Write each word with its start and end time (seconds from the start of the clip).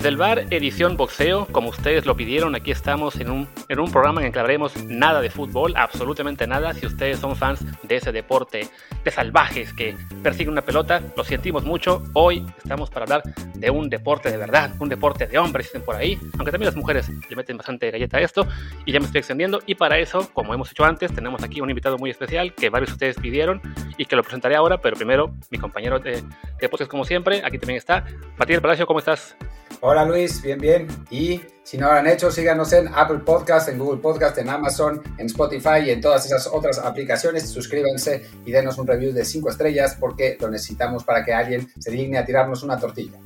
Desde 0.00 0.08
el 0.08 0.16
bar 0.16 0.46
Edición 0.48 0.96
Boxeo, 0.96 1.46
como 1.52 1.68
ustedes 1.68 2.06
lo 2.06 2.16
pidieron, 2.16 2.54
aquí 2.54 2.70
estamos 2.70 3.20
en 3.20 3.30
un, 3.30 3.46
en 3.68 3.80
un 3.80 3.92
programa 3.92 4.22
en 4.22 4.28
el 4.28 4.32
que 4.32 4.38
hablaremos 4.38 4.82
nada 4.86 5.20
de 5.20 5.28
fútbol, 5.28 5.74
absolutamente 5.76 6.46
nada. 6.46 6.72
Si 6.72 6.86
ustedes 6.86 7.18
son 7.18 7.36
fans 7.36 7.62
de 7.82 7.96
ese 7.96 8.10
deporte 8.10 8.66
de 9.04 9.10
salvajes 9.10 9.74
que 9.74 9.94
persiguen 10.22 10.52
una 10.52 10.62
pelota, 10.62 11.02
lo 11.14 11.22
sentimos 11.22 11.64
mucho. 11.64 12.02
Hoy 12.14 12.46
estamos 12.56 12.88
para 12.88 13.02
hablar 13.02 13.22
de 13.54 13.68
un 13.68 13.90
deporte 13.90 14.30
de 14.30 14.38
verdad, 14.38 14.72
un 14.78 14.88
deporte 14.88 15.26
de 15.26 15.36
hombres, 15.36 15.66
dicen 15.66 15.82
por 15.82 15.96
ahí, 15.96 16.18
aunque 16.38 16.50
también 16.50 16.68
las 16.68 16.76
mujeres 16.76 17.10
le 17.28 17.36
meten 17.36 17.58
bastante 17.58 17.90
galleta 17.90 18.16
a 18.16 18.20
esto. 18.22 18.48
Y 18.86 18.92
ya 18.92 19.00
me 19.00 19.04
estoy 19.04 19.18
extendiendo. 19.18 19.60
Y 19.66 19.74
para 19.74 19.98
eso, 19.98 20.30
como 20.32 20.54
hemos 20.54 20.70
hecho 20.70 20.82
antes, 20.82 21.14
tenemos 21.14 21.42
aquí 21.42 21.60
un 21.60 21.68
invitado 21.68 21.98
muy 21.98 22.08
especial 22.08 22.54
que 22.54 22.70
varios 22.70 22.88
de 22.88 22.94
ustedes 22.94 23.16
pidieron 23.16 23.60
y 23.98 24.06
que 24.06 24.16
lo 24.16 24.22
presentaré 24.22 24.56
ahora, 24.56 24.80
pero 24.80 24.96
primero 24.96 25.34
mi 25.50 25.58
compañero 25.58 25.98
de, 25.98 26.22
de 26.58 26.88
como 26.88 27.04
siempre, 27.04 27.42
aquí 27.44 27.58
también 27.58 27.76
está. 27.76 28.06
Matías 28.38 28.62
Palacio, 28.62 28.86
¿cómo 28.86 29.00
estás? 29.00 29.36
Hola 29.82 30.04
Luis, 30.04 30.42
bien, 30.42 30.58
bien. 30.58 31.06
Y 31.08 31.40
si 31.62 31.78
no 31.78 31.86
lo 31.86 31.92
han 31.92 32.06
hecho, 32.06 32.30
síganos 32.30 32.70
en 32.74 32.88
Apple 32.94 33.20
Podcast, 33.20 33.66
en 33.70 33.78
Google 33.78 34.02
Podcast, 34.02 34.36
en 34.36 34.50
Amazon, 34.50 35.02
en 35.16 35.24
Spotify 35.24 35.86
y 35.86 35.90
en 35.90 36.02
todas 36.02 36.26
esas 36.26 36.46
otras 36.48 36.78
aplicaciones. 36.78 37.50
Suscríbanse 37.50 38.28
y 38.44 38.52
denos 38.52 38.76
un 38.76 38.86
review 38.86 39.14
de 39.14 39.24
5 39.24 39.48
estrellas 39.48 39.96
porque 39.98 40.36
lo 40.38 40.50
necesitamos 40.50 41.02
para 41.02 41.24
que 41.24 41.32
alguien 41.32 41.66
se 41.78 41.90
digne 41.90 42.18
a 42.18 42.26
tirarnos 42.26 42.62
una 42.62 42.78
tortilla. 42.78 43.18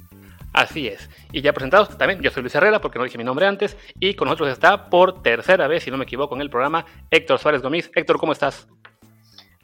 Así 0.53 0.87
es. 0.87 1.11
Y 1.33 1.43
ya 1.43 1.53
presentados 1.53 1.99
también, 1.99 2.21
yo 2.23 2.31
soy 2.31 2.43
Luis 2.43 2.55
Herrera 2.55 2.81
porque 2.81 3.01
no 3.01 3.05
dije 3.05 3.19
mi 3.19 3.25
nombre 3.25 3.47
antes 3.47 3.77
y 3.99 4.15
con 4.15 4.29
nosotros 4.29 4.51
está 4.51 4.89
por 4.91 5.25
tercera 5.25 5.67
vez, 5.67 5.83
si 5.83 5.91
no 5.91 5.97
me 5.97 6.05
equivoco, 6.05 6.37
en 6.37 6.41
el 6.41 6.51
programa 6.51 6.87
Héctor 7.11 7.41
Suárez 7.41 7.63
Gómez. 7.63 7.91
Héctor, 7.97 8.21
¿cómo 8.21 8.31
estás? 8.31 8.69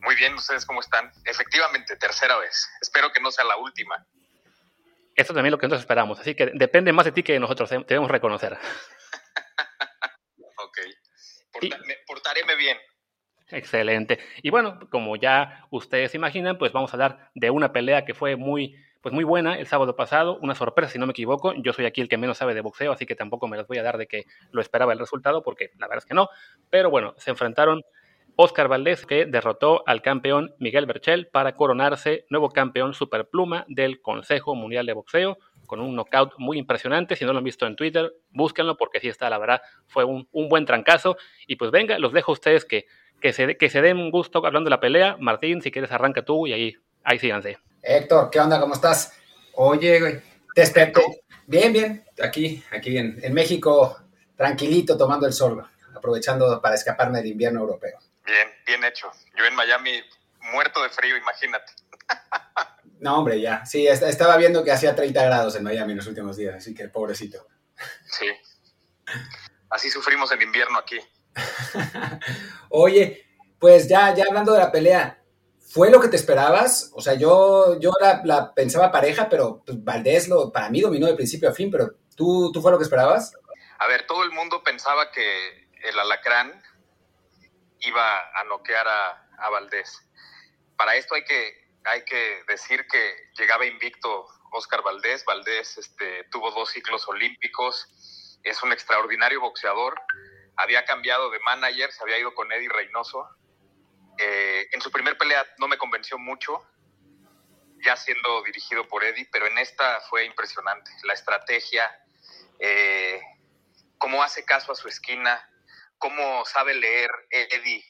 Muy 0.02 0.16
bien, 0.16 0.34
¿ustedes 0.34 0.66
cómo 0.66 0.80
están? 0.80 1.12
Efectivamente, 1.24 1.94
tercera 1.94 2.36
vez. 2.38 2.68
Espero 2.80 3.12
que 3.12 3.20
no 3.20 3.30
sea 3.30 3.44
la 3.44 3.58
última. 3.58 4.04
Esto 5.20 5.34
también 5.34 5.48
es 5.48 5.52
lo 5.52 5.58
que 5.58 5.66
nosotros 5.66 5.82
esperamos, 5.82 6.18
así 6.18 6.34
que 6.34 6.46
depende 6.54 6.94
más 6.94 7.04
de 7.04 7.12
ti 7.12 7.22
que 7.22 7.34
de 7.34 7.40
nosotros, 7.40 7.68
debemos 7.68 8.10
reconocer. 8.10 8.54
ok, 10.56 10.78
Portarme, 11.52 11.96
portaréme 12.06 12.56
bien. 12.56 12.78
Excelente. 13.50 14.18
Y 14.42 14.48
bueno, 14.48 14.78
como 14.90 15.16
ya 15.16 15.66
ustedes 15.70 16.14
imaginan, 16.14 16.56
pues 16.56 16.72
vamos 16.72 16.90
a 16.90 16.94
hablar 16.94 17.30
de 17.34 17.50
una 17.50 17.70
pelea 17.70 18.06
que 18.06 18.14
fue 18.14 18.36
muy, 18.36 18.76
pues 19.02 19.12
muy 19.12 19.24
buena 19.24 19.58
el 19.58 19.66
sábado 19.66 19.94
pasado, 19.94 20.38
una 20.40 20.54
sorpresa 20.54 20.92
si 20.92 20.98
no 20.98 21.06
me 21.06 21.10
equivoco. 21.10 21.52
Yo 21.52 21.74
soy 21.74 21.84
aquí 21.84 22.00
el 22.00 22.08
que 22.08 22.16
menos 22.16 22.38
sabe 22.38 22.54
de 22.54 22.62
boxeo, 22.62 22.92
así 22.92 23.04
que 23.04 23.14
tampoco 23.14 23.46
me 23.46 23.58
las 23.58 23.66
voy 23.66 23.76
a 23.76 23.82
dar 23.82 23.98
de 23.98 24.06
que 24.06 24.24
lo 24.52 24.62
esperaba 24.62 24.94
el 24.94 24.98
resultado, 24.98 25.42
porque 25.42 25.70
la 25.76 25.86
verdad 25.86 25.98
es 25.98 26.06
que 26.06 26.14
no. 26.14 26.30
Pero 26.70 26.88
bueno, 26.88 27.14
se 27.18 27.28
enfrentaron 27.28 27.82
Oscar 28.42 28.68
Valdés, 28.68 29.04
que 29.04 29.26
derrotó 29.26 29.82
al 29.86 30.00
campeón 30.00 30.54
Miguel 30.58 30.86
Berchel 30.86 31.26
para 31.26 31.56
coronarse 31.56 32.24
nuevo 32.30 32.48
campeón 32.48 32.94
superpluma 32.94 33.66
del 33.68 34.00
Consejo 34.00 34.54
Mundial 34.54 34.86
de 34.86 34.94
Boxeo, 34.94 35.36
con 35.66 35.78
un 35.78 35.94
knockout 35.94 36.32
muy 36.38 36.56
impresionante. 36.56 37.16
Si 37.16 37.26
no 37.26 37.34
lo 37.34 37.38
han 37.38 37.44
visto 37.44 37.66
en 37.66 37.76
Twitter, 37.76 38.14
búsquenlo 38.30 38.78
porque 38.78 38.98
sí 38.98 39.08
está, 39.08 39.28
la 39.28 39.36
verdad, 39.36 39.60
fue 39.88 40.04
un, 40.04 40.26
buen 40.32 40.64
trancazo. 40.64 41.18
Y 41.46 41.56
pues 41.56 41.70
venga, 41.70 41.98
los 41.98 42.14
dejo 42.14 42.32
a 42.32 42.34
ustedes 42.34 42.64
que, 42.64 42.86
que, 43.20 43.34
se, 43.34 43.58
que 43.58 43.68
se 43.68 43.82
den 43.82 43.98
un 43.98 44.10
gusto 44.10 44.38
hablando 44.46 44.68
de 44.68 44.70
la 44.70 44.80
pelea. 44.80 45.18
Martín, 45.20 45.60
si 45.60 45.70
quieres, 45.70 45.92
arranca 45.92 46.24
tú 46.24 46.46
y 46.46 46.54
ahí, 46.54 46.76
ahí 47.04 47.18
síganse. 47.18 47.58
Héctor, 47.82 48.30
¿qué 48.30 48.40
onda? 48.40 48.58
¿Cómo 48.58 48.72
estás? 48.72 49.20
Oye, 49.56 50.00
güey, 50.00 50.20
te 50.54 50.62
espero. 50.62 51.02
Bien, 51.46 51.74
bien, 51.74 52.04
aquí, 52.22 52.62
aquí 52.72 52.96
en, 52.96 53.18
en 53.22 53.34
México, 53.34 53.98
tranquilito, 54.34 54.96
tomando 54.96 55.26
el 55.26 55.34
sol, 55.34 55.62
aprovechando 55.94 56.58
para 56.62 56.74
escaparme 56.74 57.18
del 57.18 57.32
invierno 57.32 57.60
europeo. 57.60 57.98
Bien, 58.24 58.48
bien 58.66 58.84
hecho. 58.84 59.10
Yo 59.36 59.44
en 59.44 59.54
Miami 59.54 60.02
muerto 60.52 60.82
de 60.82 60.88
frío, 60.90 61.16
imagínate. 61.16 61.72
No, 63.00 63.16
hombre, 63.16 63.40
ya. 63.40 63.64
Sí, 63.64 63.86
estaba 63.86 64.36
viendo 64.36 64.62
que 64.62 64.72
hacía 64.72 64.94
30 64.94 65.24
grados 65.24 65.56
en 65.56 65.64
Miami 65.64 65.92
en 65.92 65.96
los 65.96 66.06
últimos 66.06 66.36
días, 66.36 66.56
así 66.56 66.74
que 66.74 66.86
pobrecito. 66.88 67.46
Sí. 68.04 68.26
Así 69.70 69.90
sufrimos 69.90 70.30
el 70.32 70.42
invierno 70.42 70.78
aquí. 70.78 71.00
Oye, 72.68 73.26
pues 73.58 73.88
ya, 73.88 74.14
ya 74.14 74.26
hablando 74.28 74.52
de 74.52 74.58
la 74.58 74.70
pelea, 74.70 75.22
¿fue 75.66 75.90
lo 75.90 75.98
que 75.98 76.08
te 76.08 76.16
esperabas? 76.16 76.90
O 76.92 77.00
sea, 77.00 77.14
yo, 77.14 77.80
yo 77.80 77.92
la, 78.00 78.20
la 78.24 78.52
pensaba 78.52 78.92
pareja, 78.92 79.30
pero 79.30 79.62
pues, 79.64 79.82
Valdés 79.82 80.28
lo, 80.28 80.52
para 80.52 80.68
mí 80.68 80.82
dominó 80.82 81.06
de 81.06 81.14
principio 81.14 81.48
a 81.48 81.54
fin, 81.54 81.70
pero 81.70 81.94
¿tú, 82.14 82.52
¿tú 82.52 82.60
fue 82.60 82.70
lo 82.70 82.76
que 82.76 82.84
esperabas? 82.84 83.32
A 83.78 83.86
ver, 83.86 84.06
todo 84.06 84.24
el 84.24 84.30
mundo 84.32 84.62
pensaba 84.62 85.10
que 85.10 85.68
el 85.84 85.98
alacrán 85.98 86.62
iba 87.80 88.38
a 88.38 88.44
noquear 88.44 88.86
a, 88.86 89.28
a 89.38 89.50
Valdés. 89.50 90.00
Para 90.76 90.96
esto 90.96 91.14
hay 91.14 91.24
que, 91.24 91.74
hay 91.84 92.04
que 92.04 92.42
decir 92.48 92.86
que 92.86 93.30
llegaba 93.36 93.66
invicto 93.66 94.26
Oscar 94.52 94.82
Valdés. 94.82 95.24
Valdés 95.24 95.78
este, 95.78 96.24
tuvo 96.24 96.50
dos 96.50 96.70
ciclos 96.70 97.06
olímpicos, 97.08 98.38
es 98.42 98.62
un 98.62 98.72
extraordinario 98.72 99.40
boxeador. 99.40 100.00
Había 100.56 100.84
cambiado 100.84 101.30
de 101.30 101.38
manager, 101.40 101.92
se 101.92 102.02
había 102.02 102.18
ido 102.18 102.34
con 102.34 102.50
Eddie 102.52 102.68
Reynoso. 102.68 103.28
Eh, 104.18 104.68
en 104.72 104.80
su 104.80 104.90
primer 104.90 105.16
pelea 105.16 105.46
no 105.58 105.68
me 105.68 105.78
convenció 105.78 106.18
mucho, 106.18 106.66
ya 107.82 107.96
siendo 107.96 108.42
dirigido 108.42 108.86
por 108.86 109.02
Eddie, 109.04 109.28
pero 109.32 109.46
en 109.46 109.56
esta 109.58 110.00
fue 110.02 110.24
impresionante. 110.24 110.90
La 111.04 111.14
estrategia, 111.14 112.04
eh, 112.58 113.20
cómo 113.96 114.22
hace 114.22 114.44
caso 114.44 114.72
a 114.72 114.74
su 114.74 114.88
esquina, 114.88 115.49
cómo 116.00 116.44
sabe 116.46 116.74
leer 116.74 117.10
Eddie 117.30 117.84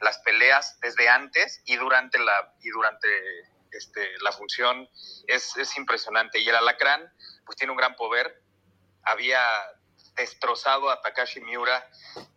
las 0.00 0.18
peleas 0.18 0.80
desde 0.80 1.08
antes 1.08 1.62
y 1.66 1.76
durante 1.76 2.18
la, 2.18 2.54
y 2.60 2.70
durante 2.70 3.08
este, 3.70 4.18
la 4.20 4.32
función 4.32 4.88
es, 5.26 5.56
es, 5.56 5.76
impresionante. 5.76 6.40
Y 6.40 6.48
el 6.48 6.56
alacrán, 6.56 7.12
pues 7.44 7.56
tiene 7.56 7.70
un 7.70 7.76
gran 7.76 7.94
poder. 7.96 8.42
Había 9.02 9.40
destrozado 10.16 10.90
a 10.90 11.00
Takashi 11.02 11.40
Miura, 11.40 11.88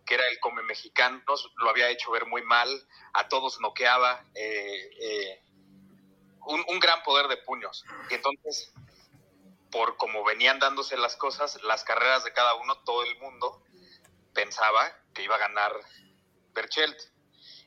que 0.06 0.14
era 0.14 0.28
el 0.28 0.38
come 0.40 0.62
mexicano, 0.62 1.22
lo 1.56 1.70
había 1.70 1.88
hecho 1.88 2.10
ver 2.12 2.26
muy 2.26 2.42
mal, 2.42 2.68
a 3.14 3.28
todos 3.28 3.60
noqueaba, 3.60 4.24
eh, 4.34 4.90
eh, 5.00 5.42
un, 6.46 6.64
un, 6.68 6.78
gran 6.78 7.02
poder 7.02 7.28
de 7.28 7.38
puños. 7.38 7.84
Y 8.10 8.14
entonces, 8.14 8.72
por 9.70 9.96
como 9.96 10.22
venían 10.22 10.58
dándose 10.58 10.96
las 10.96 11.16
cosas, 11.16 11.60
las 11.62 11.82
carreras 11.84 12.24
de 12.24 12.32
cada 12.32 12.54
uno, 12.54 12.78
todo 12.84 13.02
el 13.04 13.18
mundo 13.18 13.62
pensaba 14.34 14.94
que 15.14 15.22
iba 15.22 15.36
a 15.36 15.38
ganar 15.38 15.72
Berchelt. 16.52 16.98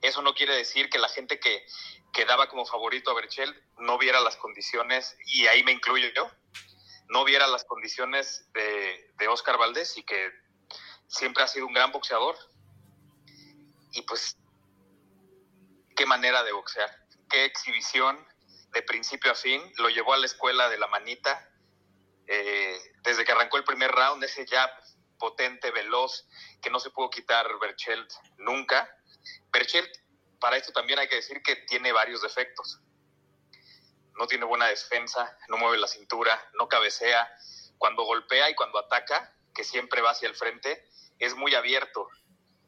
Eso 0.02 0.22
no 0.22 0.34
quiere 0.34 0.56
decir 0.56 0.90
que 0.90 1.00
la 1.00 1.10
gente 1.10 1.40
que, 1.40 1.66
que 2.14 2.26
daba 2.26 2.50
como 2.50 2.66
favorito 2.66 3.12
a 3.12 3.14
Berchelt 3.16 3.56
no 3.80 3.98
viera 3.98 4.20
las 4.22 4.38
condiciones, 4.38 5.18
y 5.26 5.48
ahí 5.48 5.64
me 5.64 5.72
incluyo 5.72 6.08
yo, 6.16 6.30
no 7.10 7.24
viera 7.24 7.48
las 7.48 7.64
condiciones 7.64 8.48
de, 8.54 9.14
de 9.18 9.28
Oscar 9.28 9.58
Valdés 9.58 9.98
y 9.98 10.04
que 10.04 10.32
siempre 11.08 11.44
ha 11.44 11.48
sido 11.48 11.66
un 11.66 11.74
gran 11.74 11.92
boxeador. 11.92 12.38
Y 13.94 14.02
pues, 14.04 14.38
qué 15.96 16.06
manera 16.06 16.44
de 16.44 16.52
boxear, 16.52 16.90
qué 17.30 17.46
exhibición 17.46 18.26
de 18.72 18.84
principio 18.84 19.32
a 19.32 19.36
fin, 19.36 19.62
lo 19.78 19.90
llevó 19.90 20.14
a 20.14 20.18
la 20.18 20.26
escuela 20.26 20.70
de 20.70 20.78
la 20.78 20.88
manita, 20.88 21.50
eh, 22.28 22.78
desde 23.04 23.24
que 23.24 23.32
arrancó 23.32 23.58
el 23.58 23.64
primer 23.64 23.92
round, 23.92 24.24
ese 24.24 24.46
jab 24.46 24.70
potente, 25.18 25.72
veloz, 25.72 26.28
que 26.62 26.70
no 26.70 26.80
se 26.80 26.90
pudo 26.90 27.10
quitar 27.10 27.48
Berchelt 27.60 28.12
nunca. 28.38 28.90
Berchelt, 29.52 29.90
para 30.40 30.58
esto 30.58 30.72
también 30.72 31.00
hay 31.00 31.08
que 31.08 31.16
decir 31.16 31.42
que 31.42 31.56
tiene 31.56 31.92
varios 31.92 32.22
defectos. 32.22 32.80
No 34.16 34.28
tiene 34.28 34.46
buena 34.46 34.68
defensa, 34.68 35.38
no 35.50 35.58
mueve 35.58 35.78
la 35.78 35.88
cintura, 35.88 36.50
no 36.54 36.68
cabecea. 36.68 37.30
Cuando 37.78 38.04
golpea 38.04 38.50
y 38.50 38.56
cuando 38.56 38.80
ataca, 38.80 39.36
que 39.54 39.64
siempre 39.64 40.02
va 40.02 40.12
hacia 40.12 40.30
el 40.30 40.36
frente, 40.36 40.88
es 41.20 41.36
muy 41.36 41.54
abierto. 41.56 42.08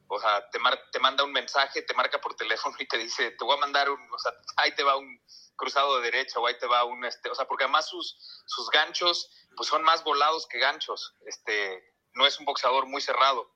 O 0.08 0.20
sea, 0.20 0.50
te, 0.50 0.58
mar 0.58 0.80
te 0.92 1.00
manda 1.00 1.24
un 1.24 1.32
mensaje, 1.32 1.84
te 1.84 1.94
marca 1.94 2.20
por 2.20 2.36
teléfono 2.36 2.76
y 2.80 2.88
te 2.88 2.98
dice, 2.98 3.32
te 3.32 3.46
voy 3.46 3.56
a 3.56 3.60
mandar 3.60 3.92
un, 3.92 4.12
o 4.12 4.18
sea, 4.18 4.34
ahí 4.58 4.74
te 4.74 4.84
va 4.84 4.98
un 4.98 5.22
cruzado 5.56 5.98
de 5.98 6.04
derecha 6.10 6.40
o 6.40 6.48
ahí 6.48 6.58
te 6.58 6.66
va 6.66 6.84
un, 6.84 7.06
este, 7.06 7.30
o 7.30 7.36
sea, 7.36 7.46
porque 7.46 7.66
además 7.66 7.88
sus, 7.88 8.18
sus 8.48 8.70
ganchos, 8.72 9.30
pues 9.56 9.70
son 9.70 9.84
más 9.84 10.04
volados 10.04 10.48
que 10.48 10.58
ganchos. 10.58 11.14
Este, 11.28 11.89
no 12.14 12.26
es 12.26 12.40
un 12.40 12.46
boxeador 12.46 12.86
muy 12.86 13.02
cerrado. 13.02 13.54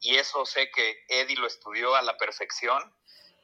Y 0.00 0.16
eso 0.16 0.46
sé 0.46 0.70
que 0.70 1.04
Eddie 1.08 1.36
lo 1.36 1.46
estudió 1.46 1.94
a 1.96 2.02
la 2.02 2.16
perfección 2.16 2.94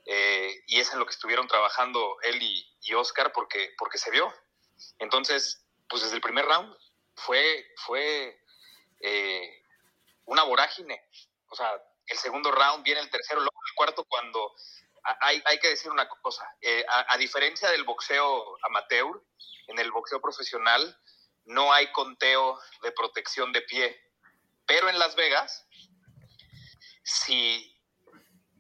eh, 0.07 0.63
y 0.67 0.81
es 0.81 0.93
en 0.93 0.99
lo 0.99 1.07
que 1.07 1.13
estuvieron 1.13 1.49
trabajando 1.49 2.17
él 2.23 2.43
y, 2.43 2.77
y, 2.83 2.95
Oscar 2.95 3.33
porque, 3.33 3.75
porque 3.79 3.99
se 3.99 4.11
vio. 4.11 4.33
Entonces, 4.99 5.65
pues 5.89 6.03
desde 6.03 6.17
el 6.17 6.23
primer 6.23 6.45
round 6.45 6.77
fue, 7.17 7.67
fue 7.79 8.41
eh, 9.01 9.63
una 10.27 10.45
vorágine. 10.45 11.09
O 11.49 11.57
sea, 11.57 11.73
el 12.07 12.19
segundo 12.19 12.53
round 12.53 12.85
viene 12.85 13.01
el 13.01 13.11
tercero, 13.11 13.41
luego 13.41 13.61
el 13.69 13.75
cuarto 13.75 14.05
cuando... 14.05 14.55
Hay, 15.21 15.43
hay 15.45 15.59
que 15.59 15.69
decir 15.69 15.91
una 15.91 16.09
cosa, 16.09 16.49
eh, 16.63 16.83
a, 16.89 17.13
a 17.13 17.19
diferencia 17.19 17.71
del 17.71 17.85
boxeo 17.85 18.57
amateur, 18.63 19.23
en 19.67 19.79
el 19.79 19.91
boxeo 19.91 20.19
profesional 20.19 20.99
no 21.45 21.73
hay 21.73 21.93
conteo 21.93 22.59
de 22.83 22.93
protección 22.93 23.53
de 23.53 23.63
pie 23.63 24.04
pero 24.67 24.89
en 24.89 24.99
Las 24.99 25.15
Vegas, 25.17 25.67
si, 27.03 27.81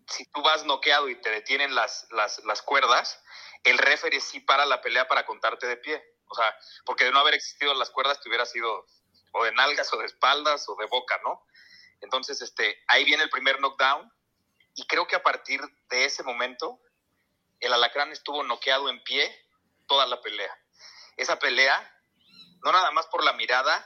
si 0.08 0.30
tú 0.30 0.42
vas 0.42 0.64
noqueado 0.64 1.08
y 1.08 1.20
te 1.20 1.30
detienen 1.30 1.74
las, 1.74 2.06
las, 2.10 2.44
las 2.44 2.62
cuerdas, 2.62 3.22
el 3.64 3.78
referee 3.78 4.20
sí 4.20 4.40
para 4.40 4.66
la 4.66 4.80
pelea 4.80 5.08
para 5.08 5.24
contarte 5.24 5.66
de 5.66 5.76
pie. 5.76 6.02
O 6.26 6.34
sea, 6.34 6.56
porque 6.84 7.04
de 7.04 7.12
no 7.12 7.20
haber 7.20 7.34
existido 7.34 7.74
las 7.74 7.90
cuerdas 7.90 8.20
te 8.20 8.28
hubiera 8.28 8.46
sido 8.46 8.86
o 9.32 9.44
de 9.44 9.52
nalgas, 9.52 9.92
o 9.92 9.98
de 9.98 10.06
espaldas, 10.06 10.68
o 10.68 10.76
de 10.76 10.86
boca, 10.86 11.20
¿no? 11.24 11.44
Entonces, 12.00 12.40
este, 12.40 12.82
ahí 12.86 13.04
viene 13.04 13.24
el 13.24 13.30
primer 13.30 13.58
knockdown, 13.58 14.10
y 14.74 14.86
creo 14.86 15.06
que 15.06 15.16
a 15.16 15.22
partir 15.22 15.60
de 15.88 16.04
ese 16.04 16.22
momento, 16.22 16.80
el 17.60 17.72
alacrán 17.72 18.12
estuvo 18.12 18.42
noqueado 18.42 18.88
en 18.88 19.02
pie 19.02 19.34
toda 19.86 20.06
la 20.06 20.20
pelea. 20.20 20.56
Esa 21.16 21.38
pelea, 21.38 22.00
no 22.64 22.72
nada 22.72 22.90
más 22.90 23.06
por 23.06 23.24
la 23.24 23.32
mirada, 23.32 23.84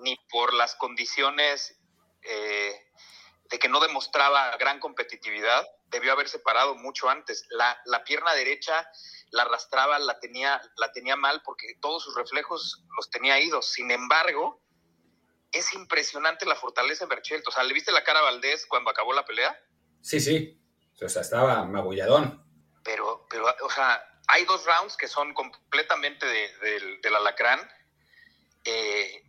ni 0.00 0.16
por 0.30 0.54
las 0.54 0.74
condiciones 0.76 1.78
eh, 2.22 2.86
de 3.50 3.58
que 3.58 3.68
no 3.68 3.80
demostraba 3.80 4.56
gran 4.56 4.80
competitividad, 4.80 5.66
debió 5.88 6.12
haberse 6.12 6.38
parado 6.38 6.74
mucho 6.74 7.08
antes. 7.08 7.46
La, 7.50 7.80
la, 7.84 8.04
pierna 8.04 8.34
derecha 8.34 8.90
la 9.30 9.42
arrastraba, 9.42 9.98
la 9.98 10.18
tenía, 10.18 10.60
la 10.76 10.92
tenía 10.92 11.16
mal 11.16 11.42
porque 11.44 11.74
todos 11.80 12.02
sus 12.02 12.14
reflejos 12.14 12.84
los 12.96 13.10
tenía 13.10 13.38
idos. 13.40 13.72
Sin 13.72 13.90
embargo, 13.90 14.60
es 15.52 15.72
impresionante 15.74 16.46
la 16.46 16.56
fortaleza 16.56 17.04
de 17.04 17.14
Berchelt. 17.14 17.46
O 17.46 17.50
sea, 17.50 17.62
¿le 17.62 17.74
viste 17.74 17.92
la 17.92 18.04
cara 18.04 18.20
a 18.20 18.22
Valdés 18.22 18.66
cuando 18.66 18.90
acabó 18.90 19.12
la 19.12 19.24
pelea? 19.24 19.58
Sí, 20.00 20.20
sí. 20.20 20.60
O 21.00 21.08
sea, 21.08 21.22
estaba 21.22 21.64
magulladón. 21.64 22.44
Pero, 22.82 23.26
pero, 23.28 23.46
o 23.62 23.70
sea, 23.70 24.02
hay 24.28 24.44
dos 24.44 24.64
rounds 24.64 24.96
que 24.96 25.08
son 25.08 25.34
completamente 25.34 26.26
del 26.26 27.14
alacrán, 27.14 27.60
eh, 28.64 29.25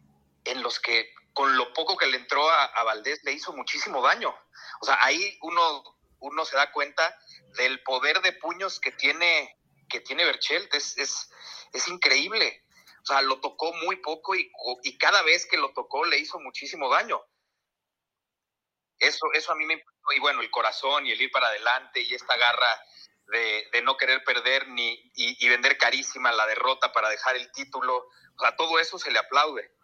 en 0.47 0.63
los 0.63 0.79
que 0.79 1.13
con 1.33 1.55
lo 1.55 1.71
poco 1.73 1.95
que 1.97 2.07
le 2.07 2.17
entró 2.17 2.49
a, 2.49 2.83
Valdés 2.83 3.23
le 3.23 3.31
hizo 3.31 3.53
muchísimo 3.53 4.01
daño. 4.01 4.35
O 4.81 4.85
sea, 4.85 4.97
ahí 5.03 5.37
uno, 5.43 5.83
uno 6.19 6.45
se 6.45 6.55
da 6.55 6.71
cuenta 6.71 7.15
del 7.57 7.83
poder 7.83 8.21
de 8.21 8.33
puños 8.33 8.79
que 8.79 8.91
tiene, 8.91 9.55
que 9.87 9.99
tiene 9.99 10.25
Berchelt. 10.25 10.73
Es, 10.73 10.97
es, 10.97 11.29
es 11.73 11.87
increíble. 11.89 12.65
O 13.03 13.05
sea, 13.05 13.21
lo 13.21 13.39
tocó 13.39 13.71
muy 13.73 13.97
poco 13.97 14.35
y, 14.35 14.51
y, 14.83 14.97
cada 14.97 15.21
vez 15.21 15.45
que 15.45 15.57
lo 15.57 15.73
tocó 15.73 16.05
le 16.05 16.17
hizo 16.17 16.39
muchísimo 16.39 16.89
daño. 16.89 17.23
Eso, 18.97 19.31
eso 19.33 19.51
a 19.51 19.55
mí 19.55 19.65
me 19.65 19.75
impactó. 19.75 20.13
Y 20.15 20.19
bueno, 20.19 20.41
el 20.41 20.49
corazón 20.49 21.05
y 21.05 21.11
el 21.11 21.21
ir 21.21 21.31
para 21.31 21.49
adelante 21.49 22.01
y 22.01 22.15
esta 22.15 22.35
garra 22.35 22.81
de, 23.27 23.69
de 23.73 23.81
no 23.83 23.95
querer 23.95 24.23
perder 24.23 24.69
ni, 24.69 24.93
y, 25.13 25.45
y 25.45 25.49
vender 25.49 25.77
carísima 25.77 26.31
la 26.31 26.47
derrota 26.47 26.91
para 26.93 27.09
dejar 27.09 27.35
el 27.35 27.51
título. 27.51 27.95
O 27.97 28.39
sea, 28.39 28.55
todo 28.55 28.79
eso 28.79 28.97
se 28.97 29.11
le 29.11 29.19
aplaude 29.19 29.76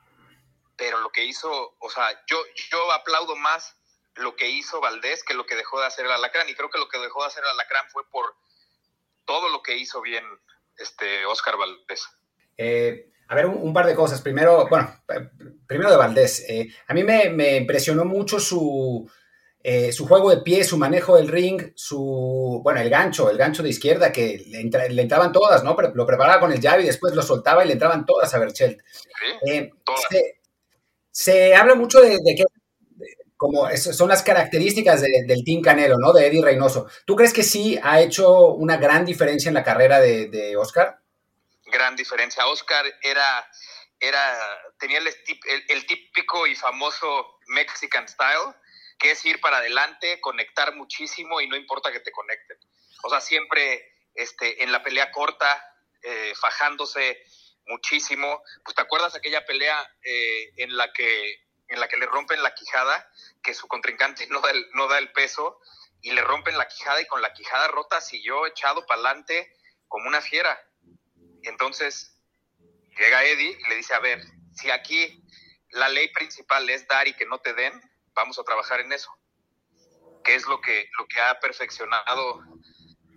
pero 0.76 1.00
lo 1.00 1.12
que 1.12 1.24
hizo, 1.26 1.76
o 1.80 1.90
sea, 1.90 2.10
yo, 2.28 2.38
yo 2.72 2.92
aplaudo 2.92 3.36
más 3.36 3.76
lo 4.16 4.36
que 4.36 4.50
hizo 4.50 4.82
Valdés 4.82 5.24
que 5.24 5.34
lo 5.34 5.46
que 5.46 5.56
dejó 5.56 5.80
de 5.80 5.88
hacer 5.88 6.06
el 6.06 6.12
Alacrán, 6.12 6.50
y 6.50 6.56
creo 6.56 6.70
que 6.70 6.80
lo 6.80 6.88
que 6.88 7.00
dejó 7.00 7.22
de 7.22 7.28
hacer 7.28 7.44
el 7.44 7.50
Alacrán 7.50 7.86
fue 7.90 8.04
por 8.10 8.36
todo 9.26 9.50
lo 9.50 9.62
que 9.62 9.78
hizo 9.78 10.02
bien 10.02 10.24
este 10.78 11.26
Oscar 11.26 11.58
Valdés. 11.58 12.08
Eh, 12.58 13.10
a 13.28 13.36
ver, 13.36 13.46
un, 13.46 13.58
un, 13.58 13.74
par 13.74 13.86
de 13.86 13.96
cosas. 13.96 14.22
Primero, 14.22 14.68
bueno, 14.68 15.02
primero 15.66 15.92
de 15.92 15.98
Valdés. 15.98 16.46
Eh, 16.48 16.68
a 16.88 16.94
mí 16.94 17.04
me, 17.04 17.30
me, 17.30 17.58
impresionó 17.58 18.06
mucho 18.06 18.40
su, 18.40 19.10
eh, 19.64 19.92
su 19.92 20.08
juego 20.08 20.30
de 20.30 20.42
pie, 20.42 20.64
su 20.64 20.78
manejo 20.78 21.16
del 21.16 21.30
ring, 21.30 21.72
su, 21.76 22.62
bueno, 22.64 22.82
el 22.82 22.90
gancho, 22.90 23.30
el 23.30 23.38
gancho 23.38 23.64
de 23.64 23.70
izquierda 23.70 24.12
que 24.12 24.44
le, 24.48 24.60
entra, 24.60 24.88
le 24.88 25.02
entraban 25.02 25.32
todas, 25.32 25.64
¿no? 25.64 25.76
Lo 25.94 26.06
preparaba 26.06 26.40
con 26.40 26.52
el 26.52 26.60
llave 26.60 26.84
y 26.84 26.88
después 26.88 27.16
lo 27.16 27.22
soltaba 27.22 27.64
y 27.64 27.68
le 27.68 27.74
entraban 27.74 28.06
todas 28.06 28.34
a 28.34 28.40
Berchelt. 28.40 28.80
Sí, 29.44 29.72
todas. 29.86 30.02
Se, 30.10 30.43
se 31.14 31.56
habla 31.56 31.76
mucho 31.76 32.02
de, 32.02 32.18
que 32.36 32.44
como 33.38 33.70
son 33.78 34.10
las 34.10 34.24
características 34.24 35.02
de, 35.02 35.26
del 35.28 35.44
Team 35.44 35.62
Canelo, 35.62 35.98
¿no? 36.00 36.12
De 36.12 36.26
Eddie 36.26 36.42
Reynoso. 36.42 36.88
¿Tú 37.06 37.16
crees 37.16 37.34
que 37.34 37.44
sí 37.44 37.80
ha 37.84 38.02
hecho 38.02 38.48
una 38.48 38.78
gran 38.78 39.06
diferencia 39.06 39.50
en 39.50 39.54
la 39.54 39.64
carrera 39.64 40.00
de, 40.00 40.28
de 40.28 40.58
Oscar? 40.58 41.00
Gran 41.66 41.96
diferencia. 41.96 42.48
Oscar 42.48 42.86
era, 43.02 43.48
era 44.00 44.20
tenía 44.80 45.00
el, 45.00 45.86
típico 45.86 46.48
y 46.48 46.56
famoso 46.56 47.38
Mexican 47.48 48.08
style, 48.08 48.56
que 48.98 49.12
es 49.12 49.24
ir 49.24 49.40
para 49.40 49.58
adelante, 49.58 50.20
conectar 50.20 50.76
muchísimo 50.76 51.40
y 51.40 51.48
no 51.48 51.56
importa 51.56 51.92
que 51.92 52.00
te 52.00 52.12
conecten. 52.12 52.58
O 53.04 53.10
sea, 53.10 53.22
siempre 53.22 53.94
este, 54.16 54.64
en 54.64 54.72
la 54.72 54.82
pelea 54.82 55.12
corta, 55.12 55.64
eh, 56.02 56.34
fajándose, 56.40 57.24
muchísimo. 57.68 58.44
Pues 58.64 58.76
te 58.76 58.82
acuerdas 58.82 59.16
aquella 59.16 59.46
pelea 59.46 59.86
eh, 60.04 60.52
en 60.58 60.76
la 60.78 60.92
que 60.92 61.44
en 61.70 61.80
la 61.80 61.88
que 61.88 61.98
le 61.98 62.06
rompen 62.06 62.44
la 62.44 62.54
quijada, 62.54 63.10
que 63.42 63.54
su 63.54 63.68
contrincante 63.68 64.28
no 64.30 64.42
da 64.42 64.52
el, 64.52 64.66
no 64.74 64.88
da 64.88 65.00
el 65.00 65.12
peso 65.12 65.60
y 66.02 66.12
le 66.12 66.22
rompen 66.22 66.58
la 66.58 66.68
quijada 66.68 67.02
y 67.02 67.08
con 67.08 67.22
la 67.22 67.34
quijada 67.34 67.68
rota 67.70 68.02
siguió 68.02 68.46
echado 68.46 68.86
para 68.86 69.02
adelante 69.02 69.56
como 69.88 70.08
una 70.08 70.22
fiera. 70.22 70.60
Entonces 71.44 72.20
llega 72.98 73.24
Eddie 73.24 73.58
y 73.60 73.70
le 73.70 73.76
dice, 73.76 73.94
a 73.94 74.00
ver, 74.00 74.22
si 74.54 74.70
aquí 74.70 75.24
la 75.70 75.90
ley 75.90 76.10
principal 76.10 76.70
es 76.70 76.88
dar 76.88 77.08
y 77.08 77.16
que 77.16 77.26
no 77.26 77.40
te 77.40 77.54
den, 77.54 77.74
vamos 78.14 78.38
a 78.38 78.44
trabajar 78.44 78.82
en 78.82 78.92
eso. 78.92 79.12
Que 80.24 80.36
es 80.36 80.46
lo 80.46 80.62
que, 80.62 80.90
lo 80.98 81.08
que 81.08 81.20
ha 81.20 81.40
perfeccionado 81.40 82.44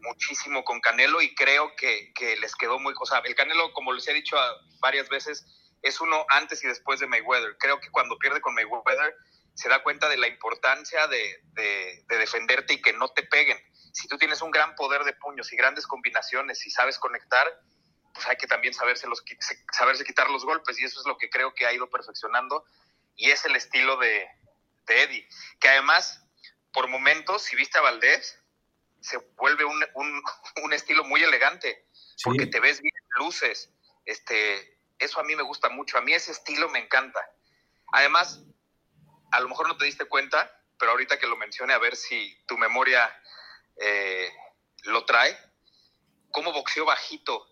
muchísimo 0.07 0.65
con 0.65 0.81
Canelo 0.81 1.21
y 1.21 1.35
creo 1.35 1.75
que, 1.77 2.13
que 2.15 2.37
les 2.37 2.55
quedó 2.55 2.79
muy 2.79 2.95
cosa. 2.95 3.19
El 3.25 3.35
Canelo, 3.35 3.73
como 3.73 3.93
les 3.93 4.07
he 4.09 4.15
dicho 4.15 4.37
varias 4.81 5.09
veces, 5.09 5.47
es 5.83 6.01
uno 6.01 6.25
antes 6.29 6.63
y 6.65 6.69
después 6.69 7.01
de 7.01 7.07
Mayweather. 7.07 7.57
Creo 7.59 7.81
que 7.81 7.91
cuando 7.91 8.19
pierde 8.19 8.41
con 8.41 8.55
Mayweather 8.55 9.15
se 9.55 9.69
da 9.69 9.83
cuenta 9.83 10.09
de 10.09 10.17
la 10.17 10.29
importancia 10.29 11.07
de, 11.09 11.41
de, 11.53 12.05
de 12.09 12.19
defenderte 12.19 12.75
y 12.75 12.83
que 12.83 12.93
no 12.93 13.09
te 13.09 13.23
peguen. 13.23 13.59
Si 13.93 14.09
tú 14.09 14.19
tienes 14.19 14.43
un 14.43 14.51
gran 14.51 14.75
poder 14.75 15.05
de 15.05 15.15
puños 15.15 15.53
y 15.53 15.57
grandes 15.57 15.87
combinaciones 15.87 16.67
y 16.67 16.71
sabes 16.71 16.99
conectar, 16.99 17.47
pues 18.13 18.27
hay 18.27 18.37
que 18.37 18.47
también 18.47 18.75
saberse, 18.75 19.07
los, 19.07 19.23
saberse 19.73 20.05
quitar 20.05 20.31
los 20.31 20.45
golpes 20.45 20.79
y 20.81 20.85
eso 20.85 21.01
es 21.01 21.07
lo 21.07 21.17
que 21.19 21.31
creo 21.31 21.55
que 21.55 21.67
ha 21.67 21.73
ido 21.73 21.89
perfeccionando 21.89 22.65
y 23.15 23.31
es 23.31 23.45
el 23.45 23.57
estilo 23.57 23.97
de, 23.99 24.29
de 24.87 25.03
Eddie, 25.03 25.29
que 25.61 25.69
además, 25.69 26.23
por 26.73 26.89
momentos, 26.89 27.43
si 27.43 27.57
viste 27.57 27.79
a 27.79 27.83
Valdés, 27.83 28.39
se 29.07 29.19
vuelve 29.37 29.65
un, 29.65 29.85
un, 29.95 30.23
un 30.65 30.73
estilo 30.73 31.05
muy 31.05 31.23
elegante, 31.23 31.87
porque 32.25 32.47
te 32.47 32.61
ves 32.61 32.81
bien, 32.81 32.95
luces, 33.19 33.71
este, 34.05 34.81
eso 34.99 35.21
a 35.21 35.25
mí 35.25 35.37
me 35.37 35.43
gusta 35.43 35.69
mucho, 35.69 35.97
a 35.97 36.01
mí 36.01 36.13
ese 36.13 36.33
estilo 36.33 36.69
me 36.69 36.81
encanta. 36.81 37.21
Además, 37.93 38.43
a 39.31 39.41
lo 39.41 39.49
mejor 39.49 39.69
no 39.69 39.77
te 39.77 39.85
diste 39.85 40.07
cuenta, 40.07 40.53
pero 40.79 40.93
ahorita 40.93 41.19
que 41.19 41.27
lo 41.27 41.37
mencione, 41.37 41.73
a 41.73 41.79
ver 41.79 41.97
si 41.97 42.37
tu 42.47 42.59
memoria 42.59 43.15
eh, 43.81 44.31
lo 44.85 45.05
trae, 45.05 45.39
cómo 46.33 46.53
boxeó 46.53 46.85
bajito 46.85 47.47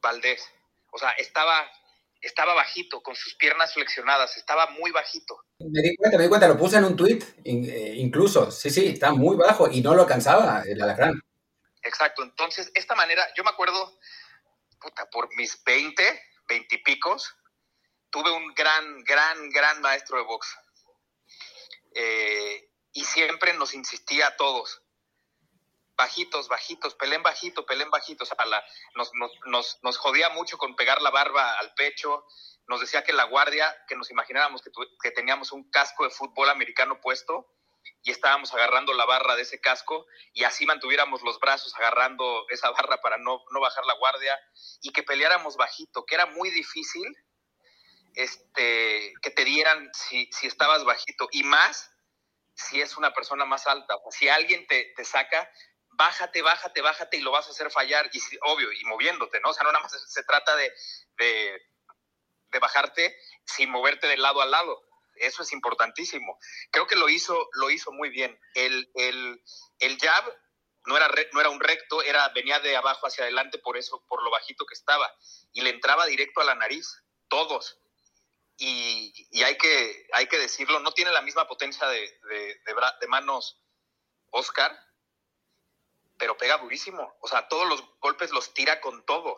Valdés. 0.00 0.52
O 0.90 0.98
sea, 0.98 1.10
estaba, 1.12 1.70
estaba 2.20 2.54
bajito, 2.54 3.02
con 3.02 3.14
sus 3.14 3.34
piernas 3.36 3.74
flexionadas, 3.74 4.36
estaba 4.36 4.70
muy 4.70 4.90
bajito. 4.90 5.44
Me 5.58 5.82
di 5.82 5.96
cuenta, 5.96 6.16
me 6.16 6.24
di 6.24 6.28
cuenta, 6.28 6.48
lo 6.48 6.56
puse 6.56 6.76
en 6.76 6.84
un 6.84 6.96
tweet, 6.96 7.20
eh, 7.44 7.94
incluso, 7.96 8.50
sí, 8.50 8.70
sí, 8.70 8.88
está 8.88 9.12
muy 9.12 9.36
bajo 9.36 9.70
y 9.70 9.80
no 9.80 9.94
lo 9.94 10.02
alcanzaba 10.02 10.62
el 10.66 10.80
alacrán. 10.82 11.20
Exacto, 11.82 12.22
entonces, 12.22 12.70
esta 12.74 12.94
manera, 12.94 13.26
yo 13.36 13.44
me 13.44 13.50
acuerdo, 13.50 13.98
puta, 14.80 15.06
por 15.10 15.34
mis 15.36 15.62
20, 15.64 16.02
20 16.48 16.74
y 16.74 16.78
picos, 16.82 17.34
tuve 18.10 18.30
un 18.32 18.52
gran, 18.54 19.04
gran, 19.04 19.50
gran 19.50 19.80
maestro 19.80 20.18
de 20.18 20.24
box. 20.24 20.56
Eh, 21.94 22.70
y 22.92 23.04
siempre 23.04 23.54
nos 23.54 23.74
insistía 23.74 24.28
a 24.28 24.36
todos, 24.36 24.82
bajitos, 25.98 26.48
bajitos, 26.48 26.94
pelén 26.94 27.22
bajito, 27.22 27.66
pelén 27.66 27.90
bajito. 27.90 28.24
O 28.24 28.26
sea, 28.26 28.36
la, 28.46 28.64
nos, 28.94 29.12
nos, 29.14 29.32
nos, 29.46 29.78
nos, 29.82 29.98
jodía 29.98 30.30
mucho 30.30 30.56
con 30.56 30.76
pegar 30.76 31.02
la 31.02 31.10
barba 31.10 31.58
al 31.58 31.74
pecho. 31.74 32.24
Nos 32.68 32.80
decía 32.80 33.02
que 33.02 33.12
la 33.12 33.24
guardia, 33.24 33.76
que 33.88 33.96
nos 33.96 34.10
imagináramos 34.10 34.62
que, 34.62 34.70
tu, 34.70 34.80
que 35.02 35.10
teníamos 35.10 35.52
un 35.52 35.68
casco 35.70 36.04
de 36.04 36.10
fútbol 36.10 36.48
americano 36.48 37.00
puesto 37.00 37.52
y 38.02 38.10
estábamos 38.10 38.54
agarrando 38.54 38.92
la 38.94 39.06
barra 39.06 39.34
de 39.34 39.42
ese 39.42 39.60
casco 39.60 40.06
y 40.32 40.44
así 40.44 40.66
mantuviéramos 40.66 41.22
los 41.22 41.40
brazos 41.40 41.74
agarrando 41.74 42.46
esa 42.48 42.70
barra 42.78 43.00
para 43.00 43.18
no, 43.18 43.42
no 43.50 43.60
bajar 43.60 43.84
la 43.84 43.94
guardia 43.94 44.38
y 44.82 44.92
que 44.92 45.02
peleáramos 45.02 45.56
bajito, 45.56 46.06
que 46.06 46.14
era 46.14 46.26
muy 46.26 46.50
difícil 46.50 47.12
este, 48.14 49.14
que 49.20 49.30
te 49.30 49.44
dieran 49.44 49.90
si, 49.92 50.30
si 50.32 50.46
estabas 50.46 50.84
bajito 50.84 51.28
y 51.32 51.42
más 51.42 51.90
si 52.54 52.80
es 52.80 52.96
una 52.96 53.14
persona 53.14 53.44
más 53.44 53.66
alta. 53.66 53.96
O 54.04 54.10
si 54.10 54.28
alguien 54.28 54.66
te, 54.66 54.92
te 54.96 55.04
saca, 55.04 55.50
bájate, 55.98 56.42
bájate, 56.42 56.80
bájate 56.80 57.16
y 57.16 57.20
lo 57.20 57.32
vas 57.32 57.48
a 57.48 57.50
hacer 57.50 57.70
fallar, 57.70 58.08
y 58.12 58.20
obvio, 58.42 58.72
y 58.72 58.84
moviéndote, 58.84 59.40
¿no? 59.40 59.50
O 59.50 59.52
sea, 59.52 59.64
no 59.64 59.72
nada 59.72 59.82
más 59.82 59.92
se, 59.92 60.22
trata 60.22 60.54
de, 60.54 60.72
de, 61.18 61.60
de, 62.52 62.58
bajarte 62.60 63.18
sin 63.44 63.68
moverte 63.68 64.06
de 64.06 64.16
lado 64.16 64.40
a 64.40 64.46
lado. 64.46 64.80
Eso 65.16 65.42
es 65.42 65.52
importantísimo. 65.52 66.38
Creo 66.70 66.86
que 66.86 66.94
lo 66.94 67.08
hizo, 67.08 67.50
lo 67.54 67.70
hizo 67.70 67.90
muy 67.90 68.08
bien. 68.10 68.38
El, 68.54 68.88
el, 68.94 69.42
el 69.80 69.98
jab 69.98 70.24
no 70.86 70.96
era, 70.96 71.10
no 71.32 71.40
era 71.40 71.50
un 71.50 71.58
recto, 71.58 72.00
era, 72.04 72.28
venía 72.28 72.60
de 72.60 72.76
abajo 72.76 73.08
hacia 73.08 73.24
adelante 73.24 73.58
por 73.58 73.76
eso, 73.76 74.04
por 74.06 74.22
lo 74.22 74.30
bajito 74.30 74.64
que 74.64 74.74
estaba. 74.74 75.12
Y 75.52 75.62
le 75.62 75.70
entraba 75.70 76.06
directo 76.06 76.40
a 76.40 76.44
la 76.44 76.54
nariz, 76.54 77.02
todos. 77.26 77.80
Y, 78.56 79.12
y 79.32 79.42
hay, 79.42 79.58
que, 79.58 80.06
hay 80.12 80.28
que 80.28 80.38
decirlo, 80.38 80.78
no 80.78 80.92
tiene 80.92 81.10
la 81.10 81.22
misma 81.22 81.48
potencia 81.48 81.88
de, 81.88 82.00
de, 82.00 82.60
de 83.00 83.06
manos 83.08 83.60
Oscar, 84.30 84.87
pero 86.18 86.36
pega 86.36 86.58
durísimo. 86.58 87.16
O 87.20 87.28
sea, 87.28 87.48
todos 87.48 87.66
los 87.68 87.82
golpes 88.00 88.30
los 88.30 88.52
tira 88.52 88.80
con 88.80 89.04
todo. 89.06 89.36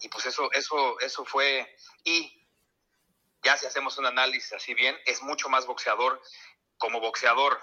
Y 0.00 0.08
pues 0.08 0.26
eso, 0.26 0.50
eso, 0.52 0.98
eso 1.00 1.24
fue. 1.24 1.76
Y 2.04 2.48
ya 3.42 3.56
si 3.56 3.66
hacemos 3.66 3.98
un 3.98 4.06
análisis 4.06 4.52
así 4.54 4.74
bien, 4.74 4.98
es 5.06 5.22
mucho 5.22 5.48
más 5.48 5.66
boxeador 5.66 6.20
como 6.78 7.00
boxeador 7.00 7.60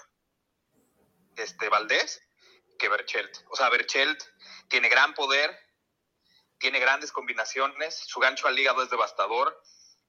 este 1.36 1.70
Valdés 1.70 2.22
que 2.78 2.90
Berchelt. 2.90 3.38
O 3.50 3.56
sea, 3.56 3.70
Berchelt 3.70 4.24
tiene 4.68 4.90
gran 4.90 5.14
poder, 5.14 5.58
tiene 6.58 6.80
grandes 6.80 7.12
combinaciones, 7.12 7.96
su 7.96 8.20
gancho 8.20 8.48
al 8.48 8.58
hígado 8.58 8.84
es 8.84 8.90
devastador 8.90 9.62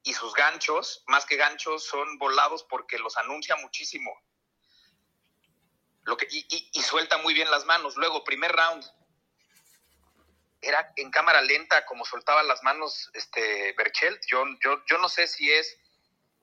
y 0.02 0.12
sus 0.12 0.34
ganchos, 0.34 1.02
más 1.06 1.24
que 1.24 1.36
ganchos, 1.36 1.84
son 1.84 2.18
volados 2.18 2.62
porque 2.64 2.98
los 2.98 3.16
anuncia 3.16 3.56
muchísimo. 3.56 4.12
Lo 6.04 6.16
que, 6.16 6.26
y, 6.30 6.82
suelta 6.82 7.18
muy 7.18 7.34
bien 7.34 7.50
las 7.50 7.64
manos. 7.64 7.96
Luego, 7.96 8.24
primer 8.24 8.52
round, 8.52 8.84
era 10.60 10.92
en 10.96 11.10
cámara 11.10 11.40
lenta 11.42 11.84
como 11.86 12.04
soltaba 12.04 12.42
las 12.42 12.62
manos 12.62 13.10
este 13.14 13.72
Berchelt. 13.72 14.22
Yo, 14.26 14.44
yo, 14.62 14.82
yo 14.86 14.98
no 14.98 15.08
sé 15.08 15.26
si 15.26 15.50
es 15.50 15.78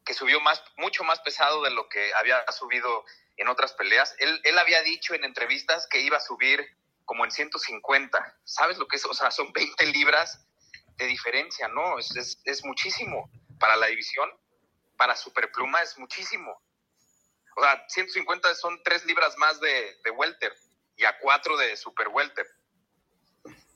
que 0.06 0.14
subió 0.14 0.40
más, 0.40 0.64
mucho 0.78 1.04
más 1.04 1.20
pesado 1.22 1.64
de 1.64 1.72
lo 1.72 1.88
que 1.90 2.14
había 2.16 2.44
subido 2.52 3.06
en 3.38 3.48
otras 3.48 3.74
peleas. 3.74 4.16
Él, 4.20 4.42
él 4.44 4.58
había 4.58 4.82
dicho 4.82 5.14
en 5.14 5.24
entrevistas 5.24 5.88
que 5.88 6.00
iba 6.00 6.18
a 6.18 6.22
subir 6.22 6.68
como 7.06 7.24
en 7.24 7.32
150. 7.32 8.40
¿Sabes 8.44 8.78
lo 8.78 8.88
que 8.88 8.96
es? 8.96 9.06
O 9.06 9.14
sea, 9.14 9.30
son 9.32 9.52
20 9.54 9.86
libras 9.88 10.44
de 10.98 11.06
diferencia, 11.06 11.68
¿no? 11.68 12.00
Es, 12.00 12.16
es, 12.16 12.40
es 12.46 12.64
muchísimo 12.66 13.30
para 13.60 13.76
la 13.76 13.88
división, 13.88 14.30
para 14.98 15.16
Superpluma 15.16 15.82
es 15.82 15.98
muchísimo. 15.98 16.62
O 17.62 17.64
sea, 17.64 17.86
150 17.90 18.56
son 18.56 18.82
3 18.84 19.06
libras 19.06 19.38
más 19.38 19.60
de, 19.60 19.96
de 20.04 20.10
welter 20.10 20.52
y 20.98 21.06
a 21.06 21.20
4 21.20 21.58
de 21.58 21.78
super 21.78 22.08
welter. 22.08 22.48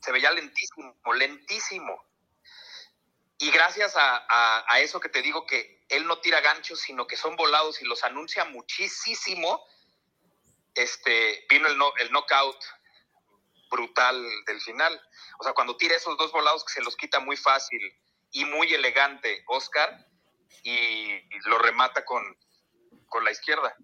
Se 0.02 0.12
veía 0.12 0.32
lentísimo, 0.32 0.96
lentísimo. 1.14 2.04
Y 3.38 3.52
gracias 3.52 3.96
a, 3.96 4.66
a, 4.74 4.80
eso 4.80 5.00
que 5.00 5.10
te 5.10 5.22
digo 5.22 5.46
que 5.46 5.86
él 5.90 6.08
no 6.08 6.20
tira 6.20 6.42
ganchos, 6.42 6.80
sino 6.80 7.06
que 7.06 7.16
son 7.16 7.36
volados 7.36 7.80
y 7.80 7.86
los 7.86 8.04
anuncia 8.04 8.44
muchísimo, 8.46 9.64
este, 10.74 11.46
vino 11.48 11.68
el, 11.68 11.78
no, 11.78 11.96
el 11.98 12.12
knockout 12.12 12.58
brutal 13.70 14.26
del 14.48 14.62
final. 14.62 15.00
O 15.38 15.44
sea, 15.44 15.54
cuando 15.54 15.78
tira 15.78 15.96
esos 15.96 16.18
dos 16.18 16.32
volados 16.32 16.66
que 16.66 16.74
se 16.74 16.82
los 16.82 16.96
quita 16.96 17.20
muy 17.20 17.38
fácil 17.38 17.80
y 18.32 18.46
muy 18.46 18.74
elegante 18.74 19.44
Oscar 19.46 20.08
y, 20.64 21.22
lo 21.48 21.60
remata 21.60 22.04
con, 22.04 22.36
la 23.24 23.32
izquierda. 23.32 23.76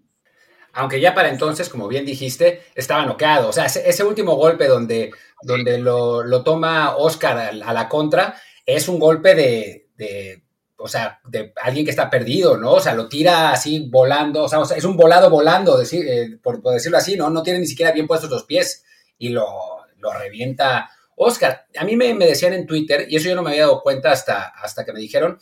Aunque 0.74 1.02
ya 1.02 1.14
para 1.14 1.30
entonces, 1.30 1.68
como 1.70 1.88
bien 1.88 2.06
dijiste, 2.06 2.64
estaba 2.76 3.06
noqueado. 3.06 3.50
O 3.50 3.54
sea, 3.54 3.66
ese, 3.66 4.04
último 4.04 4.36
golpe 4.36 4.68
donde, 4.68 5.12
donde 5.42 5.78
lo, 5.78 6.44
toma 6.44 6.96
Oscar 6.96 7.38
a, 7.38 7.74
la 7.74 7.90
contra 7.90 8.42
es 8.66 8.88
un 8.88 8.98
golpe 8.98 9.36
de, 9.36 10.44
o 10.78 10.88
sea, 10.88 11.20
de 11.28 11.54
alguien 11.62 11.86
que 11.86 11.92
está 11.92 12.10
perdido, 12.10 12.58
¿no? 12.58 12.74
O 12.74 12.80
sea, 12.80 12.94
lo 12.94 13.10
tira 13.10 13.52
así 13.52 13.90
volando, 13.90 14.44
o 14.44 14.50
sea, 14.50 14.62
es 14.76 14.84
un 14.86 14.96
volado 14.96 15.30
volando, 15.30 15.78
decir, 15.78 16.08
eh, 16.08 16.40
por, 16.42 16.62
decirlo 16.62 16.98
así, 16.98 17.18
¿no? 17.18 17.30
No 17.30 17.44
tiene 17.44 17.60
ni 17.60 17.68
siquiera 17.68 17.92
bien 17.92 18.08
puestos 18.08 18.30
los 18.30 18.46
pies 18.46 18.86
y 19.18 19.30
lo, 19.30 19.46
lo 19.98 20.14
revienta 20.14 20.90
Oscar, 21.24 21.68
a 21.78 21.84
mí 21.84 21.96
me, 21.96 22.16
decían 22.16 22.54
en 22.54 22.66
Twitter, 22.66 23.06
y 23.08 23.16
eso 23.16 23.30
yo 23.30 23.36
no 23.36 23.44
me 23.44 23.52
había 23.52 23.64
dado 23.64 23.84
cuenta 23.84 24.12
hasta, 24.12 24.48
hasta 24.48 24.84
que 24.84 24.92
me 24.92 25.00
dijeron, 25.00 25.38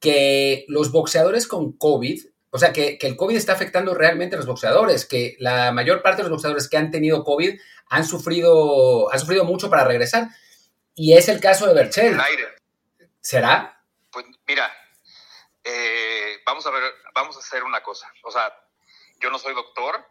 que 0.00 0.64
los 0.68 0.90
boxeadores 0.90 1.46
con 1.46 1.72
COVID, 1.72 2.18
o 2.54 2.58
sea, 2.58 2.72
que, 2.72 2.98
el 3.00 3.16
COVID 3.16 3.36
está 3.36 3.54
afectando 3.54 3.94
realmente 3.94 4.36
a 4.36 4.38
los 4.38 4.46
boxeadores, 4.46 5.06
que 5.06 5.36
la 5.38 5.72
mayor 5.72 6.02
parte 6.02 6.18
de 6.18 6.24
los 6.24 6.32
boxeadores 6.32 6.68
que 6.68 6.76
han 6.76 6.90
tenido 6.90 7.24
COVID 7.24 7.58
han 7.88 8.04
sufrido, 8.04 9.10
han 9.10 9.18
sufrido 9.18 9.44
mucho 9.44 9.70
para 9.70 9.84
regresar. 9.84 10.28
Y 10.94 11.14
es 11.16 11.28
el 11.30 11.40
caso 11.40 11.66
de 11.66 11.72
Berchel. 11.72 12.20
¿Será? 13.20 13.82
Pues 14.10 14.26
mira, 14.46 14.70
eh, 15.64 16.42
vamos 16.44 16.66
a 16.66 16.70
ver, 16.70 16.92
vamos 17.14 17.36
a 17.36 17.38
hacer 17.38 17.64
una 17.64 17.82
cosa. 17.82 18.12
O 18.22 18.30
sea, 18.30 18.54
yo 19.18 19.30
no 19.30 19.38
soy 19.38 19.54
doctor, 19.54 20.04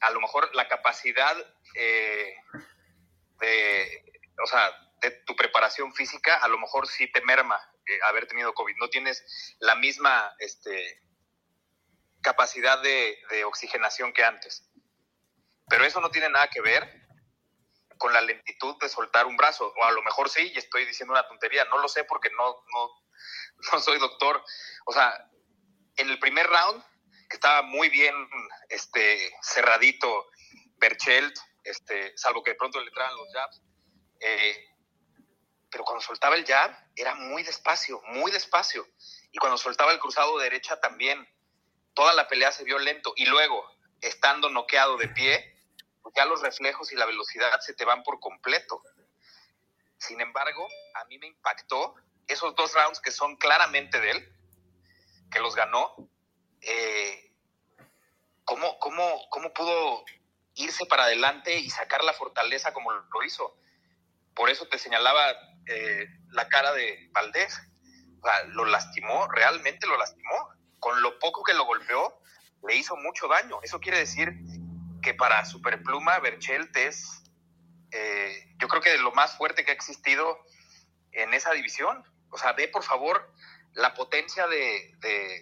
a 0.00 0.10
lo 0.10 0.20
mejor 0.20 0.54
la 0.54 0.68
capacidad 0.68 1.34
eh, 1.76 2.34
de 3.40 4.04
o 4.42 4.46
sea, 4.46 4.70
de 5.00 5.10
tu 5.26 5.36
preparación 5.36 5.94
física, 5.94 6.36
a 6.36 6.48
lo 6.48 6.58
mejor 6.58 6.86
sí 6.86 7.10
te 7.10 7.22
merma 7.22 7.58
eh, 7.86 7.98
haber 8.06 8.26
tenido 8.26 8.54
COVID. 8.54 8.76
No 8.76 8.88
tienes 8.88 9.56
la 9.60 9.74
misma 9.76 10.34
este, 10.38 11.02
capacidad 12.24 12.82
de, 12.82 13.44
oxigenación 13.44 14.12
que 14.12 14.24
antes. 14.24 14.68
Pero 15.68 15.84
eso 15.84 16.00
no 16.00 16.10
tiene 16.10 16.28
nada 16.30 16.48
que 16.48 16.60
ver 16.60 16.82
con 17.98 18.12
la 18.12 18.20
lentitud 18.20 18.76
de 18.80 18.88
soltar 18.88 19.26
un 19.26 19.36
brazo. 19.36 19.72
O 19.76 19.84
a 19.84 19.92
lo 19.92 20.02
mejor 20.02 20.28
sí, 20.28 20.50
y 20.52 20.58
estoy 20.58 20.84
diciendo 20.86 21.12
una 21.12 21.28
tontería. 21.28 21.64
No 21.66 21.78
lo 21.78 21.88
sé 21.88 22.04
porque 22.04 22.30
no, 22.30 22.64
no, 22.72 22.90
no 23.72 23.80
soy 23.80 23.98
doctor. 23.98 24.42
O 24.86 24.92
sea, 24.92 25.30
en 25.96 26.10
el 26.10 26.18
primer 26.18 26.46
round, 26.48 26.82
que 27.28 27.36
estaba 27.36 27.62
muy 27.62 27.88
bien 27.88 28.14
este, 28.68 29.32
cerradito 29.42 30.26
Berchelt, 30.78 31.38
este, 31.62 32.16
salvo 32.16 32.42
que 32.42 32.52
de 32.52 32.56
pronto 32.56 32.80
le 32.80 32.88
entraban 32.88 33.16
los 33.16 33.32
jabs, 33.32 33.62
eh, 34.20 34.74
pero 35.70 35.84
cuando 35.84 36.02
soltaba 36.02 36.36
el 36.36 36.44
jab 36.44 36.70
era 36.96 37.14
muy 37.14 37.42
despacio, 37.42 38.00
muy 38.06 38.30
despacio. 38.30 38.86
Y 39.32 39.38
cuando 39.38 39.58
soltaba 39.58 39.92
el 39.92 39.98
cruzado 39.98 40.38
derecha 40.38 40.78
también, 40.80 41.26
toda 41.94 42.14
la 42.14 42.28
pelea 42.28 42.52
se 42.52 42.64
vio 42.64 42.78
lento. 42.78 43.12
Y 43.16 43.26
luego, 43.26 43.64
estando 44.00 44.50
noqueado 44.50 44.96
de 44.96 45.08
pie, 45.08 45.56
pues 46.02 46.14
ya 46.14 46.24
los 46.24 46.42
reflejos 46.42 46.92
y 46.92 46.96
la 46.96 47.06
velocidad 47.06 47.58
se 47.60 47.74
te 47.74 47.84
van 47.84 48.02
por 48.02 48.20
completo. 48.20 48.82
Sin 49.98 50.20
embargo, 50.20 50.66
a 50.94 51.04
mí 51.06 51.18
me 51.18 51.26
impactó 51.26 51.94
esos 52.26 52.54
dos 52.56 52.74
rounds 52.74 53.00
que 53.00 53.10
son 53.10 53.36
claramente 53.36 54.00
de 54.00 54.10
él, 54.10 54.36
que 55.30 55.40
los 55.40 55.54
ganó. 55.54 55.94
Eh, 56.60 57.32
¿cómo, 58.44 58.78
cómo, 58.78 59.28
¿Cómo 59.30 59.52
pudo 59.52 60.04
irse 60.54 60.86
para 60.86 61.04
adelante 61.04 61.58
y 61.58 61.70
sacar 61.70 62.04
la 62.04 62.12
fortaleza 62.12 62.72
como 62.72 62.92
lo 62.92 63.22
hizo? 63.24 63.58
por 64.34 64.50
eso 64.50 64.66
te 64.66 64.78
señalaba 64.78 65.32
eh, 65.66 66.06
la 66.30 66.48
cara 66.48 66.72
de 66.72 67.08
Valdés. 67.12 67.58
O 68.20 68.26
sea, 68.26 68.44
lo 68.44 68.64
lastimó, 68.64 69.28
realmente 69.28 69.86
lo 69.86 69.96
lastimó. 69.96 70.43
Con 70.84 71.00
lo 71.00 71.18
poco 71.18 71.42
que 71.42 71.54
lo 71.54 71.64
golpeó, 71.64 72.20
le 72.68 72.76
hizo 72.76 72.94
mucho 72.96 73.26
daño. 73.26 73.58
Eso 73.62 73.80
quiere 73.80 73.98
decir 73.98 74.34
que 75.02 75.14
para 75.14 75.46
Superpluma, 75.46 76.18
Berchelt 76.18 76.76
es, 76.76 77.22
eh, 77.90 78.52
yo 78.58 78.68
creo 78.68 78.82
que 78.82 78.90
de 78.90 78.98
lo 78.98 79.10
más 79.12 79.34
fuerte 79.38 79.64
que 79.64 79.70
ha 79.70 79.74
existido 79.74 80.38
en 81.12 81.32
esa 81.32 81.52
división. 81.52 82.04
O 82.28 82.36
sea, 82.36 82.52
ve 82.52 82.68
por 82.68 82.82
favor 82.82 83.32
la 83.72 83.94
potencia 83.94 84.46
de, 84.46 84.92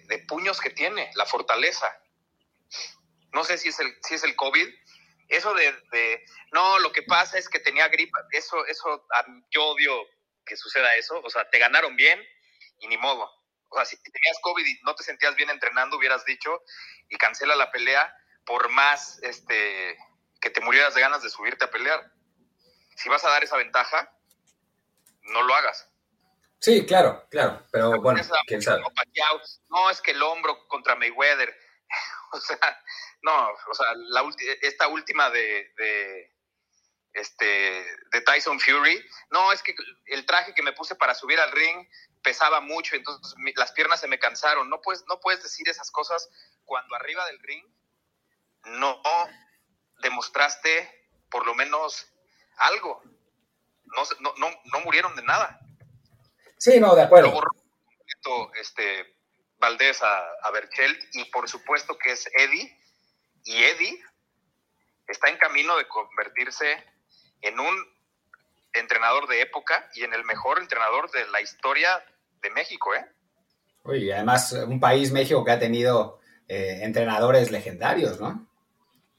de 0.06 0.18
puños 0.28 0.60
que 0.60 0.70
tiene, 0.70 1.10
la 1.16 1.26
fortaleza. 1.26 1.88
No 3.32 3.42
sé 3.42 3.58
si 3.58 3.70
es 3.70 3.80
el, 3.80 3.98
si 4.02 4.14
es 4.14 4.22
el 4.22 4.36
COVID, 4.36 4.68
eso 5.32 5.54
de, 5.54 6.24
no, 6.52 6.78
lo 6.78 6.92
que 6.92 7.02
pasa 7.02 7.36
es 7.36 7.48
que 7.48 7.58
tenía 7.58 7.88
gripa, 7.88 8.18
eso, 8.30 8.64
eso, 8.66 9.06
yo 9.50 9.64
odio 9.64 10.06
que 10.44 10.56
suceda 10.56 10.94
eso, 10.94 11.20
o 11.24 11.30
sea, 11.30 11.48
te 11.48 11.58
ganaron 11.58 11.96
bien 11.96 12.22
y 12.78 12.86
ni 12.86 12.98
modo. 12.98 13.41
O 13.72 13.76
sea, 13.76 13.84
si 13.84 13.96
tenías 14.02 14.38
COVID 14.42 14.66
y 14.66 14.80
no 14.82 14.94
te 14.94 15.02
sentías 15.02 15.34
bien 15.34 15.50
entrenando, 15.50 15.96
hubieras 15.96 16.24
dicho 16.24 16.62
y 17.08 17.16
cancela 17.16 17.56
la 17.56 17.70
pelea 17.70 18.14
por 18.44 18.68
más 18.70 19.18
este, 19.22 19.98
que 20.40 20.50
te 20.50 20.60
murieras 20.60 20.94
de 20.94 21.00
ganas 21.00 21.22
de 21.22 21.30
subirte 21.30 21.64
a 21.64 21.70
pelear. 21.70 22.12
Si 22.96 23.08
vas 23.08 23.24
a 23.24 23.30
dar 23.30 23.42
esa 23.42 23.56
ventaja, 23.56 24.12
no 25.22 25.42
lo 25.42 25.54
hagas. 25.54 25.88
Sí, 26.58 26.86
claro, 26.86 27.26
claro, 27.28 27.66
pero 27.72 28.00
bueno, 28.00 28.22
quién 28.46 28.62
sabe. 28.62 28.82
No, 29.68 29.90
es 29.90 30.00
que 30.00 30.12
el 30.12 30.22
hombro 30.22 30.68
contra 30.68 30.94
Mayweather, 30.94 31.52
o 32.32 32.40
sea, 32.40 32.82
no, 33.22 33.48
o 33.48 33.74
sea, 33.74 33.86
la, 33.94 34.22
esta 34.60 34.86
última 34.86 35.30
de, 35.30 36.31
este, 37.14 37.84
de 38.12 38.20
Tyson 38.22 38.58
Fury, 38.58 39.04
no, 39.30 39.52
es 39.52 39.62
que 39.62 39.74
el 40.06 40.24
traje 40.26 40.54
que 40.54 40.62
me 40.62 40.72
puse 40.72 40.94
para 40.94 41.14
subir 41.14 41.38
al 41.38 41.52
ring 41.52 41.86
pesaba 42.22 42.60
mucho, 42.60 42.96
entonces 42.96 43.34
las 43.56 43.72
piernas 43.72 44.00
se 44.00 44.08
me 44.08 44.18
cansaron. 44.18 44.70
No 44.70 44.80
puedes, 44.80 45.04
no 45.08 45.20
puedes 45.20 45.42
decir 45.42 45.68
esas 45.68 45.90
cosas 45.90 46.28
cuando 46.64 46.94
arriba 46.94 47.26
del 47.26 47.38
ring 47.40 47.64
no 48.64 49.02
demostraste 49.98 51.08
por 51.30 51.46
lo 51.46 51.54
menos 51.54 52.06
algo. 52.56 53.02
No, 53.84 54.02
no, 54.20 54.50
no, 54.72 54.80
murieron 54.80 55.14
de 55.16 55.22
nada. 55.22 55.60
Sí, 56.58 56.80
no, 56.80 56.94
de 56.94 57.02
acuerdo. 57.02 57.34
este, 58.54 59.16
Valdés 59.58 60.02
a, 60.02 60.24
a 60.42 60.50
Berchelt 60.50 61.14
y 61.14 61.24
por 61.26 61.48
supuesto 61.48 61.98
que 61.98 62.12
es 62.12 62.28
Eddie 62.38 62.78
y 63.44 63.62
Eddie 63.64 64.04
está 65.08 65.28
en 65.28 65.36
camino 65.36 65.76
de 65.76 65.86
convertirse 65.88 66.84
en 67.42 67.60
un 67.60 67.92
entrenador 68.72 69.28
de 69.28 69.42
época 69.42 69.88
y 69.94 70.04
en 70.04 70.14
el 70.14 70.24
mejor 70.24 70.58
entrenador 70.58 71.10
de 71.10 71.26
la 71.28 71.40
historia 71.40 72.04
de 72.40 72.50
México, 72.50 72.94
¿eh? 72.94 73.04
Uy, 73.84 74.10
además 74.10 74.52
un 74.52 74.80
país, 74.80 75.10
México, 75.10 75.44
que 75.44 75.50
ha 75.50 75.58
tenido 75.58 76.20
eh, 76.48 76.80
entrenadores 76.82 77.50
legendarios, 77.50 78.20
¿no? 78.20 78.48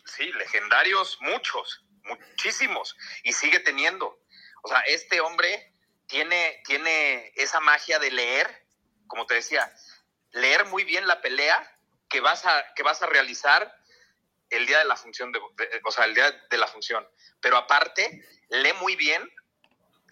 Sí, 0.06 0.32
legendarios 0.34 1.18
muchos, 1.22 1.84
muchísimos, 2.03 2.96
y 3.24 3.34
sigue 3.34 3.60
teniendo. 3.60 4.20
O 4.63 4.68
sea, 4.68 4.80
este 4.82 5.22
hombre 5.22 5.72
tiene, 6.08 6.62
tiene 6.65 7.32
esa 7.36 7.60
magia 7.60 8.00
de 8.00 8.12
leer, 8.12 8.65
como 9.08 9.25
te 9.25 9.36
decía, 9.36 9.72
leer 10.32 10.65
muy 10.65 10.84
bien 10.84 11.08
la 11.08 11.22
pelea 11.22 11.70
que 12.10 12.22
vas 12.22 12.46
a, 12.46 12.63
que 12.75 12.84
vas 12.84 13.01
a 13.01 13.08
realizar 13.08 13.74
el 14.55 14.65
día 14.65 14.79
de 14.79 14.86
la 14.86 14.95
función, 14.95 15.31
de, 15.31 15.39
o 15.83 15.91
sea, 15.91 16.05
el 16.05 16.13
día 16.13 16.31
de 16.50 16.57
la 16.57 16.67
función. 16.67 17.07
Pero 17.41 17.57
aparte, 17.57 18.25
lee 18.50 18.74
muy 18.79 18.95
bien 18.95 19.29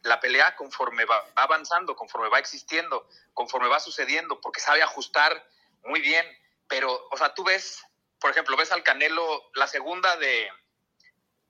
la 0.03 0.19
pelea 0.19 0.55
conforme 0.55 1.05
va 1.05 1.23
avanzando, 1.35 1.95
conforme 1.95 2.29
va 2.29 2.39
existiendo, 2.39 3.07
conforme 3.33 3.67
va 3.67 3.79
sucediendo, 3.79 4.41
porque 4.41 4.59
sabe 4.59 4.81
ajustar 4.81 5.47
muy 5.83 6.01
bien. 6.01 6.25
Pero, 6.67 7.07
o 7.11 7.17
sea, 7.17 7.33
tú 7.33 7.43
ves, 7.43 7.83
por 8.19 8.31
ejemplo, 8.31 8.57
ves 8.57 8.71
al 8.71 8.83
Canelo, 8.83 9.51
la 9.53 9.67
segunda 9.67 10.15
de, 10.17 10.49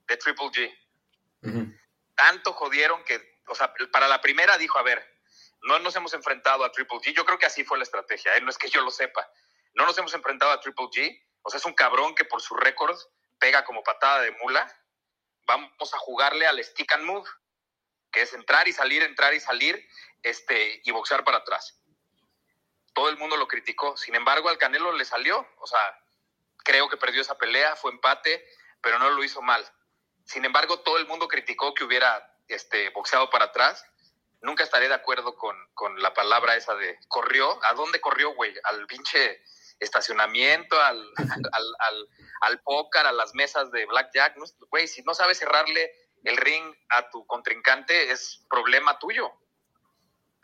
de 0.07 0.17
Triple 0.17 0.47
G. 0.47 1.77
Tanto 2.15 2.53
jodieron 2.53 3.03
que, 3.03 3.39
o 3.47 3.55
sea, 3.55 3.73
para 3.91 4.07
la 4.07 4.21
primera 4.21 4.57
dijo, 4.57 4.77
a 4.77 4.83
ver, 4.83 5.03
no 5.63 5.79
nos 5.79 5.95
hemos 5.95 6.13
enfrentado 6.13 6.65
a 6.65 6.71
Triple 6.71 6.99
G. 6.99 7.13
Yo 7.13 7.25
creo 7.25 7.37
que 7.37 7.45
así 7.45 7.63
fue 7.63 7.77
la 7.77 7.83
estrategia, 7.83 8.35
¿eh? 8.35 8.41
no 8.41 8.49
es 8.49 8.57
que 8.57 8.69
yo 8.69 8.81
lo 8.81 8.91
sepa. 8.91 9.29
No 9.73 9.85
nos 9.85 9.97
hemos 9.97 10.13
enfrentado 10.13 10.51
a 10.51 10.59
Triple 10.59 10.85
G. 10.85 11.23
O 11.43 11.49
sea, 11.49 11.57
es 11.57 11.65
un 11.65 11.73
cabrón 11.73 12.15
que 12.15 12.25
por 12.25 12.41
su 12.41 12.55
récord 12.55 12.97
pega 13.39 13.63
como 13.63 13.83
patada 13.83 14.21
de 14.21 14.31
mula. 14.43 14.71
Vamos 15.45 15.93
a 15.93 15.97
jugarle 15.97 16.45
al 16.45 16.63
stick 16.63 16.93
and 16.93 17.03
move, 17.03 17.27
que 18.11 18.21
es 18.21 18.33
entrar 18.33 18.67
y 18.67 18.73
salir, 18.73 19.03
entrar 19.03 19.33
y 19.33 19.39
salir, 19.39 19.87
este, 20.23 20.81
y 20.83 20.91
boxear 20.91 21.23
para 21.23 21.37
atrás. 21.37 21.79
Todo 22.93 23.09
el 23.09 23.17
mundo 23.17 23.37
lo 23.37 23.47
criticó. 23.47 23.97
Sin 23.97 24.15
embargo, 24.15 24.49
al 24.49 24.57
Canelo 24.57 24.91
le 24.91 25.05
salió. 25.05 25.47
O 25.57 25.67
sea, 25.67 25.79
creo 26.63 26.89
que 26.89 26.97
perdió 26.97 27.21
esa 27.21 27.37
pelea, 27.37 27.75
fue 27.75 27.91
empate, 27.91 28.45
pero 28.81 28.99
no 28.99 29.09
lo 29.09 29.23
hizo 29.23 29.41
mal. 29.41 29.65
Sin 30.25 30.45
embargo, 30.45 30.81
todo 30.81 30.97
el 30.97 31.07
mundo 31.07 31.27
criticó 31.27 31.73
que 31.73 31.83
hubiera 31.83 32.35
este, 32.47 32.89
boxeado 32.89 33.29
para 33.29 33.45
atrás 33.45 33.85
nunca 34.41 34.63
estaré 34.63 34.87
de 34.87 34.95
acuerdo 34.95 35.35
con, 35.35 35.55
la 35.97 36.13
palabra 36.13 36.55
esa 36.55 36.75
de 36.75 36.99
corrió. 37.07 37.59
¿A 37.65 37.73
dónde 37.73 38.01
corrió, 38.01 38.33
güey? 38.33 38.53
Al 38.63 38.85
pinche 38.87 39.41
estacionamiento, 39.81 40.79
al, 40.81 41.05
al, 41.51 42.07
al, 42.41 42.61
póker, 42.61 43.05
a 43.05 43.11
las 43.11 43.33
mesas 43.35 43.71
de 43.71 43.85
blackjack. 43.85 44.37
Güey, 44.69 44.87
si 44.87 45.01
no 45.03 45.13
sabes 45.13 45.39
cerrarle 45.39 45.91
el 46.23 46.37
ring 46.37 46.73
a 46.89 47.09
tu 47.09 47.25
contrincante, 47.25 48.11
es 48.11 48.45
problema 48.49 48.97
tuyo. 48.99 49.31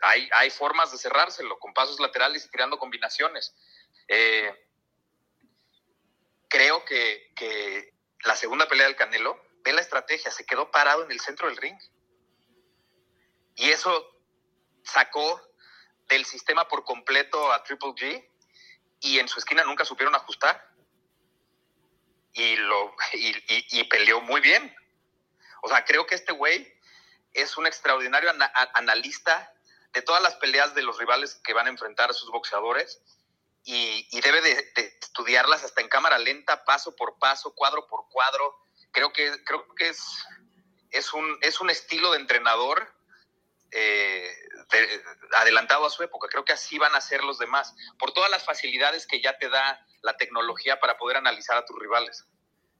Hay, 0.00 0.28
hay 0.36 0.50
formas 0.50 0.92
de 0.92 0.98
cerrárselo, 0.98 1.58
con 1.58 1.72
pasos 1.72 1.98
laterales 1.98 2.44
y 2.44 2.50
tirando 2.50 2.78
combinaciones. 2.78 3.54
Eh, 4.08 4.52
creo 6.48 6.84
que, 6.84 7.32
que 7.34 7.94
la 8.24 8.36
segunda 8.36 8.68
pelea 8.68 8.86
del 8.86 8.96
Canelo, 8.96 9.40
ve 9.64 9.72
la 9.72 9.80
estrategia, 9.80 10.30
se 10.30 10.46
quedó 10.46 10.70
parado 10.70 11.04
en 11.04 11.10
el 11.10 11.20
centro 11.20 11.48
del 11.48 11.56
ring 11.56 11.78
y 13.54 13.70
eso 13.70 14.22
sacó 14.84 15.42
del 16.08 16.24
sistema 16.24 16.68
por 16.68 16.84
completo 16.84 17.52
a 17.52 17.62
Triple 17.64 17.90
G 17.90 18.28
y 19.00 19.18
en 19.18 19.28
su 19.28 19.38
esquina 19.38 19.64
nunca 19.64 19.84
supieron 19.84 20.14
ajustar. 20.14 20.68
Y, 22.32 22.56
lo, 22.56 22.94
y, 23.12 23.84
peleó 23.84 24.20
muy 24.20 24.40
bien. 24.40 24.74
O 25.62 25.68
sea, 25.68 25.84
creo 25.84 26.06
que 26.06 26.14
este 26.14 26.32
güey 26.32 26.72
es 27.32 27.56
un 27.56 27.66
extraordinario 27.66 28.30
analista 28.74 29.52
de 29.92 30.02
todas 30.02 30.22
las 30.22 30.36
peleas 30.36 30.74
de 30.74 30.82
los 30.82 30.98
rivales 30.98 31.40
que 31.42 31.52
van 31.52 31.66
a 31.66 31.70
enfrentar 31.70 32.10
a 32.10 32.12
sus 32.12 32.30
boxeadores 32.30 33.00
y, 33.64 34.20
debe 34.20 34.40
de, 34.40 34.72
estudiarlas 35.02 35.64
hasta 35.64 35.80
en 35.80 35.88
cámara 35.88 36.18
lenta, 36.18 36.64
paso 36.64 36.94
por 36.94 37.18
paso, 37.18 37.54
cuadro 37.54 37.86
por 37.86 38.08
cuadro. 38.08 38.56
Creo 38.92 39.12
que, 39.12 39.44
creo 39.44 39.74
que 39.74 39.88
es, 39.88 40.02
es, 40.90 41.12
un, 41.12 41.38
es 41.42 41.60
un 41.60 41.70
estilo 41.70 42.12
de 42.12 42.18
entrenador 42.18 42.94
eh, 43.70 44.30
adelantado 45.36 45.86
a 45.86 45.90
su 45.90 46.02
época. 46.02 46.28
Creo 46.30 46.44
que 46.44 46.52
así 46.52 46.78
van 46.78 46.94
a 46.94 47.00
ser 47.00 47.22
los 47.22 47.38
demás, 47.38 47.74
por 47.98 48.12
todas 48.12 48.30
las 48.30 48.44
facilidades 48.44 49.06
que 49.06 49.20
ya 49.20 49.38
te 49.38 49.48
da 49.48 49.84
la 50.02 50.16
tecnología 50.16 50.80
para 50.80 50.96
poder 50.96 51.16
analizar 51.16 51.56
a 51.56 51.64
tus 51.64 51.78
rivales. 51.78 52.26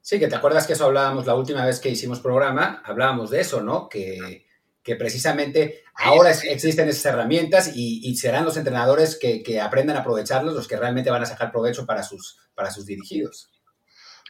Sí, 0.01 0.19
que 0.19 0.29
te 0.29 0.37
acuerdas 0.37 0.67
que 0.67 0.73
eso 0.73 0.87
hablábamos 0.87 1.27
la 1.27 1.35
última 1.35 1.65
vez 1.67 1.81
que 1.81 1.91
hicimos 1.91 2.21
programa, 2.21 2.83
hablábamos 2.85 3.31
de 3.31 3.41
eso, 3.41 3.61
¿no? 3.61 3.89
Que, 3.89 4.47
que 4.83 4.97
precisamente 4.97 5.85
ahora 5.95 6.31
existen 6.31 6.89
esas 6.89 7.05
herramientas 7.05 7.73
y, 7.75 8.17
serán 8.17 8.47
los 8.47 8.57
entrenadores 8.57 9.19
que, 9.19 9.43
que, 9.43 9.61
aprendan 9.61 9.97
a 9.97 10.01
aprovecharlos 10.01 10.55
los 10.55 10.67
que 10.67 10.79
realmente 10.79 11.11
van 11.11 11.23
a 11.23 11.27
sacar 11.27 11.53
provecho 11.53 11.85
para 11.85 12.03
sus, 12.03 12.39
para 12.55 12.71
sus 12.71 12.87
dirigidos. 12.87 13.51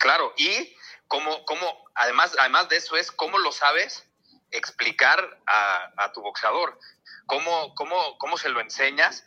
Claro, 0.01 0.33
y 0.37 0.75
como, 1.07 1.45
como 1.45 1.85
además, 1.95 2.35
además 2.41 2.69
de 2.69 2.77
eso 2.77 2.97
es 2.97 3.13
cómo 3.13 3.39
lo 3.39 3.53
sabes 3.53 4.08
explicar 4.51 5.41
a, 5.47 6.13
tu 6.13 6.23
boxeador. 6.23 6.79
¿Cómo, 7.27 7.75
cómo, 7.75 8.19
cómo 8.19 8.37
se 8.37 8.49
lo 8.49 8.61
enseñas? 8.61 9.27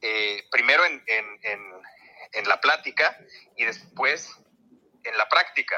Eh, 0.00 0.46
primero 0.50 0.84
en, 0.84 0.98
la 2.46 2.60
plática 2.60 3.18
y 3.56 3.64
después 3.64 4.30
en 5.04 5.18
la 5.18 5.28
práctica. 5.28 5.76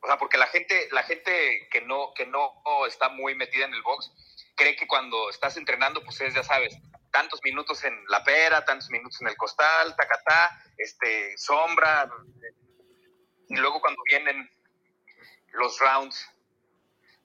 O 0.00 0.06
sea, 0.06 0.18
porque 0.18 0.38
la 0.38 0.46
gente, 0.46 0.88
la 0.92 1.02
gente 1.02 1.68
que 1.70 1.80
no, 1.80 2.12
que 2.14 2.26
no 2.26 2.62
está 2.86 3.08
muy 3.08 3.34
metida 3.34 3.64
en 3.64 3.74
el 3.74 3.82
box 3.82 4.12
cree 4.54 4.76
que 4.76 4.86
cuando 4.86 5.30
estás 5.30 5.56
entrenando, 5.56 6.02
pues 6.04 6.20
es, 6.20 6.34
ya 6.34 6.42
sabes, 6.42 6.76
tantos 7.10 7.40
minutos 7.42 7.82
en 7.84 8.04
la 8.08 8.22
pera, 8.24 8.64
tantos 8.64 8.90
minutos 8.90 9.20
en 9.20 9.28
el 9.28 9.36
costal, 9.36 9.94
tacatá, 9.96 10.62
este, 10.76 11.36
sombra. 11.36 12.10
Y 13.48 13.56
luego 13.56 13.80
cuando 13.80 14.02
vienen 14.08 14.50
los 15.52 15.78
rounds 15.78 16.28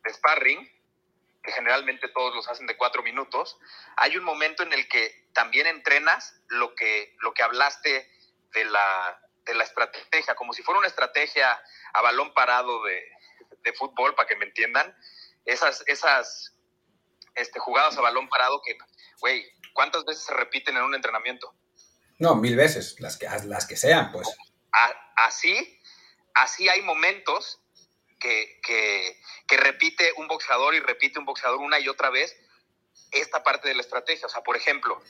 de 0.04 0.14
sparring, 0.14 0.70
que 1.44 1.52
generalmente 1.52 2.10
todos 2.10 2.36
los 2.36 2.48
hacen 2.48 2.68
de 2.68 2.78
cuatro 2.78 3.02
minutos, 3.04 3.58
hay 3.96 4.18
un 4.18 4.24
momento 4.24 4.64
en 4.64 4.74
el 4.74 4.88
que 4.88 5.30
también 5.34 5.68
entrenas 5.68 6.42
lo 6.50 6.76
que, 6.76 7.16
lo 7.20 7.34
que 7.34 7.44
hablaste 7.44 8.10
de 8.54 8.66
la, 8.66 9.22
de 9.46 9.54
la 9.54 9.64
estrategia, 9.64 10.36
como 10.36 10.54
si 10.54 10.64
fuera 10.64 10.80
una 10.80 10.88
estrategia 10.88 11.62
a 11.94 12.02
balón 12.02 12.34
parado 12.34 12.84
de, 12.84 13.04
de 13.64 13.74
fútbol, 13.74 14.16
para 14.16 14.28
que 14.28 14.36
me 14.36 14.46
entiendan, 14.46 14.96
esas, 15.46 15.84
esas 15.88 16.56
este, 17.36 17.60
jugadas 17.60 17.98
a 17.98 18.02
balón 18.02 18.28
parado 18.30 18.62
que, 18.66 18.78
güey, 19.20 19.46
¿cuántas 19.74 20.06
veces 20.06 20.26
se 20.26 20.34
repiten 20.34 20.78
en 20.78 20.84
un 20.84 20.96
entrenamiento? 20.96 21.54
No, 22.18 22.36
mil 22.36 22.56
veces, 22.56 23.00
las 23.00 23.18
que, 23.18 23.28
las 23.46 23.66
que 23.66 23.78
sean, 23.78 24.12
pues. 24.12 24.28
así, 25.16 25.80
así 26.34 26.68
hay 26.68 26.82
momentos 26.82 27.59
que, 28.20 29.20
repite 29.48 30.14
un 30.18 30.28
boxeador 30.28 30.76
y 30.76 30.80
repite 30.80 31.20
un 31.20 31.26
boxeador 31.26 31.60
una 31.60 31.80
y 31.80 31.88
otra 31.90 32.10
vez 32.10 32.36
esta 33.12 33.44
parte 33.44 33.68
de 33.68 33.76
la 33.76 33.82
estrategia. 33.82 34.28
O 34.28 34.30
sea, 34.30 34.44
por 34.44 34.56
ejemplo, 34.56 35.02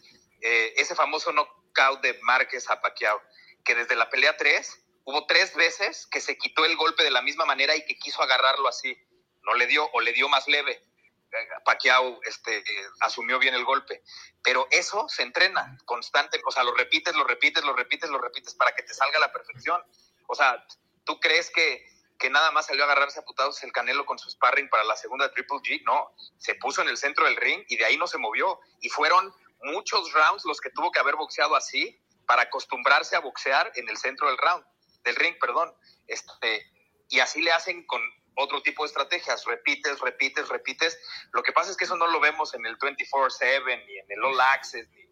eh, 0.42 0.74
ese 0.78 0.96
famoso 0.96 1.32
knockout 1.32 2.02
de 2.02 2.20
Márquez 2.22 2.70
a 2.70 2.82
Pacquiao, 2.82 3.22
que 3.66 3.76
desde 3.76 3.96
la 3.96 4.10
pelea 4.10 4.38
3 4.38 4.86
hubo 5.06 5.26
tres 5.26 5.56
veces 5.56 6.08
que 6.08 6.22
se 6.22 6.38
quitó 6.38 6.66
el 6.66 6.76
golpe 6.76 7.04
de 7.04 7.12
la 7.12 7.22
misma 7.22 7.46
manera 7.46 7.76
y 7.76 7.86
que 7.86 7.98
quiso 7.98 8.22
agarrarlo 8.22 8.68
así. 8.68 8.98
No 9.42 9.54
le 9.56 9.68
dio 9.68 9.90
o 9.92 10.02
le 10.02 10.14
dio 10.14 10.30
más 10.30 10.48
leve. 10.48 10.84
Eh, 11.32 11.48
Pacquiao 11.66 12.20
este, 12.24 12.64
asumió 13.02 13.40
bien 13.40 13.56
el 13.56 13.66
golpe. 13.66 14.04
Pero 14.44 14.68
eso 14.72 15.08
se 15.10 15.24
entrena 15.24 15.78
constante. 15.86 16.40
O 16.46 16.52
sea, 16.52 16.64
lo 16.64 16.74
repites, 16.74 17.16
lo 17.16 17.24
repites, 17.24 17.64
lo 17.64 17.74
repites, 17.74 18.10
lo 18.10 18.20
repites 18.20 18.56
para 18.56 18.74
que 18.74 18.84
te 18.84 18.94
salga 18.94 19.18
a 19.18 19.22
la 19.22 19.32
perfección. 19.32 19.82
O 20.28 20.36
sea, 20.36 20.64
¿tú 21.06 21.20
crees 21.20 21.50
que 21.50 21.86
que 22.20 22.30
nada 22.30 22.52
más 22.52 22.68
salió 22.68 22.84
a 22.84 22.86
agarrarse 22.86 23.20
a 23.20 23.24
putados 23.24 23.64
el 23.64 23.72
Canelo 23.72 24.06
con 24.06 24.20
su 24.20 24.30
sparring 24.30 24.70
para 24.70 24.84
la 24.84 24.98
segunda 24.98 25.32
Triple 25.32 25.60
G, 25.60 25.82
no, 25.86 26.14
se 26.38 26.54
puso 26.56 26.82
en 26.82 26.90
el 26.90 26.98
centro 26.98 27.26
del 27.26 27.38
ring 27.38 27.64
y 27.70 27.78
de 27.78 27.86
ahí 27.86 27.98
no 27.98 28.08
se 28.08 28.18
movió. 28.18 28.60
Y 28.82 28.90
fueron 28.90 29.34
muchos 29.64 30.12
rounds 30.12 30.44
los 30.46 30.60
que 30.60 30.70
tuvo 30.70 30.92
que 30.92 31.00
haber 31.00 31.16
boxeado 31.16 31.56
así 31.56 31.98
para 32.28 32.44
acostumbrarse 32.44 33.16
a 33.16 33.20
boxear 33.20 33.72
en 33.76 33.88
el 33.88 33.98
centro 33.98 34.28
del 34.28 34.38
round, 34.38 34.66
del 35.04 35.16
ring, 35.16 35.36
perdón. 35.40 35.74
Este, 36.08 36.70
y 37.08 37.22
así 37.22 37.42
le 37.42 37.54
hacen 37.54 37.88
con 37.88 38.02
otro 38.36 38.62
tipo 38.62 38.84
de 38.84 38.88
estrategias, 38.88 39.46
repites, 39.46 40.00
repites, 40.00 40.50
repites. 40.50 41.00
Lo 41.32 41.42
que 41.42 41.54
pasa 41.54 41.72
es 41.72 41.78
que 41.78 41.86
eso 41.86 41.96
no 41.96 42.08
lo 42.08 42.20
vemos 42.20 42.54
en 42.54 42.66
el 42.66 42.78
24/7 42.78 43.86
ni 43.86 43.98
en 43.98 44.12
el 44.12 44.24
All 44.24 44.40
Access 44.42 44.90
ni, 44.90 45.06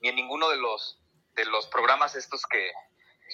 ni 0.00 0.08
en 0.08 0.16
ninguno 0.16 0.48
de 0.48 0.56
los 0.56 0.98
de 1.34 1.44
los 1.44 1.68
programas 1.68 2.16
estos 2.16 2.42
que, 2.46 2.72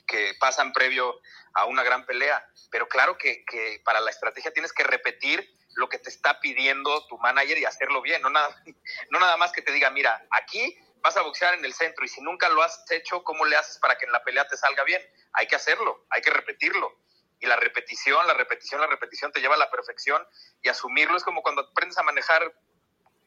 que 0.07 0.35
pasan 0.41 0.73
previo 0.73 1.21
a 1.55 1.67
una 1.67 1.83
gran 1.83 2.05
pelea. 2.07 2.47
Pero 2.71 2.89
claro 2.89 3.17
que, 3.17 3.45
para 3.85 4.01
la 4.01 4.11
estrategia 4.11 4.53
tienes 4.53 4.73
que 4.73 4.85
repetir 4.85 5.49
lo 5.77 5.89
que 5.89 5.99
te 5.99 6.09
está 6.09 6.41
pidiendo 6.41 7.07
tu 7.09 7.19
manager 7.19 7.59
y 7.59 7.65
hacerlo 7.65 8.03
bien. 8.03 8.23
No 8.23 8.31
nada, 8.31 8.55
no 9.11 9.21
nada 9.21 9.37
más 9.37 9.53
que 9.53 9.63
te 9.63 9.73
diga, 9.73 9.91
mira, 9.91 10.27
aquí 10.31 10.77
vas 11.05 11.17
a 11.17 11.23
boxear 11.23 11.55
en 11.55 11.65
el 11.65 11.75
centro 11.75 12.05
y 12.05 12.09
si 12.09 12.21
nunca 12.23 12.49
lo 12.49 12.63
has 12.63 12.85
hecho, 12.91 13.23
¿cómo 13.25 13.45
le 13.45 13.57
haces 13.57 13.79
para 13.79 13.97
que 13.97 14.07
en 14.07 14.13
la 14.13 14.25
pelea 14.25 14.49
te 14.49 14.57
salga 14.57 14.85
bien? 14.85 15.03
Hay 15.35 15.47
que 15.47 15.57
hacerlo, 15.57 16.07
hay 16.11 16.23
que 16.23 16.31
repetirlo. 16.31 16.99
Y 17.41 17.47
la 17.47 17.57
repetición, 17.57 18.27
la 18.27 18.35
repetición, 18.35 18.81
la 18.81 18.87
repetición 18.87 19.31
te 19.31 19.41
lleva 19.41 19.55
a 19.55 19.59
la 19.59 19.71
perfección 19.71 20.27
y 20.63 20.69
asumirlo 20.69 21.17
es 21.17 21.25
como 21.25 21.43
cuando 21.43 21.63
aprendes 21.63 21.99
a 21.99 22.03
manejar 22.03 22.55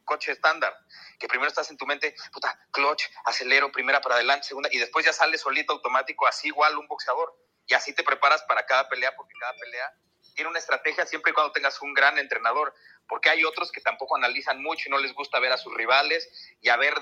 coche 0.07 0.31
estándar, 0.31 0.75
que 1.19 1.27
primero 1.27 1.47
estás 1.47 1.69
en 1.69 1.77
tu 1.77 1.85
mente, 1.85 2.15
puta, 2.33 2.59
clutch, 2.71 3.03
acelero, 3.25 3.71
primera 3.71 4.01
para 4.01 4.15
adelante, 4.15 4.47
segunda, 4.47 4.69
y 4.71 4.79
después 4.79 5.05
ya 5.05 5.13
sale 5.13 5.37
solito 5.37 5.73
automático, 5.73 6.25
así 6.25 6.47
igual 6.47 6.75
un 6.79 6.87
boxeador. 6.87 7.37
Y 7.67 7.75
así 7.75 7.93
te 7.93 8.01
preparas 8.01 8.41
para 8.43 8.65
cada 8.65 8.89
pelea, 8.89 9.15
porque 9.15 9.33
cada 9.39 9.53
pelea 9.53 9.93
tiene 10.33 10.49
una 10.49 10.57
estrategia 10.57 11.05
siempre 11.05 11.31
y 11.31 11.33
cuando 11.35 11.51
tengas 11.51 11.79
un 11.83 11.93
gran 11.93 12.17
entrenador, 12.17 12.73
porque 13.07 13.29
hay 13.29 13.43
otros 13.43 13.71
que 13.71 13.81
tampoco 13.81 14.15
analizan 14.15 14.63
mucho 14.63 14.87
y 14.87 14.91
no 14.91 14.97
les 14.97 15.13
gusta 15.13 15.39
ver 15.39 15.51
a 15.51 15.57
sus 15.57 15.73
rivales 15.75 16.27
y 16.61 16.69
a 16.69 16.77
ver 16.77 16.93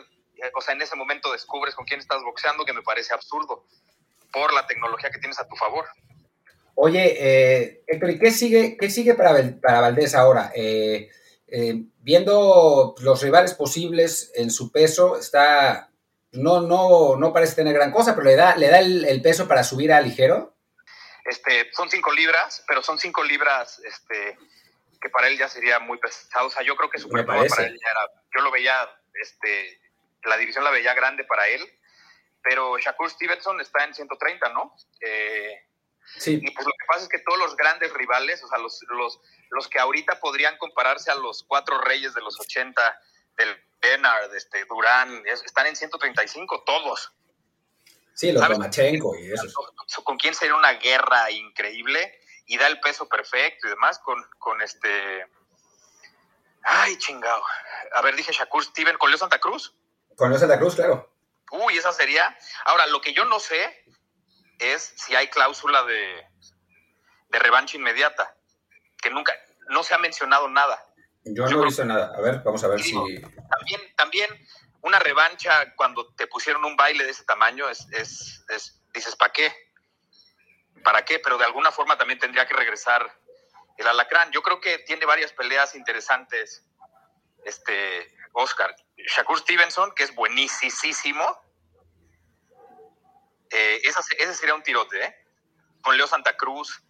o 0.54 0.62
sea, 0.62 0.74
en 0.74 0.82
ese 0.82 0.96
momento 0.96 1.32
descubres 1.32 1.76
con 1.76 1.86
quién 1.86 2.00
estás 2.00 2.22
boxeando, 2.24 2.66
que 2.66 2.74
me 2.74 2.82
parece 2.82 3.14
absurdo, 3.14 3.66
por 4.32 4.54
la 4.54 4.68
tecnología 4.68 5.10
que 5.10 5.20
tienes 5.20 5.40
a 5.40 5.48
tu 5.48 5.56
favor. 5.56 5.86
Oye, 6.76 7.16
eh, 7.18 7.84
Héctor, 7.88 8.10
¿y 8.10 8.20
qué 8.20 8.32
sigue, 8.32 8.78
qué 8.78 8.90
sigue 8.90 9.14
para, 9.14 9.32
para 9.62 9.82
Valdés 9.82 10.14
ahora? 10.14 10.52
Eh, 10.54 11.10
eh, 11.48 11.84
viendo 12.00 12.96
los 13.00 13.22
rivales 13.22 13.54
posibles 13.54 14.32
en 14.36 14.50
su 14.50 14.72
peso, 14.72 15.18
está 15.18 15.90
no, 16.38 16.62
no, 16.62 17.16
no 17.18 17.34
parece 17.34 17.56
tener 17.56 17.74
gran 17.74 17.92
cosa, 17.92 18.16
pero 18.16 18.28
le 18.28 18.36
da, 18.36 18.56
le 18.56 18.70
da 18.70 18.80
el, 18.80 19.22
peso 19.22 19.48
para 19.48 19.64
subir 19.64 19.92
a 19.92 20.02
ligero. 20.02 20.56
Este, 21.24 21.72
son 21.74 21.90
cinco 21.90 22.12
libras, 22.12 22.64
pero 22.68 22.84
son 22.84 23.00
cinco 23.00 23.24
libras 23.24 23.80
este, 23.80 24.38
que 25.02 25.10
para 25.10 25.28
él 25.28 25.38
ya 25.38 25.50
sería 25.50 25.80
muy 25.80 25.98
pesado. 25.98 26.48
O 26.48 26.50
sea, 26.50 26.64
yo 26.64 26.76
creo 26.76 26.90
que 26.90 27.00
su 27.00 27.10
para 27.10 27.42
él 27.44 27.50
ya 27.50 27.64
era, 27.66 28.24
yo 28.36 28.42
lo 28.42 28.52
veía, 28.52 28.74
este, 29.22 29.80
la 30.24 30.38
división 30.38 30.64
la 30.64 30.72
veía 30.72 30.94
grande 30.94 31.24
para 31.24 31.48
él, 31.48 31.62
pero 32.44 32.78
Shakur 32.78 33.10
Stevenson 33.10 33.60
está 33.62 33.84
en 33.86 33.94
130, 33.94 34.50
¿no? 34.50 34.76
Eh, 35.02 35.66
sí. 36.18 36.40
Y 36.42 36.52
pues 36.52 36.66
lo 36.66 36.74
que 36.74 36.86
pasa 36.88 37.04
es 37.04 37.10
que 37.10 37.20
todos 37.20 37.40
los 37.40 37.56
grandes 37.56 37.92
rivales, 37.94 38.44
o 38.44 38.48
sea, 38.48 38.60
los, 38.60 38.80
los, 38.90 39.20
los 39.50 39.68
que 39.68 39.80
ahorita 39.80 40.20
podrían 40.20 40.58
compararse 40.58 41.12
a 41.12 41.16
los 41.16 41.44
cuatro 41.44 41.80
reyes 41.82 42.14
de 42.14 42.22
los 42.22 42.40
80, 42.40 42.82
del 43.38 43.56
Bernard, 43.82 44.34
este, 44.36 44.66
Durán, 44.66 45.24
están 45.26 45.68
en 45.68 45.76
135 45.76 46.64
todos. 46.66 47.14
Sí, 48.14 48.32
los 48.32 48.48
Lomachenko 48.48 49.16
y 49.18 49.32
eso. 49.32 49.74
¿Con 50.04 50.18
quién 50.18 50.34
sería 50.34 50.56
una 50.56 50.74
guerra 50.74 51.30
increíble? 51.32 52.20
Y 52.48 52.58
da 52.58 52.68
el 52.68 52.80
peso 52.80 53.08
perfecto 53.08 53.68
y 53.68 53.72
demás 53.72 54.00
con, 54.00 54.24
con 54.40 54.62
este... 54.62 55.28
Ay, 56.64 56.98
chingado. 56.98 57.44
A 57.94 58.02
ver, 58.02 58.16
dije 58.16 58.32
Shakur 58.32 58.64
Steven, 58.64 58.98
¿con 58.98 59.10
Leo 59.10 59.18
Santa 59.18 59.40
Cruz? 59.40 59.76
Con 60.16 60.30
Leo 60.30 60.40
Santa 60.40 60.58
Cruz, 60.58 60.76
claro. 60.76 61.12
Uy, 61.52 61.78
esa 61.78 61.92
sería... 61.92 62.36
Ahora, 62.66 62.88
lo 62.88 63.02
que 63.02 63.14
yo 63.14 63.26
no 63.26 63.40
sé 63.40 63.84
es 64.60 64.94
si 64.96 65.16
hay 65.16 65.28
cláusula 65.28 65.84
de, 65.84 66.26
de 67.30 67.40
revancha 67.40 67.78
inmediata, 67.78 68.35
que 69.06 69.12
nunca, 69.12 69.34
no 69.70 69.84
se 69.84 69.94
ha 69.94 70.00
mencionado 70.00 70.50
nada. 70.50 70.84
Yo 71.26 71.46
no 71.46 71.62
he 71.62 71.66
visto 71.66 71.86
nada. 71.86 72.12
A 72.18 72.22
ver, 72.22 72.42
vamos 72.44 72.64
a 72.64 72.68
ver 72.68 72.82
si. 72.82 72.92
También, 72.92 73.96
también 73.96 74.48
una 74.82 74.98
revancha 74.98 75.76
cuando 75.76 76.12
te 76.16 76.26
pusieron 76.26 76.66
un 76.66 76.76
baile 76.76 77.04
de 77.04 77.12
ese 77.12 77.24
tamaño 77.24 77.70
es, 77.70 77.88
es, 77.92 78.84
dices, 78.96 79.16
¿para 79.16 79.32
qué? 79.32 79.54
¿Para 80.84 81.06
qué? 81.06 81.20
Pero 81.20 81.38
de 81.38 81.46
alguna 81.46 81.72
forma 81.72 82.00
también 82.00 82.18
tendría 82.18 82.48
que 82.48 82.56
regresar 82.56 83.16
el 83.78 83.88
alacrán. 83.88 84.32
Yo 84.32 84.42
creo 84.42 84.60
que 84.60 84.80
tiene 84.80 85.06
varias 85.06 85.32
peleas 85.34 85.76
interesantes. 85.76 86.66
Este, 87.44 88.12
Oscar. 88.34 88.76
Shakur 88.98 89.38
Stevenson, 89.38 89.94
que 89.96 90.04
es 90.04 90.16
buenísimo. 90.16 91.40
Eh, 93.52 93.82
ese 93.84 94.34
sería 94.34 94.56
un 94.56 94.64
tirote, 94.64 95.04
¿eh? 95.04 95.16
Con 95.82 95.96
Leo 95.96 96.08
Santa 96.08 96.36
Cruz. 96.36 96.82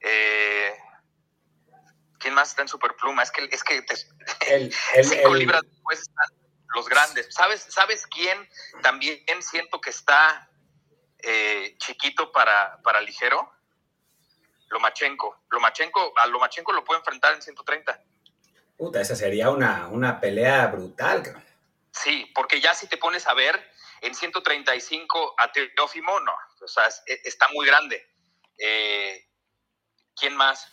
Eh, 0.00 0.74
¿Quién 2.22 2.34
más 2.34 2.50
está 2.50 2.62
en 2.62 2.68
Superpluma? 2.68 3.24
Es 3.24 3.32
que, 3.32 3.48
es 3.50 3.64
que 3.64 3.84
el, 4.48 4.72
cinco 4.72 5.34
libras 5.34 5.62
después 5.62 6.00
están 6.00 6.26
los 6.74 6.88
grandes. 6.88 7.26
¿Sabes, 7.34 7.66
¿Sabes 7.68 8.06
quién 8.06 8.48
también 8.80 9.20
siento 9.40 9.80
que 9.80 9.90
está 9.90 10.48
eh, 11.18 11.74
chiquito 11.78 12.30
para, 12.30 12.80
para 12.82 13.00
ligero? 13.00 13.52
Lomachenko. 14.70 15.44
Lomachenko. 15.50 16.14
A 16.16 16.26
Lomachenko 16.28 16.72
lo 16.72 16.84
puede 16.84 17.00
enfrentar 17.00 17.34
en 17.34 17.42
130. 17.42 18.00
Puta, 18.76 19.00
esa 19.00 19.16
sería 19.16 19.50
una, 19.50 19.88
una 19.88 20.20
pelea 20.20 20.68
brutal. 20.68 21.44
Sí, 21.90 22.30
porque 22.34 22.60
ya 22.60 22.72
si 22.72 22.86
te 22.86 22.96
pones 22.96 23.26
a 23.26 23.34
ver, 23.34 23.70
en 24.00 24.14
135 24.14 25.34
a 25.38 25.50
Teófimo, 25.52 26.20
no. 26.20 26.34
O 26.62 26.68
sea, 26.68 26.86
está 27.06 27.48
muy 27.52 27.66
grande. 27.66 28.06
Eh, 28.58 29.28
¿Quién 30.14 30.36
más? 30.36 30.72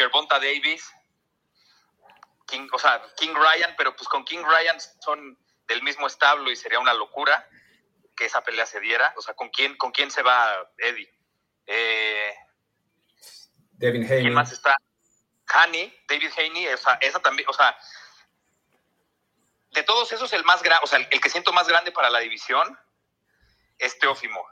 Gervonta 0.00 0.38
Davis, 0.38 0.90
King, 2.46 2.68
o 2.72 2.78
sea, 2.78 3.02
King 3.18 3.34
Ryan, 3.34 3.74
pero 3.76 3.94
pues 3.94 4.08
con 4.08 4.24
King 4.24 4.42
Ryan 4.42 4.78
son 4.80 5.38
del 5.68 5.82
mismo 5.82 6.06
establo 6.06 6.50
y 6.50 6.56
sería 6.56 6.78
una 6.78 6.94
locura 6.94 7.46
que 8.16 8.24
esa 8.24 8.42
pelea 8.42 8.64
se 8.64 8.80
diera. 8.80 9.12
O 9.18 9.20
sea, 9.20 9.34
¿con 9.34 9.50
quién, 9.50 9.76
con 9.76 9.92
quién 9.92 10.10
se 10.10 10.22
va 10.22 10.70
Eddie? 10.78 11.12
Eh, 11.66 12.34
Devin 13.72 14.04
Haney. 14.04 14.22
¿Quién 14.22 14.32
más 14.34 14.52
está? 14.52 14.74
Haney, 15.48 15.94
David 16.08 16.30
Haney, 16.36 16.66
esa, 16.66 16.94
esa 16.94 17.20
también, 17.20 17.46
o 17.48 17.52
sea, 17.52 17.76
de 19.72 19.82
todos 19.82 20.10
esos 20.12 20.32
el 20.32 20.44
más 20.44 20.62
grande, 20.62 20.84
o 20.84 20.86
sea, 20.86 20.98
el, 20.98 21.20
que 21.20 21.28
siento 21.28 21.52
más 21.52 21.68
grande 21.68 21.92
para 21.92 22.08
la 22.08 22.20
división 22.20 22.78
es 23.78 23.98
Teófimo. 23.98 24.48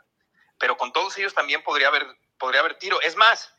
Pero 0.59 0.77
con 0.77 0.93
todos 0.93 1.17
ellos 1.17 1.33
también 1.33 1.63
podría 1.63 1.89
haber, 1.89 2.07
podría 2.39 2.61
haber 2.61 2.79
tiro. 2.79 3.01
Es 3.01 3.17
más, 3.17 3.55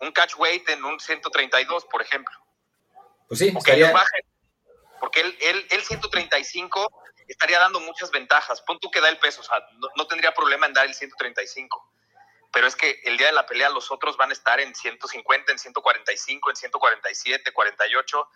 un 0.00 0.12
catch 0.12 0.34
weight 0.36 0.68
en 0.68 0.84
un 0.84 1.00
132, 1.00 1.84
por 1.86 2.02
ejemplo. 2.02 2.34
Pues 3.28 3.40
sí, 3.40 3.50
porque, 3.50 3.92
porque 5.00 5.20
él, 5.20 5.36
él, 5.40 5.66
él, 5.70 5.82
135 5.82 7.02
estaría 7.26 7.58
dando 7.58 7.80
muchas 7.80 8.10
ventajas. 8.10 8.62
Pon 8.62 8.78
tú 8.78 8.90
que 8.90 9.00
da 9.00 9.08
el 9.08 9.18
peso, 9.18 9.40
o 9.40 9.44
sea, 9.44 9.64
no, 9.96 10.06
tendría 10.06 10.32
problema 10.32 10.66
en 10.66 10.72
dar 10.72 10.86
el 10.86 10.94
135. 10.94 11.92
Pero 12.52 12.66
es 12.66 12.76
que 12.76 13.00
el 13.04 13.16
día 13.16 13.26
de 13.26 13.32
la 13.32 13.46
pelea 13.46 13.68
los 13.70 13.90
otros 13.90 14.16
van 14.16 14.30
a 14.30 14.32
estar 14.32 14.60
en 14.60 14.74
150, 14.74 15.52
en 15.52 15.58
145, 15.58 16.50
en 16.50 16.56
147, 16.56 17.52
48. 17.52 18.28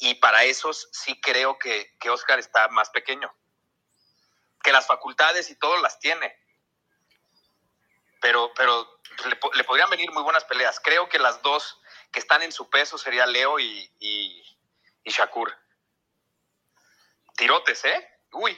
Y 0.00 0.14
para 0.16 0.44
esos 0.44 0.88
sí 0.92 1.20
creo 1.20 1.58
que, 1.58 1.96
que 1.98 2.10
Oscar 2.10 2.38
está 2.38 2.68
más 2.68 2.90
pequeño. 2.90 3.32
Que 4.62 4.72
las 4.72 4.86
facultades 4.86 5.50
y 5.50 5.56
todo 5.56 5.80
las 5.80 5.98
tiene. 5.98 6.36
Pero, 8.20 8.50
pero 8.56 8.86
le, 9.54 9.64
podrían 9.64 9.90
venir 9.90 10.10
muy 10.12 10.22
buenas 10.22 10.44
peleas. 10.44 10.80
Creo 10.82 11.08
que 11.08 11.18
las 11.18 11.42
dos 11.42 11.80
que 12.12 12.20
están 12.20 12.42
en 12.42 12.52
su 12.52 12.68
peso 12.70 12.98
sería 12.98 13.26
Leo 13.26 13.58
y, 13.58 13.90
y, 14.00 14.42
Shakur. 15.04 15.52
Tirotes, 17.36 17.84
¿eh? 17.84 18.08
Uy. 18.32 18.56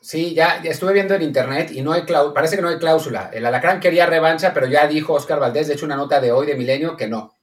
Sí, 0.00 0.34
ya, 0.34 0.56
estuve 0.58 0.92
viendo 0.92 1.14
en 1.14 1.22
internet 1.22 1.70
y 1.72 1.82
no 1.82 1.92
hay 1.92 2.02
parece 2.34 2.56
que 2.56 2.62
no 2.62 2.68
hay 2.68 2.78
cláusula. 2.78 3.30
El 3.32 3.44
Alacrán 3.44 3.80
quería 3.80 4.06
revancha, 4.06 4.54
pero 4.54 4.66
ya 4.66 4.86
dijo 4.86 5.12
Oscar 5.12 5.40
Valdés, 5.40 5.68
de 5.68 5.74
hecho 5.74 5.84
una 5.84 5.96
nota 5.96 6.20
de 6.20 6.32
hoy 6.32 6.46
de 6.46 6.54
Milenio, 6.54 6.96
que 6.96 7.06
no, 7.06 7.36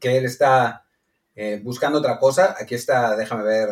que 0.00 0.16
él 0.16 0.24
está 0.24 0.86
eh, 1.34 1.60
buscando 1.62 1.98
otra 1.98 2.18
cosa. 2.18 2.56
Aquí 2.58 2.74
está, 2.74 3.14
déjame 3.16 3.44
ver 3.44 3.68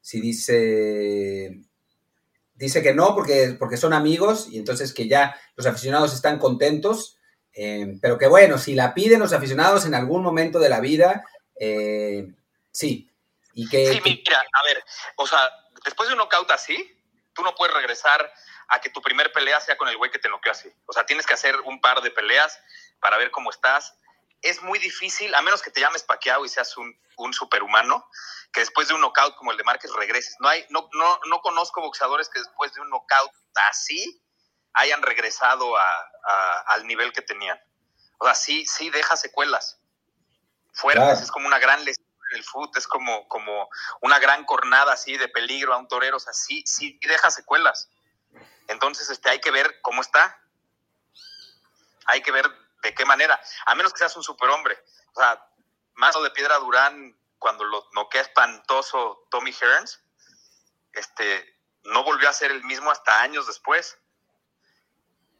si 0.00 0.20
dice 0.20 1.62
dice 2.54 2.82
que 2.82 2.94
no 2.94 3.14
porque, 3.14 3.56
porque 3.58 3.76
son 3.76 3.92
amigos 3.92 4.48
y 4.50 4.58
entonces 4.58 4.92
que 4.92 5.08
ya 5.08 5.38
los 5.56 5.66
aficionados 5.66 6.14
están 6.14 6.38
contentos, 6.38 7.18
eh, 7.54 7.98
pero 8.00 8.18
que 8.18 8.26
bueno, 8.26 8.58
si 8.58 8.74
la 8.74 8.94
piden 8.94 9.20
los 9.20 9.32
aficionados 9.32 9.84
en 9.86 9.94
algún 9.94 10.22
momento 10.22 10.58
de 10.58 10.68
la 10.68 10.80
vida, 10.80 11.24
eh, 11.58 12.26
sí. 12.70 13.10
Y 13.54 13.68
que, 13.68 13.92
sí, 13.92 14.00
mira, 14.04 14.38
a 14.38 14.64
ver, 14.66 14.82
o 15.16 15.26
sea, 15.26 15.50
después 15.84 16.08
de 16.08 16.14
un 16.14 16.18
knockout 16.18 16.50
así, 16.50 16.98
tú 17.34 17.42
no 17.42 17.54
puedes 17.54 17.74
regresar 17.74 18.32
a 18.68 18.80
que 18.80 18.90
tu 18.90 19.02
primer 19.02 19.32
pelea 19.32 19.60
sea 19.60 19.76
con 19.76 19.88
el 19.88 19.96
güey 19.96 20.10
que 20.10 20.18
te 20.18 20.28
noqueó 20.28 20.52
así. 20.52 20.72
O 20.86 20.92
sea, 20.92 21.04
tienes 21.04 21.26
que 21.26 21.34
hacer 21.34 21.60
un 21.60 21.80
par 21.80 22.00
de 22.00 22.10
peleas 22.10 22.58
para 23.00 23.18
ver 23.18 23.30
cómo 23.30 23.50
estás. 23.50 23.94
Es 24.40 24.62
muy 24.62 24.78
difícil, 24.78 25.34
a 25.34 25.42
menos 25.42 25.62
que 25.62 25.70
te 25.70 25.80
llames 25.80 26.02
paqueado 26.02 26.44
y 26.44 26.48
seas 26.48 26.76
un, 26.76 26.96
un 27.22 27.32
superhumano, 27.32 28.08
que 28.52 28.60
después 28.60 28.88
de 28.88 28.94
un 28.94 29.00
knockout 29.00 29.36
como 29.36 29.52
el 29.52 29.56
de 29.56 29.64
Márquez 29.64 29.92
regreses. 29.92 30.36
No, 30.40 30.48
hay, 30.48 30.66
no, 30.70 30.88
no, 30.92 31.20
no 31.26 31.40
conozco 31.40 31.80
boxeadores 31.80 32.28
que 32.28 32.38
después 32.40 32.72
de 32.74 32.80
un 32.80 32.90
knockout 32.90 33.32
así 33.70 34.22
hayan 34.74 35.02
regresado 35.02 35.76
a, 35.76 36.60
al 36.68 36.86
nivel 36.86 37.12
que 37.12 37.22
tenían. 37.22 37.58
O 38.18 38.24
sea, 38.24 38.34
sí, 38.34 38.64
sí 38.66 38.90
deja 38.90 39.16
secuelas 39.16 39.82
fuertes, 40.72 41.20
es 41.20 41.30
como 41.30 41.46
una 41.46 41.58
gran 41.58 41.84
lesión 41.84 42.06
en 42.30 42.38
el 42.38 42.44
foot, 42.44 42.76
es 42.76 42.86
como, 42.86 43.28
como 43.28 43.68
una 44.00 44.18
gran 44.18 44.44
cornada 44.44 44.92
así 44.92 45.16
de 45.16 45.28
peligro 45.28 45.74
a 45.74 45.78
un 45.78 45.88
torero, 45.88 46.16
o 46.16 46.20
sea, 46.20 46.32
sí, 46.32 46.62
sí 46.66 46.98
deja 47.06 47.30
secuelas. 47.30 47.90
Entonces, 48.68 49.10
este, 49.10 49.28
hay 49.30 49.40
que 49.40 49.50
ver 49.50 49.80
cómo 49.82 50.00
está. 50.00 50.40
Hay 52.06 52.22
que 52.22 52.32
ver 52.32 52.50
de 52.82 52.94
qué 52.94 53.04
manera, 53.04 53.40
a 53.66 53.74
menos 53.74 53.92
que 53.92 53.98
seas 53.98 54.16
un 54.16 54.22
superhombre. 54.22 54.76
O 55.14 55.20
sea, 55.20 55.46
Mazo 56.02 56.20
de 56.20 56.30
Piedra 56.30 56.58
Durán 56.58 57.16
cuando 57.38 57.62
lo 57.62 57.86
noquea 57.94 58.22
espantoso 58.22 59.28
Tommy 59.30 59.52
Hearns, 59.52 60.02
este, 60.94 61.44
no 61.84 62.02
volvió 62.02 62.28
a 62.28 62.32
ser 62.32 62.50
el 62.50 62.64
mismo 62.64 62.90
hasta 62.90 63.22
años 63.22 63.46
después. 63.46 63.96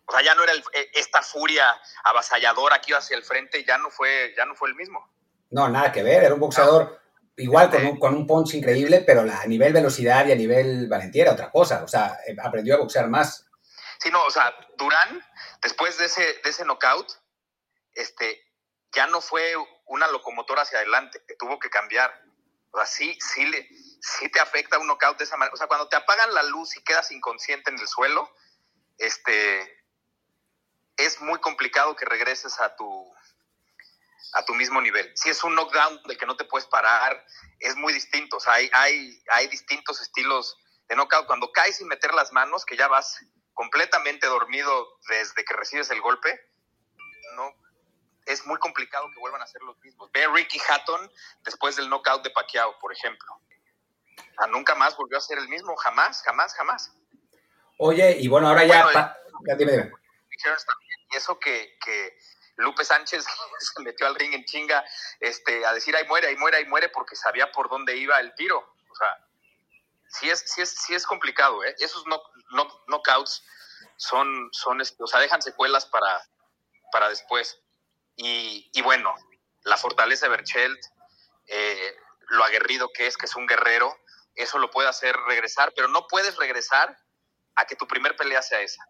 O 0.05 0.13
sea, 0.13 0.23
ya 0.23 0.37
no 0.37 0.45
era 0.45 0.53
e, 0.53 0.91
esta 0.95 1.21
furia 1.21 1.65
avasalladora 2.05 2.81
que 2.81 2.93
iba 2.93 2.99
hacia 2.99 3.17
el 3.17 3.25
frente, 3.25 3.65
ya 3.65 3.77
no 3.79 3.91
fue, 3.91 4.35
ya 4.37 4.47
no 4.47 4.55
fue 4.55 4.69
el 4.69 4.77
mismo. 4.77 5.13
No, 5.51 5.69
nada 5.69 5.91
que 5.91 6.05
ver, 6.05 6.23
era 6.23 6.35
un 6.35 6.39
boxeador 6.41 7.01
igual 7.39 7.69
con 7.69 7.85
un, 7.85 7.99
con 7.99 8.15
un 8.15 8.25
punch 8.29 8.55
increíble, 8.55 9.03
pero 9.05 9.23
a 9.23 9.47
nivel 9.47 9.73
velocidad 9.73 10.27
y 10.27 10.33
a 10.33 10.37
nivel 10.37 10.87
valentía 10.87 11.23
era 11.25 11.33
otra 11.33 11.51
cosa. 11.51 11.83
O 11.83 11.89
sea, 11.89 12.19
eh, 12.25 12.37
aprendió 12.41 12.77
a 12.77 12.79
boxear 12.79 13.09
más. 13.09 13.51
Sí, 13.99 14.13
no, 14.13 14.23
o 14.23 14.31
sea, 14.31 14.55
Durán, 14.79 15.27
después 15.61 15.99
de 15.99 16.05
ese, 16.05 16.23
de 16.23 16.51
ese 16.51 16.65
knockout, 16.65 17.09
este, 17.95 18.41
ya 18.93 19.09
no 19.09 19.21
fue 19.21 19.57
una 19.93 20.07
locomotora 20.09 20.63
hacia 20.63 20.79
adelante, 20.79 21.23
que 21.29 21.37
tuvo 21.37 21.59
que 21.59 21.69
cambiar. 21.69 22.11
O 22.71 22.79
sea, 22.79 22.87
sí, 22.87 23.19
sí, 23.21 23.45
le, 23.45 23.69
sí 24.01 24.31
te 24.31 24.41
afecta 24.41 24.79
un 24.79 24.87
knockout 24.87 25.19
de 25.19 25.25
esa 25.25 25.37
manera. 25.37 25.53
O 25.53 25.57
sea, 25.59 25.67
cuando 25.67 25.89
te 25.89 25.97
apagan 25.97 26.33
la 26.33 26.43
luz 26.45 26.75
y 26.77 26.83
quedas 26.83 27.13
inconsciente 27.13 27.71
en 27.71 27.79
el 27.79 27.87
suelo, 27.87 28.35
este, 28.97 29.85
es 30.97 31.21
muy 31.21 31.39
complicado 31.41 31.95
que 31.95 32.07
regreses 32.07 32.59
a 32.59 32.75
tu, 32.75 33.15
a 34.33 34.45
tu 34.47 34.55
mismo 34.55 34.81
nivel. 34.81 35.13
Si 35.15 35.29
es 35.29 35.45
un 35.45 35.55
knockdown 35.55 36.03
del 36.05 36.17
que 36.17 36.27
no 36.27 36.37
te 36.37 36.45
puedes 36.45 36.67
parar, 36.69 37.23
es 37.61 37.77
muy 37.77 37.93
distinto. 37.93 38.39
O 38.39 38.41
sea, 38.41 38.55
hay, 38.55 38.71
hay, 38.73 39.23
hay 39.31 39.47
distintos 39.49 40.01
estilos 40.01 40.57
de 40.89 40.97
knockout. 40.97 41.27
Cuando 41.27 41.53
caes 41.53 41.77
sin 41.77 41.89
meter 41.89 42.15
las 42.15 42.33
manos, 42.33 42.65
que 42.65 42.79
ya 42.79 42.89
vas 42.89 43.19
completamente 43.53 44.27
dormido 44.27 44.99
desde 45.07 45.45
que 45.45 45.53
recibes 45.53 45.91
el 45.91 46.01
golpe, 46.01 46.41
no, 47.37 47.62
es 48.33 48.47
muy 48.47 48.59
complicado 48.59 49.11
que 49.13 49.21
vuelvan 49.21 49.43
a 49.43 49.47
ser 49.47 49.63
los 49.63 49.79
mismos. 49.81 50.11
Ve 50.13 50.27
Ricky 50.29 50.61
Hatton 50.69 51.11
después 51.45 51.77
del 51.77 51.89
knockout 51.89 52.23
de 52.23 52.31
Pacquiao, 52.31 52.79
por 52.79 52.93
ejemplo. 52.93 53.41
A 54.39 54.47
nunca 54.47 54.75
más 54.75 54.97
volvió 54.97 55.19
a 55.19 55.21
ser 55.21 55.39
el 55.39 55.49
mismo, 55.49 55.77
jamás, 55.77 56.23
jamás, 56.23 56.55
jamás. 56.55 56.93
Oye, 57.79 58.17
y 58.19 58.29
bueno, 58.29 58.49
ahora 58.49 58.65
ya... 58.65 59.17
Y 61.11 61.17
eso 61.17 61.39
que, 61.39 61.77
que 61.85 62.17
Lupe 62.57 62.85
Sánchez 62.85 63.25
se 63.59 63.83
metió 63.83 64.07
al 64.07 64.15
ring 64.15 64.35
en 64.35 64.45
chinga 64.45 64.85
este, 65.21 65.65
a 65.67 65.73
decir, 65.73 65.95
ahí 65.97 66.07
muere, 66.07 66.29
ahí 66.29 66.37
muere, 66.37 66.59
ahí 66.59 66.67
muere, 66.67 66.89
porque 66.89 67.17
sabía 67.17 67.51
por 67.53 67.69
dónde 67.69 67.97
iba 67.97 68.19
el 68.21 68.35
tiro. 68.35 68.59
O 68.59 68.95
sea, 68.95 69.27
sí 70.09 70.31
es, 70.31 70.41
sí 70.47 70.63
es, 70.63 70.71
sí 70.71 70.95
es 70.95 71.07
complicado, 71.07 71.65
¿eh? 71.65 71.75
Esos 71.79 72.05
knockouts 72.87 73.45
son, 73.97 74.49
son, 74.53 74.81
o 74.81 75.07
sea, 75.07 75.21
dejan 75.21 75.43
secuelas 75.43 75.87
para, 75.87 76.23
para 76.93 77.09
después. 77.09 77.59
Y, 78.17 78.83
bueno, 78.83 79.15
la 79.65 79.77
fortaleza 79.77 80.27
de 80.27 80.31
Berchelt, 80.37 80.79
eh, 81.47 81.95
lo 82.29 82.45
aguerrido 82.45 82.91
que 82.95 83.07
es, 83.07 83.17
que 83.17 83.27
es 83.27 83.37
un 83.37 83.47
guerrero, 83.47 83.95
eso 84.35 84.59
lo 84.59 84.71
puede 84.71 84.89
hacer 84.89 85.15
regresar, 85.29 85.73
pero 85.75 85.89
no 85.89 86.07
puedes 86.09 86.37
regresar 86.37 86.97
a 87.57 87.65
que 87.67 87.77
tu 87.77 87.87
primer 87.87 88.17
pelea 88.17 88.43
sea 88.43 88.61
esa. 88.61 88.83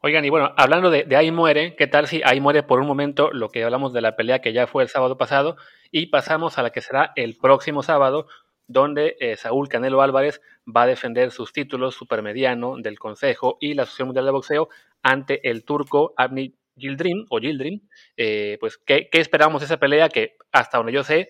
Oigan, 0.00 0.24
y 0.24 0.30
bueno, 0.30 0.54
hablando 0.56 0.90
de, 0.90 1.16
ahí 1.16 1.32
muere, 1.32 1.74
¿qué 1.74 1.88
tal 1.88 2.06
si 2.06 2.22
ahí 2.24 2.40
muere 2.40 2.62
por 2.62 2.78
un 2.78 2.86
momento 2.86 3.32
lo 3.32 3.48
que 3.48 3.64
hablamos 3.64 3.92
de 3.92 4.00
la 4.00 4.14
pelea 4.14 4.40
que 4.40 4.52
ya 4.52 4.68
fue 4.68 4.84
el 4.84 4.88
sábado 4.88 5.18
pasado 5.18 5.56
y 5.90 6.06
pasamos 6.06 6.56
a 6.56 6.62
la 6.62 6.70
que 6.70 6.82
será 6.82 7.12
el 7.16 7.36
próximo 7.36 7.82
sábado, 7.82 8.28
donde 8.68 9.16
eh, 9.18 9.36
Saúl 9.36 9.68
Canelo 9.68 10.00
Álvarez 10.00 10.40
va 10.64 10.82
a 10.82 10.86
defender 10.86 11.32
sus 11.32 11.52
títulos 11.52 11.96
supermediano 11.96 12.76
del 12.76 12.98
Consejo 12.98 13.56
y 13.60 13.74
la 13.74 13.82
Asociación 13.82 14.08
Mundial 14.08 14.26
de 14.26 14.30
Boxeo 14.30 14.68
ante 15.02 15.50
el 15.50 15.64
turco 15.64 16.14
Abni 16.16 16.54
Gildrim 16.78 17.26
o 17.30 17.38
Gildrim. 17.38 17.80
Eh, 18.16 18.56
pues, 18.60 18.78
¿qué, 18.78 19.08
¿qué, 19.10 19.20
esperamos 19.20 19.60
de 19.60 19.66
esa 19.66 19.78
pelea? 19.78 20.08
Que 20.08 20.36
hasta 20.52 20.78
donde 20.78 20.92
yo 20.92 21.04
sé, 21.04 21.28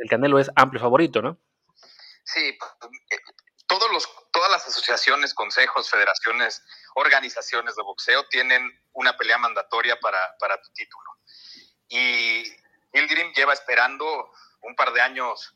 el 0.00 0.08
Canelo 0.08 0.38
es 0.38 0.50
amplio 0.56 0.80
favorito, 0.80 1.22
¿no? 1.22 1.38
Sí, 2.24 2.40
eh, 2.48 3.18
todos 3.66 3.90
los, 3.92 4.08
todas 4.32 4.50
las 4.50 4.66
asociaciones, 4.66 5.34
consejos, 5.34 5.90
federaciones, 5.90 6.62
organizaciones 6.94 7.74
de 7.76 7.82
boxeo 7.82 8.26
tienen 8.28 8.70
una 8.92 9.16
pelea 9.16 9.38
mandatoria 9.38 9.98
para, 10.00 10.18
para 10.38 10.60
tu 10.60 10.70
título. 10.72 11.10
Y 11.88 12.44
Gildrim 12.92 13.32
lleva 13.34 13.52
esperando 13.52 14.30
un 14.62 14.74
par 14.74 14.92
de 14.92 15.00
años 15.00 15.54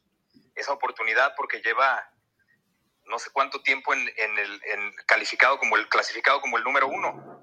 esa 0.54 0.72
oportunidad 0.72 1.34
porque 1.36 1.60
lleva 1.60 2.08
no 3.04 3.18
sé 3.18 3.30
cuánto 3.32 3.62
tiempo 3.62 3.92
en, 3.92 4.08
en 4.16 4.38
el 4.38 4.94
calificado 5.06 5.58
como 5.58 5.76
el 5.76 5.88
clasificado 5.88 6.40
como 6.40 6.56
el 6.56 6.64
número 6.64 6.88
uno. 6.88 7.41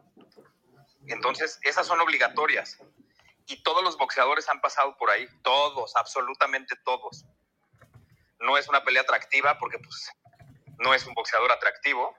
Entonces, 1.09 1.59
esas 1.63 1.85
son 1.87 1.99
obligatorias. 1.99 2.77
Y 3.47 3.63
todos 3.63 3.83
los 3.83 3.97
boxeadores 3.97 4.47
han 4.47 4.61
pasado 4.61 4.95
por 4.97 5.09
ahí, 5.09 5.27
todos, 5.41 5.95
absolutamente 5.95 6.75
todos. 6.85 7.25
No 8.39 8.57
es 8.57 8.67
una 8.69 8.83
pelea 8.83 9.01
atractiva 9.01 9.57
porque 9.57 9.79
pues 9.79 10.11
no 10.77 10.93
es 10.93 11.05
un 11.05 11.13
boxeador 11.13 11.51
atractivo. 11.51 12.15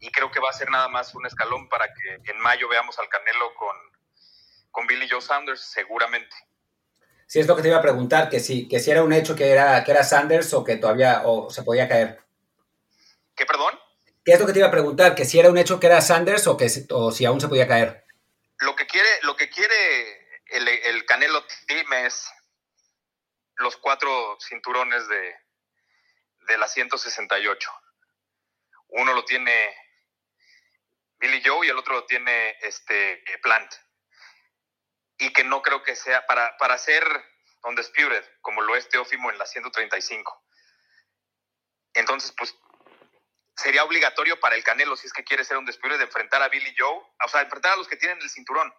Y 0.00 0.10
creo 0.12 0.30
que 0.30 0.38
va 0.38 0.50
a 0.50 0.52
ser 0.52 0.70
nada 0.70 0.88
más 0.88 1.14
un 1.14 1.26
escalón 1.26 1.68
para 1.68 1.86
que 1.92 2.30
en 2.30 2.38
mayo 2.38 2.68
veamos 2.68 2.98
al 2.98 3.08
Canelo 3.08 3.52
con, 3.54 3.76
con 4.70 4.86
Billy 4.86 5.08
Joe 5.08 5.20
Sanders, 5.20 5.60
seguramente. 5.60 6.36
Sí, 7.26 7.40
es 7.40 7.46
lo 7.46 7.56
que 7.56 7.62
te 7.62 7.68
iba 7.68 7.78
a 7.78 7.82
preguntar, 7.82 8.30
que 8.30 8.38
si, 8.38 8.68
que 8.68 8.80
si 8.80 8.90
era 8.90 9.02
un 9.02 9.12
hecho 9.12 9.34
que 9.34 9.50
era, 9.50 9.82
que 9.82 9.90
era 9.90 10.04
Sanders 10.04 10.54
o 10.54 10.62
que 10.62 10.76
todavía 10.76 11.22
o 11.24 11.50
se 11.50 11.62
podía 11.62 11.88
caer. 11.88 12.22
¿Qué, 13.34 13.44
perdón? 13.44 13.78
¿Qué 14.28 14.34
es 14.34 14.40
lo 14.40 14.46
que 14.46 14.52
te 14.52 14.58
iba 14.58 14.68
a 14.68 14.70
preguntar? 14.70 15.14
¿Que 15.14 15.24
si 15.24 15.38
era 15.38 15.48
un 15.48 15.56
hecho 15.56 15.80
que 15.80 15.86
era 15.86 16.02
Sanders 16.02 16.46
o, 16.48 16.58
que, 16.58 16.66
o 16.90 17.10
si 17.10 17.24
aún 17.24 17.40
se 17.40 17.48
podía 17.48 17.66
caer? 17.66 18.04
Lo 18.58 18.76
que 18.76 18.86
quiere, 18.86 19.08
lo 19.22 19.34
que 19.34 19.48
quiere 19.48 20.42
el, 20.48 20.68
el 20.68 21.06
Canelo 21.06 21.46
Team 21.66 21.90
es 22.04 22.30
los 23.56 23.78
cuatro 23.78 24.36
cinturones 24.38 25.08
de, 25.08 25.34
de 26.46 26.58
la 26.58 26.68
168. 26.68 27.70
Uno 28.88 29.14
lo 29.14 29.24
tiene 29.24 29.74
Billy 31.20 31.42
Joe 31.42 31.66
y 31.66 31.70
el 31.70 31.78
otro 31.78 31.94
lo 31.94 32.04
tiene 32.04 32.58
este 32.60 33.24
Plant 33.42 33.72
y 35.16 35.32
que 35.32 35.44
no 35.44 35.62
creo 35.62 35.82
que 35.82 35.96
sea 35.96 36.26
para, 36.26 36.54
para 36.58 36.76
ser 36.76 37.02
undisputed, 37.62 38.26
como 38.42 38.60
lo 38.60 38.76
es 38.76 38.90
Teófimo 38.90 39.30
en 39.30 39.38
la 39.38 39.46
135. 39.46 40.44
Entonces, 41.94 42.34
pues 42.36 42.54
sería 43.58 43.82
obligatorio 43.82 44.38
para 44.38 44.54
el 44.54 44.62
Canelo, 44.62 44.96
si 44.96 45.08
es 45.08 45.12
que 45.12 45.24
quiere 45.24 45.44
ser 45.44 45.56
un 45.56 45.66
de 45.66 46.04
enfrentar 46.04 46.40
a 46.42 46.48
Billy 46.48 46.74
Joe, 46.78 47.02
o 47.24 47.28
sea, 47.28 47.42
enfrentar 47.42 47.72
a 47.72 47.76
los 47.76 47.88
que 47.88 47.96
tienen 47.96 48.18
el 48.22 48.30
cinturón. 48.30 48.72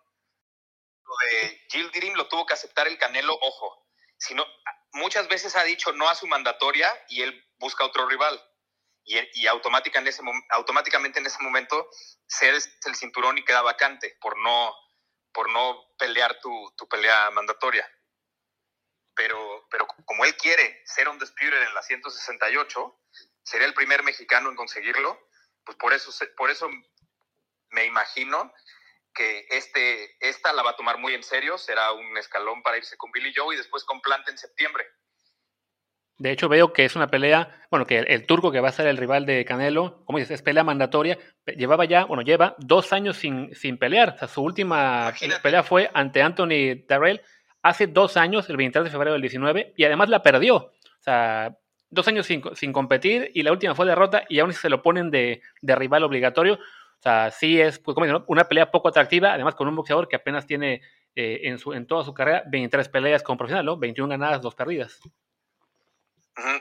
Lo 1.03 1.13
de 1.27 1.65
Jill 1.69 1.91
Dirim 1.91 2.13
lo 2.13 2.27
tuvo 2.29 2.45
que 2.45 2.53
aceptar 2.53 2.87
el 2.87 2.97
Canelo, 2.97 3.37
ojo. 3.41 3.85
Si 4.17 4.33
no, 4.33 4.45
muchas 4.93 5.27
veces 5.27 5.55
ha 5.57 5.63
dicho 5.63 5.91
no 5.91 6.07
a 6.07 6.15
su 6.15 6.27
mandatoria 6.27 6.93
y 7.09 7.23
él 7.23 7.45
busca 7.57 7.83
otro 7.83 8.07
rival. 8.07 8.41
Y, 9.03 9.17
y 9.33 9.47
en 9.47 10.07
ese, 10.07 10.21
automáticamente 10.49 11.19
en 11.19 11.25
ese 11.25 11.41
momento 11.41 11.89
cedes 12.27 12.77
el 12.85 12.95
cinturón 12.95 13.37
y 13.37 13.43
queda 13.43 13.61
vacante 13.61 14.17
por 14.21 14.37
no, 14.37 14.73
por 15.33 15.49
no 15.49 15.93
pelear 15.97 16.39
tu, 16.39 16.73
tu 16.77 16.87
pelea 16.87 17.31
mandatoria. 17.31 17.89
Pero, 19.13 19.67
pero 19.69 19.87
como 20.05 20.23
él 20.23 20.37
quiere 20.37 20.81
ser 20.85 21.09
un 21.09 21.19
disputer 21.19 21.53
en 21.53 21.73
la 21.73 21.81
168, 21.81 22.99
sería 23.49 23.67
el 23.67 23.73
primer 23.73 24.03
mexicano 24.03 24.49
en 24.49 24.55
conseguirlo, 24.55 25.19
pues 25.65 25.75
por 25.77 25.91
eso, 25.91 26.11
por 26.37 26.51
eso 26.51 26.69
me 27.71 27.85
imagino 27.85 28.53
que 29.13 29.47
este, 29.49 30.15
esta 30.19 30.53
la 30.53 30.61
va 30.61 30.71
a 30.71 30.75
tomar 30.75 30.99
muy 30.99 31.15
en 31.15 31.23
serio, 31.23 31.57
será 31.57 31.91
un 31.93 32.15
escalón 32.17 32.61
para 32.61 32.77
irse 32.77 32.95
con 32.95 33.11
Billy 33.11 33.33
Joe 33.35 33.55
y 33.55 33.57
después 33.57 33.83
con 33.85 34.01
Plant 34.01 34.29
en 34.29 34.37
septiembre. 34.37 34.85
De 36.19 36.31
hecho, 36.31 36.49
veo 36.49 36.73
que 36.73 36.85
es 36.85 36.95
una 36.95 37.07
pelea, 37.07 37.65
bueno, 37.71 37.87
que 37.87 37.99
el, 37.99 38.25
turco 38.27 38.51
que 38.51 38.59
va 38.59 38.69
a 38.69 38.73
ser 38.73 38.87
el 38.87 38.97
rival 38.97 39.25
de 39.25 39.45
Canelo, 39.45 40.03
como 40.05 40.19
dices, 40.19 40.35
es 40.35 40.41
pelea 40.41 40.63
mandatoria, 40.63 41.17
llevaba 41.45 41.85
ya, 41.85 42.05
bueno, 42.05 42.23
lleva 42.23 42.55
dos 42.59 42.93
años 42.93 43.17
sin, 43.17 43.55
sin 43.55 43.77
pelear. 43.77 44.13
O 44.15 44.17
sea, 44.19 44.27
su 44.27 44.43
última 44.43 45.13
pelea 45.41 45.63
fue 45.63 45.89
ante 45.93 46.21
Anthony 46.21 46.83
Darrell 46.87 47.21
hace 47.63 47.87
dos 47.87 48.17
años, 48.17 48.49
el 48.49 48.57
23 48.57 48.83
de 48.83 48.91
febrero 48.91 49.13
del 49.13 49.21
19, 49.21 49.73
y 49.77 49.83
además 49.85 50.09
la 50.09 50.21
perdió. 50.21 50.55
O 50.55 51.01
sea, 51.01 51.57
dos 51.89 52.07
años 52.07 52.25
sin, 52.25 52.43
sin 52.55 52.73
competir 52.73 53.31
y 53.33 53.43
la 53.43 53.51
última 53.51 53.75
fue 53.75 53.85
derrota 53.85 54.23
y 54.29 54.39
aún 54.39 54.53
se 54.53 54.69
lo 54.69 54.81
ponen 54.81 55.11
de, 55.11 55.41
de 55.61 55.75
rival 55.75 56.03
obligatorio. 56.03 56.55
O 56.55 57.01
sea, 57.01 57.31
sí 57.31 57.59
es, 57.61 57.79
pues, 57.79 57.95
como 57.95 58.25
una 58.27 58.47
pelea 58.47 58.71
poco 58.71 58.89
atractiva, 58.89 59.33
además 59.33 59.55
con 59.55 59.67
un 59.67 59.75
boxeador 59.75 60.07
que 60.07 60.17
apenas 60.17 60.45
tiene 60.45 60.81
eh, 61.15 61.41
en, 61.43 61.57
su, 61.57 61.73
en 61.73 61.87
toda 61.87 62.03
su 62.03 62.13
carrera 62.13 62.43
23 62.47 62.89
peleas 62.89 63.23
como 63.23 63.37
profesional, 63.37 63.65
¿no? 63.65 63.77
21 63.77 64.09
ganadas, 64.09 64.41
dos 64.41 64.55
perdidas 64.55 64.99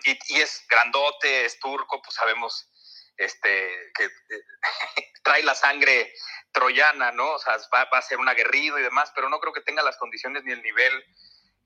y, 0.04 0.40
es 0.40 0.66
grandote, 0.68 1.44
es 1.44 1.58
turco, 1.58 2.00
pues 2.02 2.14
sabemos 2.14 2.68
este, 3.16 3.90
que 3.94 4.04
eh, 4.04 4.44
trae 5.22 5.42
la 5.42 5.54
sangre 5.54 6.12
troyana, 6.52 7.12
¿no? 7.12 7.32
O 7.32 7.38
sea, 7.38 7.56
va, 7.74 7.82
a 7.90 8.02
ser 8.02 8.18
un 8.18 8.28
aguerrido 8.28 8.78
y 8.78 8.82
demás, 8.82 9.12
pero 9.14 9.28
no 9.28 9.38
creo 9.40 9.52
que 9.52 9.60
tenga 9.60 9.82
las 9.82 9.96
condiciones 9.98 10.44
ni 10.44 10.52
el 10.52 10.62
nivel 10.62 10.92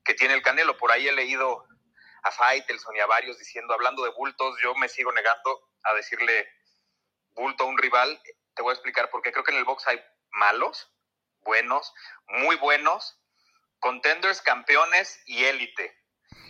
que 0.03 0.13
tiene 0.13 0.33
el 0.33 0.41
Canelo. 0.41 0.77
Por 0.77 0.91
ahí 0.91 1.07
he 1.07 1.13
leído 1.13 1.65
a 2.23 2.31
Faitelson 2.31 2.95
y 2.95 2.99
a 2.99 3.05
varios 3.05 3.37
diciendo, 3.37 3.73
hablando 3.73 4.03
de 4.03 4.11
bultos, 4.11 4.57
yo 4.61 4.73
me 4.75 4.89
sigo 4.89 5.11
negando 5.11 5.69
a 5.83 5.93
decirle 5.93 6.49
bulto 7.31 7.63
a 7.63 7.67
un 7.67 7.77
rival. 7.77 8.21
Te 8.55 8.61
voy 8.61 8.71
a 8.71 8.73
explicar 8.73 9.09
por 9.09 9.21
qué. 9.21 9.31
Creo 9.31 9.43
que 9.43 9.51
en 9.51 9.57
el 9.57 9.65
box 9.65 9.87
hay 9.87 10.01
malos, 10.31 10.89
buenos, 11.41 11.93
muy 12.27 12.55
buenos, 12.55 13.19
contenders, 13.79 14.41
campeones 14.41 15.21
y 15.25 15.43
élite. 15.43 15.97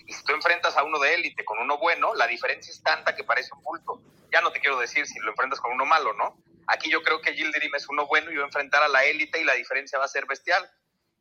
Y 0.05 0.13
si 0.13 0.23
tú 0.23 0.33
enfrentas 0.33 0.77
a 0.77 0.83
uno 0.83 0.99
de 0.99 1.13
élite 1.15 1.45
con 1.45 1.59
uno 1.59 1.77
bueno, 1.77 2.13
la 2.13 2.27
diferencia 2.27 2.71
es 2.71 2.83
tanta 2.83 3.15
que 3.15 3.23
parece 3.23 3.49
un 3.55 3.63
bulto. 3.63 4.01
Ya 4.31 4.41
no 4.41 4.51
te 4.51 4.59
quiero 4.59 4.77
decir 4.77 5.07
si 5.07 5.19
lo 5.19 5.31
enfrentas 5.31 5.59
con 5.59 5.71
uno 5.71 5.85
malo, 5.85 6.13
¿no? 6.13 6.37
Aquí 6.67 6.89
yo 6.89 7.01
creo 7.01 7.21
que 7.21 7.33
Gilderim 7.33 7.73
es 7.75 7.87
uno 7.89 8.07
bueno 8.07 8.31
y 8.31 8.35
va 8.35 8.43
a 8.43 8.47
enfrentar 8.47 8.83
a 8.83 8.87
la 8.87 9.03
élite 9.05 9.39
y 9.39 9.43
la 9.43 9.53
diferencia 9.53 9.99
va 9.99 10.05
a 10.05 10.09
ser 10.09 10.25
bestial. 10.25 10.69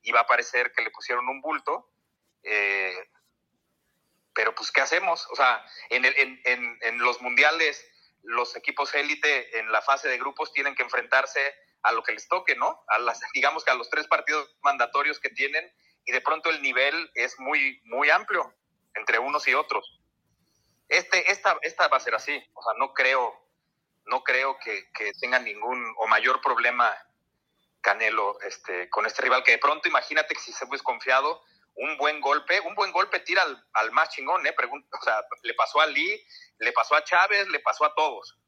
Y 0.02 0.10
va 0.10 0.20
a 0.20 0.26
parecer 0.26 0.72
que 0.72 0.82
le 0.82 0.90
pusieron 0.90 1.28
un 1.28 1.40
bulto. 1.40 1.88
Eh, 2.42 3.08
pero 4.34 4.54
pues, 4.54 4.70
¿qué 4.70 4.80
hacemos? 4.80 5.26
O 5.30 5.36
sea, 5.36 5.64
en, 5.90 6.04
en, 6.04 6.78
en 6.80 6.98
los 6.98 7.20
mundiales, 7.20 7.84
los 8.22 8.56
equipos 8.56 8.94
élite 8.94 9.58
en 9.58 9.70
la 9.72 9.82
fase 9.82 10.08
de 10.08 10.18
grupos 10.18 10.52
tienen 10.52 10.74
que 10.74 10.82
enfrentarse 10.82 11.54
a 11.82 11.92
lo 11.92 12.02
que 12.02 12.12
les 12.12 12.28
toque, 12.28 12.54
¿no? 12.54 12.84
A 12.88 12.98
las, 12.98 13.20
digamos 13.34 13.64
que 13.64 13.70
a 13.70 13.74
los 13.74 13.90
tres 13.90 14.06
partidos 14.06 14.56
mandatorios 14.62 15.20
que 15.20 15.30
tienen 15.30 15.70
y 16.04 16.12
de 16.12 16.20
pronto 16.20 16.50
el 16.50 16.62
nivel 16.62 17.10
es 17.14 17.38
muy, 17.38 17.80
muy 17.84 18.10
amplio 18.10 18.54
entre 18.94 19.18
unos 19.18 19.46
y 19.48 19.54
otros. 19.54 20.00
este, 20.88 21.30
esta, 21.30 21.58
esta 21.62 21.88
va 21.88 21.96
a 21.96 22.00
ser 22.00 22.14
así. 22.14 22.42
O 22.54 22.62
sea, 22.62 22.74
no 22.78 22.92
creo, 22.92 23.34
no 24.04 24.22
creo 24.22 24.58
que, 24.58 24.90
que 24.92 25.12
tenga 25.20 25.38
ningún 25.38 25.94
o 25.98 26.06
mayor 26.06 26.40
problema 26.40 26.94
Canelo 27.80 28.38
este, 28.42 28.88
con 28.90 29.06
este 29.06 29.22
rival, 29.22 29.42
que 29.42 29.52
de 29.52 29.58
pronto 29.58 29.88
imagínate 29.88 30.34
que 30.34 30.40
si 30.40 30.52
se 30.52 30.66
fue 30.66 30.76
desconfiado, 30.76 31.42
un 31.74 31.96
buen 31.96 32.20
golpe, 32.20 32.60
un 32.60 32.74
buen 32.74 32.92
golpe 32.92 33.20
tira 33.20 33.42
al, 33.42 33.64
al 33.74 33.92
más 33.92 34.10
chingón, 34.10 34.46
¿eh? 34.46 34.54
o 34.58 35.04
sea, 35.04 35.24
le 35.42 35.54
pasó 35.54 35.80
a 35.80 35.86
Lee, 35.86 36.22
le 36.58 36.72
pasó 36.72 36.94
a 36.94 37.04
Chávez, 37.04 37.48
le 37.48 37.60
pasó 37.60 37.84
a 37.84 37.94
todos. 37.94 38.38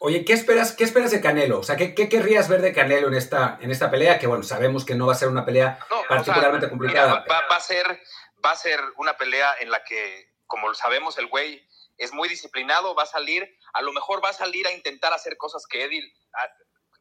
Oye, 0.00 0.24
¿qué 0.24 0.32
esperas, 0.32 0.72
qué 0.72 0.84
esperas 0.84 1.10
de 1.10 1.20
Canelo? 1.20 1.58
O 1.58 1.62
sea, 1.62 1.76
¿qué, 1.76 1.94
¿qué, 1.94 2.08
querrías 2.08 2.48
ver 2.48 2.60
de 2.62 2.72
Canelo 2.72 3.08
en 3.08 3.14
esta, 3.14 3.58
en 3.60 3.70
esta 3.70 3.90
pelea? 3.90 4.18
Que 4.18 4.28
bueno, 4.28 4.44
sabemos 4.44 4.84
que 4.84 4.94
no 4.94 5.06
va 5.06 5.12
a 5.12 5.16
ser 5.16 5.28
una 5.28 5.44
pelea 5.44 5.78
particularmente 6.08 6.68
complicada. 6.68 7.24
va, 7.28 7.48
va, 7.50 7.56
a 7.56 7.60
ser, 7.60 8.00
va 8.44 8.52
a 8.52 8.56
ser 8.56 8.80
una 8.96 9.16
pelea 9.16 9.54
en 9.58 9.70
la 9.70 9.82
que, 9.82 10.32
como 10.46 10.72
sabemos, 10.74 11.18
el 11.18 11.26
güey 11.26 11.66
es 11.96 12.12
muy 12.12 12.28
disciplinado, 12.28 12.94
va 12.94 13.02
a 13.02 13.06
salir, 13.06 13.58
a 13.72 13.82
lo 13.82 13.92
mejor 13.92 14.24
va 14.24 14.30
a 14.30 14.34
salir 14.34 14.66
a 14.68 14.72
intentar 14.72 15.12
hacer 15.12 15.36
cosas 15.36 15.66
que 15.66 15.84
Eddie, 15.84 16.12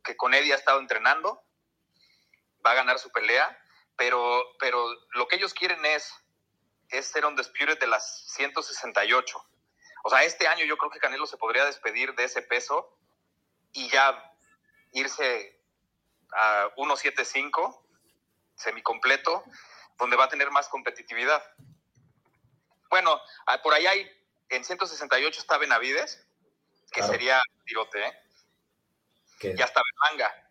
que 0.03 0.17
con 0.17 0.33
Eddie 0.33 0.53
ha 0.53 0.57
estado 0.57 0.79
entrenando, 0.79 1.43
va 2.65 2.71
a 2.71 2.75
ganar 2.75 2.97
su 2.97 3.11
pelea, 3.11 3.55
pero, 3.97 4.43
pero 4.59 4.87
lo 5.11 5.27
que 5.27 5.35
ellos 5.35 5.53
quieren 5.53 5.83
es, 5.85 6.13
es 6.89 7.07
ser 7.07 7.25
un 7.25 7.35
disputed 7.35 7.79
de 7.79 7.87
las 7.87 8.31
168. 8.33 9.45
O 10.03 10.09
sea, 10.09 10.23
este 10.23 10.47
año 10.47 10.63
yo 10.65 10.77
creo 10.77 10.91
que 10.91 10.99
Canelo 10.99 11.25
se 11.25 11.37
podría 11.37 11.65
despedir 11.65 12.15
de 12.15 12.23
ese 12.23 12.41
peso 12.41 12.97
y 13.73 13.89
ya 13.89 14.33
irse 14.93 15.59
a 16.31 16.71
175, 16.75 17.83
semicompleto, 18.55 19.43
donde 19.97 20.15
va 20.15 20.25
a 20.25 20.29
tener 20.29 20.51
más 20.51 20.69
competitividad. 20.69 21.43
Bueno, 22.89 23.19
ah, 23.47 23.61
por 23.61 23.73
ahí 23.73 23.85
hay, 23.85 24.09
en 24.49 24.63
168 24.63 25.39
está 25.39 25.57
Benavides, 25.57 26.25
que 26.91 27.03
sería 27.03 27.41
tirote, 27.65 28.05
¿eh? 28.05 28.23
Ya 29.55 29.65
está 29.65 29.81
Berlanga. 29.83 30.49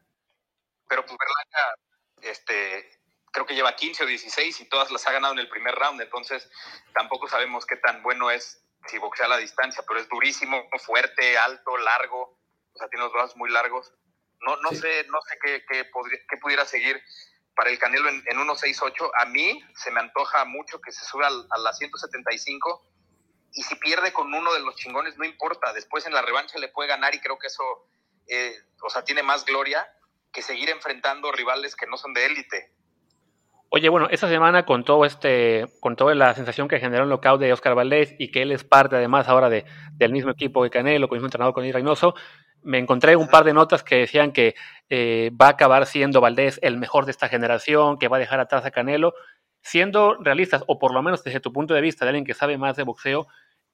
Pero 0.88 1.04
pues 1.04 1.16
Berlanga, 1.18 1.74
este, 2.20 2.95
creo 3.36 3.44
que 3.44 3.54
lleva 3.54 3.76
15 3.76 4.04
o 4.04 4.06
16 4.06 4.62
y 4.62 4.68
todas 4.70 4.90
las 4.90 5.06
ha 5.06 5.12
ganado 5.12 5.34
en 5.34 5.40
el 5.40 5.50
primer 5.50 5.74
round, 5.74 6.00
entonces 6.00 6.48
tampoco 6.94 7.28
sabemos 7.28 7.66
qué 7.66 7.76
tan 7.76 8.02
bueno 8.02 8.30
es 8.30 8.64
si 8.86 8.96
boxea 8.96 9.26
a 9.26 9.28
la 9.28 9.36
distancia, 9.36 9.84
pero 9.86 10.00
es 10.00 10.08
durísimo, 10.08 10.66
fuerte, 10.78 11.36
alto, 11.36 11.76
largo, 11.76 12.38
o 12.72 12.78
sea, 12.78 12.88
tiene 12.88 13.04
los 13.04 13.12
brazos 13.12 13.36
muy 13.36 13.50
largos. 13.50 13.92
No, 14.40 14.56
no 14.56 14.70
sé, 14.70 15.04
no 15.10 15.20
sé 15.20 15.36
qué, 15.42 15.64
qué, 15.68 15.84
podría, 15.84 16.18
qué 16.30 16.38
pudiera 16.38 16.64
seguir 16.64 16.98
para 17.54 17.68
el 17.68 17.78
Canelo 17.78 18.08
en, 18.08 18.22
en 18.26 18.38
1.68. 18.38 19.10
A 19.20 19.26
mí 19.26 19.62
se 19.74 19.90
me 19.90 20.00
antoja 20.00 20.46
mucho 20.46 20.80
que 20.80 20.92
se 20.92 21.04
suba 21.04 21.26
a 21.26 21.58
la 21.58 21.74
175 21.74 22.90
y 23.52 23.64
si 23.64 23.74
pierde 23.74 24.14
con 24.14 24.32
uno 24.32 24.54
de 24.54 24.60
los 24.60 24.76
chingones, 24.76 25.18
no 25.18 25.26
importa, 25.26 25.74
después 25.74 26.06
en 26.06 26.14
la 26.14 26.22
revancha 26.22 26.58
le 26.58 26.68
puede 26.68 26.88
ganar 26.88 27.14
y 27.14 27.20
creo 27.20 27.38
que 27.38 27.48
eso, 27.48 27.86
eh, 28.28 28.56
o 28.80 28.88
sea, 28.88 29.04
tiene 29.04 29.22
más 29.22 29.44
gloria 29.44 29.86
que 30.32 30.40
seguir 30.40 30.70
enfrentando 30.70 31.32
rivales 31.32 31.76
que 31.76 31.86
no 31.86 31.98
son 31.98 32.14
de 32.14 32.24
élite. 32.24 32.75
Oye, 33.68 33.88
bueno, 33.88 34.08
esta 34.10 34.28
semana 34.28 34.64
con 34.64 34.84
todo 34.84 35.04
este, 35.04 35.66
con 35.80 35.96
toda 35.96 36.14
la 36.14 36.34
sensación 36.34 36.68
que 36.68 36.78
generó 36.78 37.02
el 37.02 37.10
knockout 37.10 37.40
de 37.40 37.52
Oscar 37.52 37.74
Valdés 37.74 38.14
y 38.18 38.30
que 38.30 38.42
él 38.42 38.52
es 38.52 38.62
parte 38.62 38.96
además 38.96 39.28
ahora 39.28 39.50
de, 39.50 39.64
del 39.94 40.12
mismo 40.12 40.30
equipo 40.30 40.62
de 40.62 40.70
Canelo, 40.70 41.08
con 41.08 41.16
el 41.16 41.20
mismo 41.20 41.26
entrenador 41.26 41.52
con 41.52 41.64
el 41.64 41.72
Reynoso, 41.72 42.14
me 42.62 42.78
encontré 42.78 43.16
un 43.16 43.28
par 43.28 43.44
de 43.44 43.52
notas 43.52 43.82
que 43.82 43.96
decían 43.96 44.32
que 44.32 44.54
eh, 44.88 45.30
va 45.40 45.46
a 45.46 45.50
acabar 45.50 45.86
siendo 45.86 46.20
Valdés 46.20 46.58
el 46.62 46.76
mejor 46.78 47.06
de 47.06 47.12
esta 47.12 47.28
generación, 47.28 47.98
que 47.98 48.08
va 48.08 48.16
a 48.16 48.20
dejar 48.20 48.40
atrás 48.40 48.64
a 48.64 48.70
Canelo. 48.70 49.14
Siendo 49.62 50.14
realistas, 50.20 50.62
o 50.68 50.78
por 50.78 50.94
lo 50.94 51.02
menos 51.02 51.24
desde 51.24 51.40
tu 51.40 51.52
punto 51.52 51.74
de 51.74 51.80
vista 51.80 52.04
de 52.04 52.10
alguien 52.10 52.24
que 52.24 52.34
sabe 52.34 52.56
más 52.58 52.76
de 52.76 52.84
boxeo, 52.84 53.26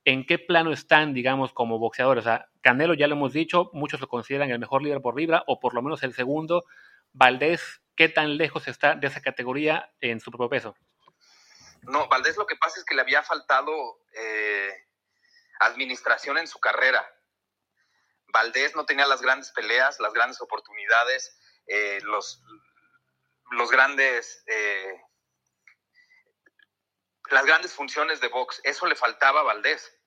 ¿en 0.05 0.24
qué 0.24 0.38
plano 0.38 0.72
están, 0.72 1.12
digamos, 1.12 1.52
como 1.52 1.78
boxeadores? 1.78 2.24
O 2.24 2.28
sea, 2.28 2.46
Canelo 2.62 2.94
ya 2.94 3.09
lo 3.09 3.14
hemos 3.14 3.33
dicho, 3.33 3.70
muchos 3.74 4.00
lo 4.00 4.09
consideran 4.09 4.50
el 4.50 4.59
mejor 4.59 4.83
líder 4.83 5.02
por 5.02 5.16
libra, 5.16 5.44
o 5.46 5.61
por 5.61 5.74
lo 5.74 5.83
menos 5.83 6.02
el 6.02 6.14
segundo. 6.14 6.64
Valdés, 7.12 7.82
¿qué 7.96 8.09
tan 8.09 8.37
lejos 8.37 8.68
está 8.68 8.94
de 8.94 9.07
esa 9.07 9.20
categoría 9.20 9.92
en 10.00 10.20
su 10.20 10.31
propio 10.31 10.48
peso? 10.48 10.76
No, 11.83 12.09
Valdés 12.09 12.37
lo 12.37 12.46
que 12.46 12.57
pasa 12.57 12.78
es 12.78 12.85
que 12.85 12.94
le 12.94 13.02
había 13.02 13.22
faltado 13.22 14.00
eh, 14.14 14.87
administración 15.61 16.38
en 16.38 16.46
su 16.46 16.61
carrera. 16.61 17.05
Valdés 18.28 18.74
no 18.74 18.87
tenía 18.87 19.07
las 19.07 19.20
grandes 19.20 19.50
peleas, 19.50 20.00
las 20.00 20.12
grandes 20.12 20.40
oportunidades, 20.40 21.38
eh, 21.66 22.00
los, 22.02 22.42
los 23.50 23.70
grandes, 23.70 24.42
eh, 24.46 25.00
las 27.31 27.44
grandes 27.44 27.72
funciones 27.74 28.20
de 28.20 28.28
box. 28.28 28.61
Eso 28.64 28.87
le 28.87 28.94
faltaba 28.94 29.40
a 29.40 29.44
Valdés. 29.44 29.98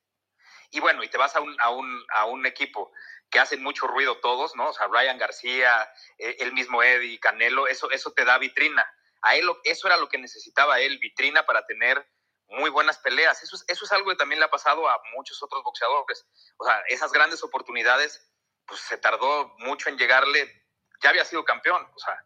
Y 0.71 0.79
bueno, 0.79 1.03
y 1.03 1.09
te 1.09 1.17
vas 1.17 1.35
a 1.35 1.41
un, 1.41 1.55
a 1.59 1.69
un, 1.69 2.05
a 2.15 2.25
un 2.25 2.45
equipo 2.45 2.91
que 3.29 3.39
hacen 3.39 3.61
mucho 3.61 3.87
ruido 3.87 4.17
todos, 4.19 4.55
¿no? 4.55 4.69
O 4.69 4.73
sea, 4.73 4.87
Ryan 4.87 5.17
García, 5.17 5.89
eh, 6.17 6.37
el 6.39 6.53
mismo 6.53 6.83
Eddie, 6.83 7.19
Canelo, 7.19 7.67
eso, 7.67 7.91
eso 7.91 8.11
te 8.11 8.25
da 8.25 8.37
vitrina. 8.37 8.85
A 9.21 9.35
él 9.35 9.49
eso 9.63 9.87
era 9.87 9.97
lo 9.97 10.07
que 10.07 10.17
necesitaba 10.17 10.79
él, 10.79 10.99
vitrina 10.99 11.45
para 11.45 11.65
tener 11.65 12.07
muy 12.47 12.69
buenas 12.69 12.99
peleas. 12.99 13.41
Eso 13.43 13.55
es, 13.55 13.65
eso 13.67 13.85
es 13.85 13.91
algo 13.91 14.09
que 14.09 14.15
también 14.15 14.39
le 14.39 14.45
ha 14.45 14.51
pasado 14.51 14.87
a 14.87 15.01
muchos 15.15 15.41
otros 15.41 15.63
boxeadores. 15.63 16.25
O 16.57 16.65
sea, 16.65 16.81
esas 16.87 17.11
grandes 17.11 17.43
oportunidades, 17.43 18.31
pues 18.65 18.81
se 18.81 18.97
tardó 18.97 19.55
mucho 19.59 19.89
en 19.89 19.97
llegarle. 19.97 20.65
Ya 21.01 21.09
había 21.09 21.25
sido 21.25 21.43
campeón, 21.43 21.85
o 21.93 21.99
sea, 21.99 22.17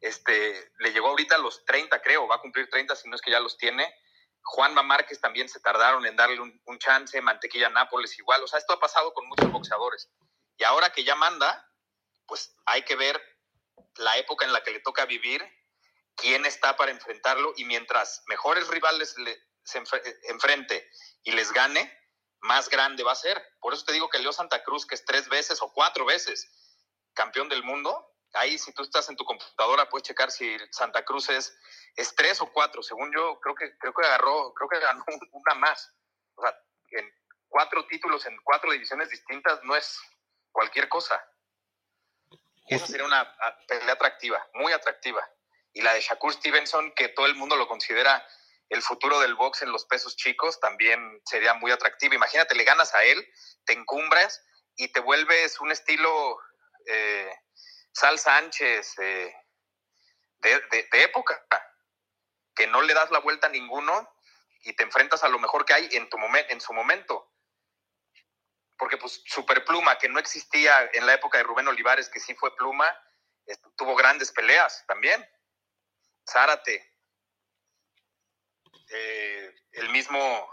este, 0.00 0.72
le 0.78 0.92
llegó 0.92 1.08
ahorita 1.08 1.36
a 1.36 1.38
los 1.38 1.64
30, 1.64 2.00
creo, 2.02 2.28
va 2.28 2.36
a 2.36 2.40
cumplir 2.40 2.68
30, 2.68 2.94
si 2.96 3.08
no 3.08 3.16
es 3.16 3.22
que 3.22 3.30
ya 3.30 3.40
los 3.40 3.56
tiene. 3.56 3.92
Juanma 4.42 4.82
Márquez 4.82 5.20
también 5.20 5.48
se 5.48 5.60
tardaron 5.60 6.04
en 6.04 6.16
darle 6.16 6.40
un, 6.40 6.60
un 6.66 6.78
chance, 6.78 7.20
Mantequilla 7.20 7.68
Nápoles 7.68 8.18
igual. 8.18 8.42
O 8.42 8.46
sea, 8.46 8.58
esto 8.58 8.72
ha 8.72 8.80
pasado 8.80 9.14
con 9.14 9.26
muchos 9.28 9.50
boxeadores. 9.50 10.10
Ahora 10.64 10.92
que 10.92 11.04
ya 11.04 11.14
manda, 11.14 11.68
pues 12.26 12.54
hay 12.66 12.82
que 12.82 12.96
ver 12.96 13.20
la 13.96 14.16
época 14.18 14.44
en 14.44 14.52
la 14.52 14.62
que 14.62 14.72
le 14.72 14.80
toca 14.80 15.06
vivir, 15.06 15.42
quién 16.16 16.44
está 16.46 16.76
para 16.76 16.90
enfrentarlo 16.90 17.52
y 17.56 17.64
mientras 17.64 18.22
mejores 18.26 18.68
rivales 18.68 19.16
le, 19.18 19.38
se 19.64 19.82
enfrente 20.28 20.90
y 21.22 21.32
les 21.32 21.52
gane, 21.52 21.92
más 22.40 22.68
grande 22.68 23.02
va 23.02 23.12
a 23.12 23.16
ser. 23.16 23.42
Por 23.60 23.74
eso 23.74 23.84
te 23.84 23.92
digo 23.92 24.08
que 24.08 24.18
Leo 24.18 24.32
Santa 24.32 24.62
Cruz, 24.64 24.86
que 24.86 24.94
es 24.94 25.04
tres 25.04 25.28
veces 25.28 25.62
o 25.62 25.72
cuatro 25.72 26.04
veces 26.04 26.50
campeón 27.14 27.48
del 27.48 27.62
mundo, 27.62 28.12
ahí 28.34 28.58
si 28.58 28.72
tú 28.72 28.82
estás 28.82 29.08
en 29.08 29.16
tu 29.16 29.24
computadora 29.24 29.88
puedes 29.88 30.06
checar 30.06 30.30
si 30.30 30.56
Santa 30.70 31.04
Cruz 31.04 31.28
es, 31.28 31.56
es 31.96 32.14
tres 32.14 32.40
o 32.40 32.52
cuatro. 32.52 32.82
Según 32.82 33.12
yo, 33.14 33.38
creo 33.40 33.54
que, 33.54 33.76
creo 33.78 33.92
que 33.92 34.06
agarró, 34.06 34.52
creo 34.54 34.68
que 34.68 34.80
ganó 34.80 35.04
una 35.32 35.54
más. 35.54 35.92
O 36.34 36.42
sea, 36.42 36.58
en 36.90 37.12
cuatro 37.48 37.86
títulos 37.86 38.24
en 38.26 38.36
cuatro 38.42 38.72
divisiones 38.72 39.10
distintas 39.10 39.62
no 39.62 39.76
es, 39.76 40.00
cualquier 40.52 40.88
cosa. 40.88 41.22
Esa 42.68 42.86
sería 42.86 43.06
una 43.06 43.36
pelea 43.66 43.94
atractiva, 43.94 44.46
muy 44.54 44.72
atractiva. 44.72 45.28
Y 45.72 45.82
la 45.82 45.94
de 45.94 46.00
Shakur 46.00 46.32
Stevenson, 46.32 46.92
que 46.92 47.08
todo 47.08 47.26
el 47.26 47.34
mundo 47.34 47.56
lo 47.56 47.66
considera 47.66 48.26
el 48.68 48.82
futuro 48.82 49.20
del 49.20 49.34
box 49.34 49.62
en 49.62 49.72
los 49.72 49.84
pesos 49.84 50.16
chicos, 50.16 50.60
también 50.60 51.20
sería 51.24 51.54
muy 51.54 51.70
atractiva. 51.70 52.14
Imagínate, 52.14 52.54
le 52.54 52.64
ganas 52.64 52.94
a 52.94 53.02
él, 53.04 53.26
te 53.64 53.72
encumbras 53.72 54.42
y 54.76 54.88
te 54.88 55.00
vuelves 55.00 55.60
un 55.60 55.72
estilo 55.72 56.38
eh, 56.86 57.30
Sal 57.92 58.18
Sánchez 58.18 58.98
eh, 58.98 59.34
de, 60.38 60.88
época, 60.92 61.44
que 62.54 62.66
no 62.66 62.82
le 62.82 62.94
das 62.94 63.10
la 63.10 63.18
vuelta 63.18 63.48
a 63.48 63.50
ninguno 63.50 64.08
y 64.62 64.74
te 64.74 64.82
enfrentas 64.82 65.22
a 65.24 65.28
lo 65.28 65.38
mejor 65.38 65.64
que 65.64 65.74
hay 65.74 65.88
en, 65.92 66.08
tu 66.08 66.16
en 66.48 66.60
su 66.60 66.72
momento 66.72 67.31
porque 68.82 68.96
pues 68.96 69.22
Superpluma, 69.26 69.96
que 69.96 70.08
no 70.08 70.18
existía 70.18 70.90
en 70.92 71.06
la 71.06 71.14
época 71.14 71.38
de 71.38 71.44
Rubén 71.44 71.68
Olivares, 71.68 72.08
que 72.08 72.18
sí 72.18 72.34
fue 72.34 72.52
Pluma, 72.56 72.84
tuvo 73.76 73.94
grandes 73.94 74.32
peleas 74.32 74.84
también. 74.88 75.24
Zárate, 76.28 76.84
eh, 78.90 79.54
el 79.70 79.88
mismo 79.90 80.52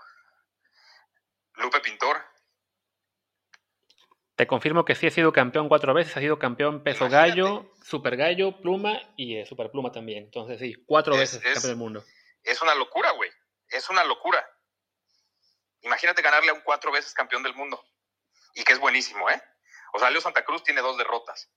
Lupe 1.56 1.80
Pintor. 1.80 2.24
Te 4.36 4.46
confirmo 4.46 4.86
que 4.86 4.94
sí 4.94 5.08
ha 5.08 5.12
sido 5.12 5.34
campeón 5.34 5.68
cuatro 5.68 5.96
veces, 5.96 6.16
ha 6.16 6.20
sido 6.20 6.38
campeón 6.38 6.84
peso 6.84 7.10
gallo, 7.10 7.74
super 7.84 8.16
gallo, 8.16 8.62
pluma 8.62 9.02
y 9.18 9.38
eh, 9.38 9.46
super 9.48 9.72
pluma 9.72 9.92
también. 9.92 10.26
Entonces 10.26 10.60
sí, 10.60 10.76
cuatro 10.86 11.18
veces 11.18 11.42
campeón 11.42 11.64
del 11.64 11.78
mundo. 11.78 12.06
Es 12.44 12.62
una 12.62 12.76
locura, 12.76 13.10
güey. 13.10 13.32
Es 13.70 13.90
una 13.90 14.04
locura. 14.04 14.48
Imagínate 15.82 16.22
ganarle 16.22 16.52
a 16.52 16.54
un 16.54 16.62
cuatro 16.62 16.92
veces 16.92 17.12
campeón 17.16 17.42
del 17.42 17.56
mundo 17.56 17.84
y 18.54 18.64
que 18.64 18.74
es 18.74 18.80
buenísimo, 18.80 19.30
¿eh? 19.30 19.42
O 19.94 20.00
sea, 20.00 20.10
Leo 20.10 20.22
Santa 20.22 20.44
Cruz 20.46 20.64
tiene 20.64 20.82
dos 20.82 20.98
derrotas. 20.98 21.50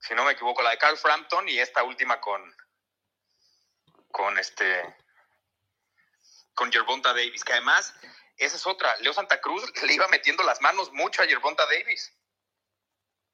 Si 0.00 0.14
no 0.14 0.24
me 0.24 0.32
equivoco, 0.32 0.62
la 0.62 0.70
de 0.70 0.78
Carl 0.78 0.96
Frampton 0.96 1.48
y 1.48 1.58
esta 1.58 1.82
última 1.82 2.20
con 2.20 2.54
con 4.12 4.38
este 4.38 4.96
con 6.54 6.70
Yerbonta 6.70 7.12
Davis, 7.12 7.44
que 7.44 7.52
además 7.52 7.94
esa 8.38 8.56
es 8.56 8.66
otra. 8.66 8.96
Leo 8.98 9.12
Santa 9.12 9.40
Cruz 9.40 9.64
le 9.82 9.92
iba 9.92 10.08
metiendo 10.08 10.42
las 10.42 10.60
manos 10.60 10.92
mucho 10.92 11.22
a 11.22 11.26
Yerbonta 11.26 11.66
Davis. 11.66 12.12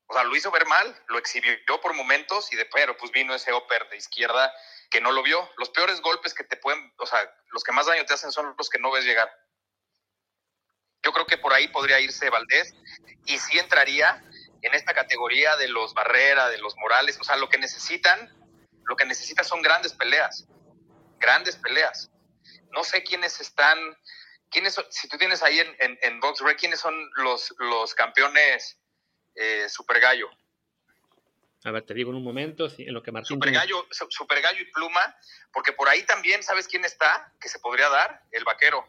O 0.06 0.14
sea, 0.14 0.24
lo 0.24 0.36
hizo 0.36 0.50
ver 0.50 0.66
mal, 0.66 1.04
lo 1.08 1.18
exhibió 1.18 1.80
por 1.80 1.94
momentos 1.94 2.52
y 2.52 2.56
de 2.56 2.66
pero 2.66 2.96
pues 2.96 3.10
vino 3.12 3.34
ese 3.34 3.52
upper 3.52 3.88
de 3.88 3.96
izquierda 3.96 4.52
que 4.90 5.00
no 5.00 5.10
lo 5.10 5.22
vio. 5.22 5.48
Los 5.56 5.70
peores 5.70 6.00
golpes 6.02 6.34
que 6.34 6.44
te 6.44 6.56
pueden, 6.56 6.92
o 6.98 7.06
sea, 7.06 7.32
los 7.50 7.64
que 7.64 7.72
más 7.72 7.86
daño 7.86 8.04
te 8.04 8.14
hacen 8.14 8.30
son 8.30 8.54
los 8.58 8.68
que 8.68 8.78
no 8.78 8.90
ves 8.90 9.04
llegar. 9.04 9.32
Yo 11.04 11.12
creo 11.12 11.26
que 11.26 11.38
por 11.38 11.52
ahí 11.52 11.68
podría 11.68 12.00
irse 12.00 12.30
Valdés 12.30 12.74
y 13.26 13.38
sí 13.38 13.58
entraría 13.58 14.22
en 14.62 14.74
esta 14.74 14.94
categoría 14.94 15.56
de 15.56 15.68
los 15.68 15.94
Barrera, 15.94 16.48
de 16.48 16.58
los 16.58 16.76
Morales. 16.76 17.18
O 17.20 17.24
sea, 17.24 17.36
lo 17.36 17.48
que 17.48 17.58
necesitan, 17.58 18.32
lo 18.84 18.96
que 18.96 19.04
necesitan 19.04 19.44
son 19.44 19.62
grandes 19.62 19.92
peleas. 19.92 20.46
Grandes 21.18 21.56
peleas. 21.56 22.10
No 22.70 22.84
sé 22.84 23.02
quiénes 23.02 23.40
están, 23.40 23.78
quiénes, 24.50 24.80
si 24.90 25.08
tú 25.08 25.18
tienes 25.18 25.42
ahí 25.42 25.58
en, 25.58 25.76
en, 25.80 25.98
en 26.02 26.20
quiénes 26.56 26.80
son 26.80 26.94
los, 27.16 27.54
los 27.58 27.94
campeones 27.94 28.78
eh, 29.34 29.68
Super 29.68 30.00
Gallo. 30.00 30.30
A 31.64 31.70
ver, 31.70 31.84
te 31.84 31.94
digo 31.94 32.10
en 32.10 32.16
un 32.16 32.24
momento, 32.24 32.66
en 32.76 32.92
lo 32.92 33.02
que 33.02 33.12
Martín... 33.12 33.36
Super 33.36 33.52
Gallo, 33.52 33.86
Super 34.08 34.40
Gallo 34.40 34.60
y 34.60 34.70
Pluma, 34.72 35.16
porque 35.52 35.72
por 35.72 35.88
ahí 35.88 36.02
también, 36.02 36.42
¿sabes 36.42 36.66
quién 36.66 36.84
está? 36.84 37.32
Que 37.40 37.48
se 37.48 37.60
podría 37.60 37.88
dar, 37.88 38.22
el 38.32 38.42
vaquero. 38.44 38.84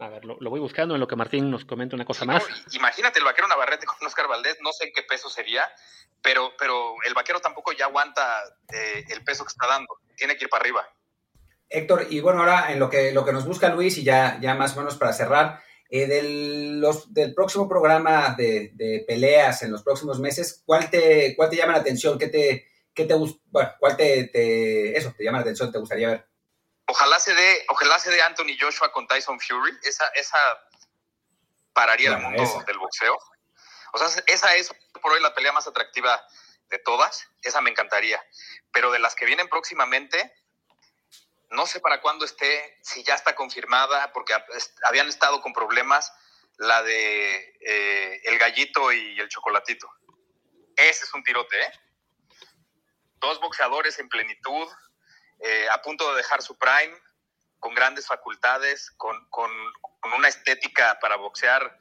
A 0.00 0.08
ver, 0.08 0.24
lo, 0.24 0.38
voy 0.38 0.60
buscando 0.60 0.94
en 0.94 1.00
lo 1.00 1.08
que 1.08 1.16
Martín 1.16 1.50
nos 1.50 1.64
comenta 1.64 1.96
una 1.96 2.04
cosa 2.04 2.24
más. 2.24 2.44
imagínate 2.72 3.18
el 3.18 3.24
vaquero 3.24 3.48
Navarrete 3.48 3.84
con 3.84 4.06
Oscar 4.06 4.28
Valdés, 4.28 4.58
no 4.60 4.72
sé 4.72 4.86
en 4.86 4.92
qué 4.92 5.02
peso 5.02 5.28
sería, 5.28 5.64
pero, 6.22 6.52
pero 6.56 6.94
el 7.04 7.14
vaquero 7.14 7.40
tampoco 7.40 7.72
ya 7.72 7.86
aguanta 7.86 8.22
eh, 8.72 9.04
el 9.08 9.24
peso 9.24 9.44
que 9.44 9.48
está 9.48 9.66
dando, 9.66 9.88
tiene 10.16 10.36
que 10.36 10.44
ir 10.44 10.50
para 10.50 10.62
arriba. 10.62 10.88
Héctor, 11.68 12.06
y 12.10 12.20
bueno, 12.20 12.40
ahora 12.40 12.72
en 12.72 12.78
lo 12.78 12.88
que, 12.88 13.12
lo 13.12 13.24
que 13.24 13.32
nos 13.32 13.44
busca 13.44 13.68
Luis, 13.70 13.98
y 13.98 14.04
ya, 14.04 14.38
ya 14.40 14.54
más 14.54 14.76
o 14.76 14.80
menos 14.80 14.96
para 14.96 15.12
cerrar, 15.12 15.60
eh, 15.90 16.06
del, 16.06 16.80
los, 16.80 17.12
del 17.12 17.34
próximo 17.34 17.68
programa 17.68 18.34
de, 18.38 18.70
de, 18.74 19.04
peleas 19.06 19.62
en 19.62 19.72
los 19.72 19.82
próximos 19.82 20.20
meses, 20.20 20.62
¿cuál 20.64 20.88
te, 20.90 21.34
cuál 21.34 21.50
te 21.50 21.56
llama 21.56 21.72
la 21.72 21.78
atención? 21.78 22.18
¿Qué 22.18 22.28
te, 22.28 22.68
qué 22.94 23.04
te 23.04 23.14
bueno, 23.14 23.70
cuál 23.80 23.96
te, 23.96 24.28
te, 24.28 24.96
eso, 24.96 25.12
te 25.16 25.24
llama 25.24 25.38
la 25.38 25.42
atención, 25.42 25.72
te 25.72 25.78
gustaría 25.78 26.08
ver? 26.08 26.28
Ojalá 26.88 27.20
se 27.20 27.34
dé, 27.34 27.66
ojalá 27.68 27.98
se 27.98 28.10
dé 28.10 28.22
Anthony 28.22 28.56
Joshua 28.58 28.90
con 28.92 29.06
Tyson 29.06 29.38
Fury. 29.38 29.78
Esa, 29.82 30.06
esa 30.08 30.38
pararía 31.74 32.10
el 32.10 32.18
mundo 32.18 32.64
del 32.66 32.78
boxeo. 32.78 33.18
O 33.92 33.98
sea, 33.98 34.22
esa 34.26 34.54
es 34.54 34.74
por 35.02 35.12
hoy 35.12 35.20
la 35.20 35.34
pelea 35.34 35.52
más 35.52 35.66
atractiva 35.66 36.22
de 36.70 36.78
todas. 36.78 37.28
Esa 37.42 37.60
me 37.60 37.70
encantaría. 37.70 38.22
Pero 38.72 38.90
de 38.90 38.98
las 38.98 39.14
que 39.14 39.26
vienen 39.26 39.48
próximamente, 39.48 40.32
no 41.50 41.66
sé 41.66 41.78
para 41.80 42.00
cuándo 42.00 42.24
esté, 42.24 42.78
si 42.82 43.04
ya 43.04 43.14
está 43.14 43.34
confirmada, 43.34 44.10
porque 44.12 44.34
habían 44.84 45.08
estado 45.08 45.42
con 45.42 45.52
problemas 45.52 46.10
la 46.56 46.82
de 46.82 47.54
eh, 47.60 48.20
el 48.24 48.38
gallito 48.38 48.92
y 48.92 49.20
el 49.20 49.28
chocolatito. 49.28 49.90
Ese 50.74 51.04
es 51.04 51.14
un 51.14 51.22
tirote, 51.22 51.60
¿eh? 51.60 51.72
Dos 53.20 53.40
boxeadores 53.40 53.98
en 53.98 54.08
plenitud, 54.08 54.68
eh, 55.40 55.68
a 55.70 55.80
punto 55.82 56.10
de 56.10 56.16
dejar 56.16 56.42
su 56.42 56.56
prime, 56.58 56.96
con 57.60 57.74
grandes 57.74 58.06
facultades, 58.06 58.90
con, 58.96 59.28
con, 59.30 59.50
una 60.16 60.28
estética 60.28 60.98
para 61.00 61.16
boxear 61.16 61.76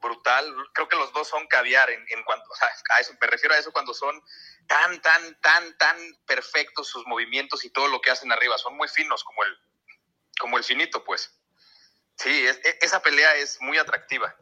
brutal. 0.00 0.54
Creo 0.74 0.88
que 0.88 0.96
los 0.96 1.12
dos 1.12 1.28
son 1.28 1.46
caviar 1.46 1.88
en, 1.88 2.04
en 2.10 2.22
cuanto, 2.24 2.50
o 2.50 2.54
sea, 2.54 2.68
a 2.90 3.00
eso, 3.00 3.14
me 3.20 3.26
refiero 3.26 3.54
a 3.54 3.58
eso 3.58 3.72
cuando 3.72 3.94
son 3.94 4.22
tan, 4.66 5.00
tan, 5.00 5.40
tan, 5.40 5.78
tan 5.78 5.96
perfectos 6.26 6.88
sus 6.88 7.06
movimientos 7.06 7.64
y 7.64 7.70
todo 7.70 7.88
lo 7.88 8.00
que 8.00 8.10
hacen 8.10 8.32
arriba. 8.32 8.58
Son 8.58 8.76
muy 8.76 8.88
finos, 8.88 9.24
como 9.24 9.44
el, 9.44 9.58
como 10.38 10.58
el 10.58 10.64
finito, 10.64 11.04
pues. 11.04 11.32
Sí, 12.16 12.46
e, 12.46 12.78
esa 12.82 13.00
pelea 13.00 13.34
es 13.36 13.60
muy 13.60 13.78
atractiva. 13.78 14.34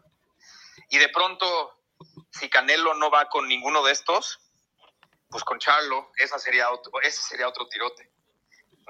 Y 0.89 0.99
de 0.99 1.09
pronto, 1.11 1.81
si 2.31 2.51
Canelo 2.51 2.95
no 2.95 3.11
va 3.11 3.29
con 3.29 3.47
ninguno 3.47 3.85
de 3.85 3.93
estos, 3.93 4.41
pues 5.31 5.45
con 5.45 5.59
Charlo, 5.59 6.11
esa 6.17 6.39
sería 6.39 6.71
otro, 6.71 6.93
ese 7.03 7.23
sería 7.23 7.49
otro 7.49 7.69
tirote. 7.69 8.12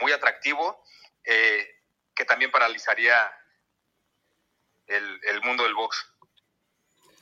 Muy 0.01 0.13
atractivo, 0.13 0.83
eh, 1.25 1.67
que 2.15 2.25
también 2.25 2.51
paralizaría 2.51 3.33
el, 4.87 5.21
el 5.25 5.41
mundo 5.43 5.65
del 5.65 5.75
box. 5.75 6.13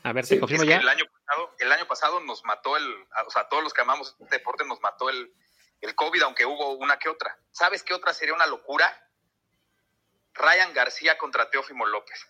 A 0.03 0.13
ver, 0.13 0.25
se 0.25 0.41
confirma 0.41 0.65
ya. 0.65 0.79
El 0.79 0.89
año, 0.89 1.05
pasado, 1.05 1.55
el 1.59 1.73
año 1.73 1.87
pasado 1.87 2.21
nos 2.21 2.45
mató 2.45 2.77
el, 2.77 3.07
o 3.27 3.31
sea, 3.31 3.49
todos 3.49 3.63
los 3.63 3.75
que 3.75 3.83
amamos 3.83 4.17
este 4.19 4.37
deporte 4.37 4.65
nos 4.65 4.81
mató 4.81 5.11
el, 5.11 5.35
el 5.81 5.95
COVID, 5.95 6.23
aunque 6.23 6.47
hubo 6.47 6.73
una 6.73 6.99
que 6.99 7.09
otra. 7.09 7.39
¿Sabes 7.51 7.83
qué 7.83 7.93
otra 7.93 8.15
sería 8.15 8.35
una 8.35 8.47
locura? 8.47 8.91
Ryan 10.33 10.73
García 10.73 11.19
contra 11.19 11.51
Teófimo 11.51 11.85
López. 11.87 12.27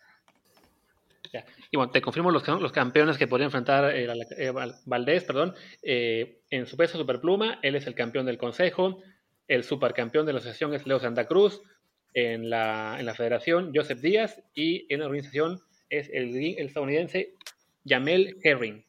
Ya. 1.33 1.45
Y 1.71 1.77
bueno, 1.77 1.93
te 1.93 2.03
confirmo 2.03 2.33
los, 2.33 2.47
los 2.49 2.73
campeones 2.73 3.17
que 3.17 3.29
podría 3.29 3.45
enfrentar 3.45 3.95
eh, 3.95 4.09
eh, 4.37 4.53
Valdés, 4.85 5.23
perdón, 5.23 5.55
eh, 5.81 6.43
en 6.51 6.67
su 6.67 6.77
peso 6.77 6.99
superpluma, 6.99 7.61
él 7.63 7.77
es 7.77 7.87
el 7.87 7.95
campeón 7.95 8.27
del 8.27 8.37
consejo, 8.37 9.01
el 9.51 9.65
supercampeón 9.65 10.27
de 10.27 10.33
la 10.33 10.39
asociación 10.39 10.75
es 10.75 10.87
Leo 10.87 11.01
Santa 11.01 11.27
Cruz, 11.27 11.61
en 12.15 12.51
la, 12.51 12.97
en 12.99 13.07
la 13.07 13.15
federación 13.15 13.73
Joseph 13.75 14.01
Díaz 14.01 14.41
y 14.55 14.93
en 14.93 15.01
la 15.01 15.07
organización 15.07 15.61
es 15.89 16.09
el, 16.13 16.37
el 16.37 16.67
estadounidense 16.67 17.35
Yamel 17.83 18.39
Herring, 18.43 18.85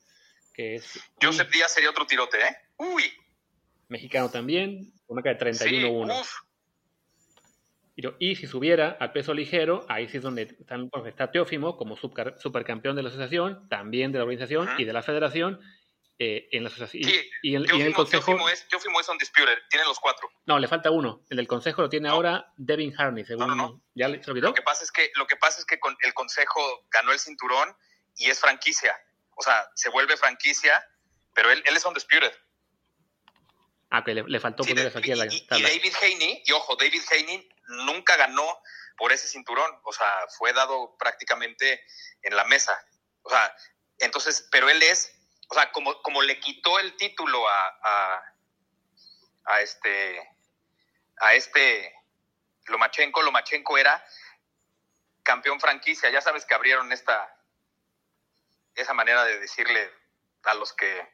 que 0.54 0.76
es... 0.76 1.00
Joseph 1.22 1.50
Díaz 1.52 1.74
sería 1.74 1.90
otro 1.90 2.06
tirote, 2.06 2.38
¿eh? 2.38 2.56
Uy. 2.78 3.04
Mexicano 3.90 4.30
también, 4.30 4.92
con 5.08 5.18
una 5.18 5.34
de 5.34 5.38
31-1. 5.40 6.26
y 8.20 8.36
si 8.36 8.46
subiera 8.46 8.98
al 9.00 9.12
peso 9.14 9.34
ligero, 9.34 9.84
ahí 9.90 10.08
sí 10.10 10.18
es 10.18 10.24
donde 10.24 10.56
está 11.08 11.32
Teófimo 11.32 11.76
como 11.76 11.98
supercampeón 11.98 12.96
de 12.96 13.04
la 13.04 13.10
asociación, 13.10 13.68
también 13.68 14.12
de 14.12 14.20
la 14.20 14.26
organización 14.26 14.70
y 14.78 14.86
de 14.86 14.94
la 14.94 15.02
federación, 15.02 15.60
eh, 16.24 16.50
en 16.52 16.64
la 16.64 16.70
asociación. 16.70 17.04
Sí, 17.04 17.32
y, 17.42 17.56
en, 17.56 17.66
el 17.68 17.96
consejo. 17.96 18.48
Es, 18.48 18.68
undisputed, 19.10 19.58
tiene 19.72 19.88
los 19.88 20.00
cuatro. 20.00 20.30
No, 20.46 20.60
le 20.60 20.68
falta 20.68 20.92
uno. 20.92 21.24
El 21.32 21.38
del 21.38 21.48
consejo 21.48 21.82
lo 21.82 21.90
tiene 21.90 22.10
ahora 22.10 22.54
Devin 22.58 22.94
Harney, 22.96 23.26
según. 23.26 23.48
No, 23.48 23.56
no, 23.56 23.82
¿Ya 23.96 24.08
lo 24.08 24.54
que 24.54 24.62
pasa 24.62 24.84
es 24.84 24.92
que, 24.92 25.12
lo 25.16 25.26
que, 25.26 25.36
pasa 25.38 25.58
es 25.58 25.66
que 25.66 25.80
con 25.80 25.98
el 26.00 26.14
consejo 26.14 26.86
ganó 26.92 27.12
el 27.12 27.18
cinturón 27.18 27.76
y 28.18 28.30
es 28.30 28.40
franquicia. 28.40 28.96
O 29.36 29.42
sea, 29.42 29.68
se 29.74 29.90
vuelve 29.90 30.16
franquicia, 30.16 30.88
pero 31.34 31.50
él, 31.50 31.64
él 31.66 31.76
es 31.76 31.84
undisputed. 31.84 32.32
Ah, 33.90 34.04
que 34.04 34.14
le, 34.14 34.40
faltó 34.40 34.64
poner 34.64 34.96
aquí 34.96 35.12
a 35.14 35.16
la 35.16 35.26
y, 35.26 35.38
y, 35.38 35.48
David 35.64 35.94
Haney, 36.04 36.44
y 36.46 36.52
ojo, 36.52 36.76
David 36.76 37.02
Haney 37.14 37.50
nunca 37.88 38.16
ganó 38.18 38.62
por 38.96 39.12
ese 39.12 39.28
cinturón, 39.28 39.72
o 39.86 39.92
sea, 39.92 40.28
fue 40.38 40.54
dado 40.54 40.96
prácticamente 41.00 41.84
en 42.22 42.36
la 42.36 42.46
mesa. 42.46 42.80
O 43.24 43.30
sea, 43.32 43.56
entonces, 43.98 44.48
pero 44.52 44.70
él 44.70 44.84
es, 44.84 45.21
o 45.52 45.54
sea, 45.54 45.70
como, 45.74 46.02
como 46.02 46.22
le 46.22 46.40
quitó 46.40 46.80
el 46.80 46.96
título 46.96 47.46
a, 47.46 47.68
a, 47.84 48.34
a 49.44 49.62
este, 49.62 50.30
a 51.18 51.34
este 51.34 51.94
Lomachenko, 52.68 53.22
Lomachenko 53.22 53.78
era 53.78 54.02
campeón 55.24 55.60
franquicia, 55.60 56.10
ya 56.10 56.22
sabes 56.22 56.46
que 56.46 56.54
abrieron 56.54 56.94
esta, 56.94 57.38
esa 58.76 58.94
manera 58.94 59.26
de 59.26 59.40
decirle 59.40 59.92
a 60.44 60.54
los 60.54 60.72
que 60.72 61.06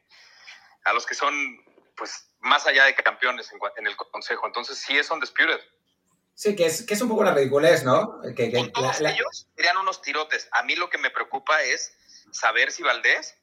a 0.84 0.92
los 0.92 1.04
que 1.04 1.16
son 1.16 1.34
pues 1.96 2.30
más 2.38 2.64
allá 2.68 2.84
de 2.84 2.94
campeones 2.94 3.50
en, 3.76 3.86
el 3.88 3.96
consejo. 3.96 4.46
Entonces 4.46 4.78
sí 4.78 4.96
es 4.96 5.10
un 5.10 5.18
disputed. 5.18 5.58
Sí, 6.34 6.54
que 6.54 6.66
es, 6.66 6.86
que 6.86 6.94
es 6.94 7.02
un 7.02 7.08
poco 7.08 7.24
la 7.24 7.34
ridiculez, 7.34 7.82
¿no? 7.82 8.20
Que, 8.36 8.70
todos 8.72 9.00
ellos 9.00 9.48
serían 9.56 9.78
unos 9.78 10.00
tirotes. 10.00 10.48
A 10.52 10.62
mí 10.62 10.76
lo 10.76 10.88
que 10.88 10.98
me 10.98 11.10
preocupa 11.10 11.60
es 11.62 11.92
saber 12.30 12.70
si 12.70 12.84
Valdés 12.84 13.36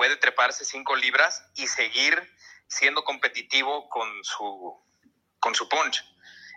puede 0.00 0.16
treparse 0.16 0.64
cinco 0.64 0.96
libras 0.96 1.46
y 1.56 1.66
seguir 1.66 2.18
siendo 2.66 3.04
competitivo 3.04 3.86
con 3.90 4.08
su, 4.24 4.82
con 5.38 5.54
su 5.54 5.68
punch. 5.68 6.02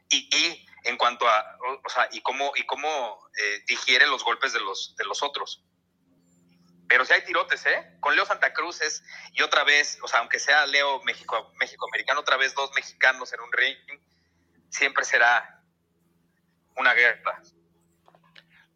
Y, 0.10 0.34
y 0.34 0.66
en 0.86 0.96
cuanto 0.96 1.28
a, 1.28 1.58
o, 1.84 1.90
sea, 1.90 2.08
y 2.14 2.22
cómo, 2.22 2.54
y 2.56 2.66
cómo 2.66 3.20
eh, 3.38 3.62
digiere 3.68 4.08
los 4.08 4.24
golpes 4.24 4.54
de 4.54 4.62
los, 4.62 4.96
de 4.96 5.04
los 5.04 5.22
otros. 5.24 5.62
Pero 6.88 7.04
si 7.04 7.12
hay 7.12 7.26
tirotes, 7.26 7.66
¿eh? 7.66 7.98
Con 8.00 8.16
Leo 8.16 8.26
Santa 8.26 8.54
Cruz 8.54 8.80
es, 8.80 9.04
y 9.34 9.42
otra 9.42 9.66
vez, 9.66 10.00
o 10.02 10.08
sea, 10.08 10.20
aunque 10.20 10.40
sea 10.40 10.66
Leo 10.66 11.04
México, 11.04 11.52
México 11.60 11.86
americano, 11.92 12.22
otra 12.22 12.38
vez 12.38 12.56
dos 12.56 12.72
mexicanos 12.78 13.34
en 13.34 13.42
un 13.42 13.52
ring, 13.52 13.78
siempre 14.70 15.04
será 15.04 15.62
una 16.78 16.94
guerra. 16.94 17.42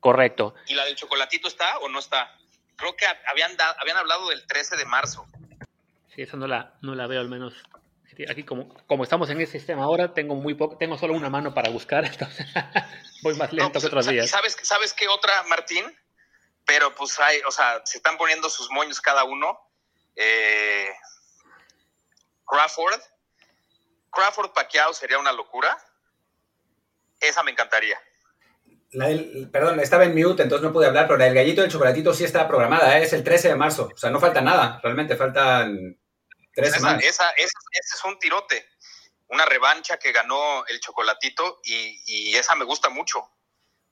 Correcto. 0.02 0.56
¿Y 0.66 0.74
la 0.74 0.84
del 0.84 0.98
chocolatito 0.98 1.48
está 1.48 1.78
o 1.78 1.88
no 1.88 2.00
está? 2.00 2.38
Creo 2.78 2.96
que 2.96 3.06
habían, 3.06 3.58
habían 3.80 3.98
hablado 3.98 4.30
del 4.30 4.46
13 4.48 4.78
de 4.78 4.86
marzo. 4.86 5.26
Sí, 6.16 6.22
esa 6.22 6.38
no 6.38 6.48
la, 6.48 6.74
no 6.82 6.96
la 6.96 7.08
veo 7.08 7.20
al 7.20 7.30
menos. 7.30 7.54
Aquí 8.30 8.44
como, 8.44 8.74
como 8.88 9.04
estamos 9.04 9.30
en 9.30 9.42
ese 9.42 9.60
sistema 9.60 9.84
ahora, 9.84 10.14
tengo 10.14 10.34
muy 10.34 10.56
poco, 10.56 10.78
tengo 10.78 10.98
solo 10.98 11.14
una 11.14 11.30
mano 11.30 11.54
para 11.54 11.70
buscar, 11.70 12.04
entonces 12.12 12.48
voy 13.22 13.36
más 13.36 13.54
lento 13.54 13.74
que 13.74 13.74
pues, 13.74 13.86
otros 13.86 14.08
días. 14.08 14.30
¿Sabes, 14.30 14.58
¿Sabes 14.64 14.94
qué 14.94 15.08
otra, 15.08 15.44
Martín? 15.44 15.86
pero 16.68 16.94
pues 16.94 17.18
hay, 17.18 17.40
o 17.48 17.52
sea, 17.52 17.82
se 17.86 17.98
están 17.98 18.18
poniendo 18.18 18.50
sus 18.50 18.70
moños 18.70 19.00
cada 19.00 19.24
uno. 19.24 19.58
Eh, 20.18 20.94
Crawford, 22.46 23.02
Crawford 24.12 24.52
Pacquiao 24.52 24.94
sería 24.94 25.18
una 25.18 25.32
locura. 25.32 25.78
Esa 27.22 27.42
me 27.42 27.52
encantaría. 27.52 27.98
Perdón, 29.52 29.80
estaba 29.80 30.06
en 30.06 30.16
mute, 30.16 30.44
entonces 30.44 30.64
no 30.66 30.74
pude 30.74 30.88
hablar, 30.88 31.08
pero 31.08 31.24
el 31.24 31.34
gallito 31.34 31.62
del 31.62 31.72
chocolatito 31.72 32.14
sí 32.14 32.24
está 32.24 32.48
programada, 32.48 32.98
¿eh? 32.98 33.04
es 33.04 33.14
el 33.14 33.24
13 33.24 33.50
de 33.50 33.56
marzo. 33.56 33.90
O 33.94 33.98
sea, 33.98 34.10
no 34.10 34.20
falta 34.20 34.42
nada, 34.42 34.80
realmente 34.82 35.16
faltan 35.16 36.00
tres 36.54 36.70
esa, 36.70 36.78
semanas. 36.78 37.04
Esa, 37.04 37.30
ese 37.32 37.52
es 37.96 38.04
un 38.06 38.18
tirote, 38.20 38.68
una 39.28 39.46
revancha 39.46 39.98
que 39.98 40.12
ganó 40.12 40.66
el 40.68 40.80
chocolatito 40.80 41.60
y, 41.64 42.02
y 42.06 42.36
esa 42.36 42.56
me 42.56 42.66
gusta 42.66 42.90
mucho. 42.90 43.30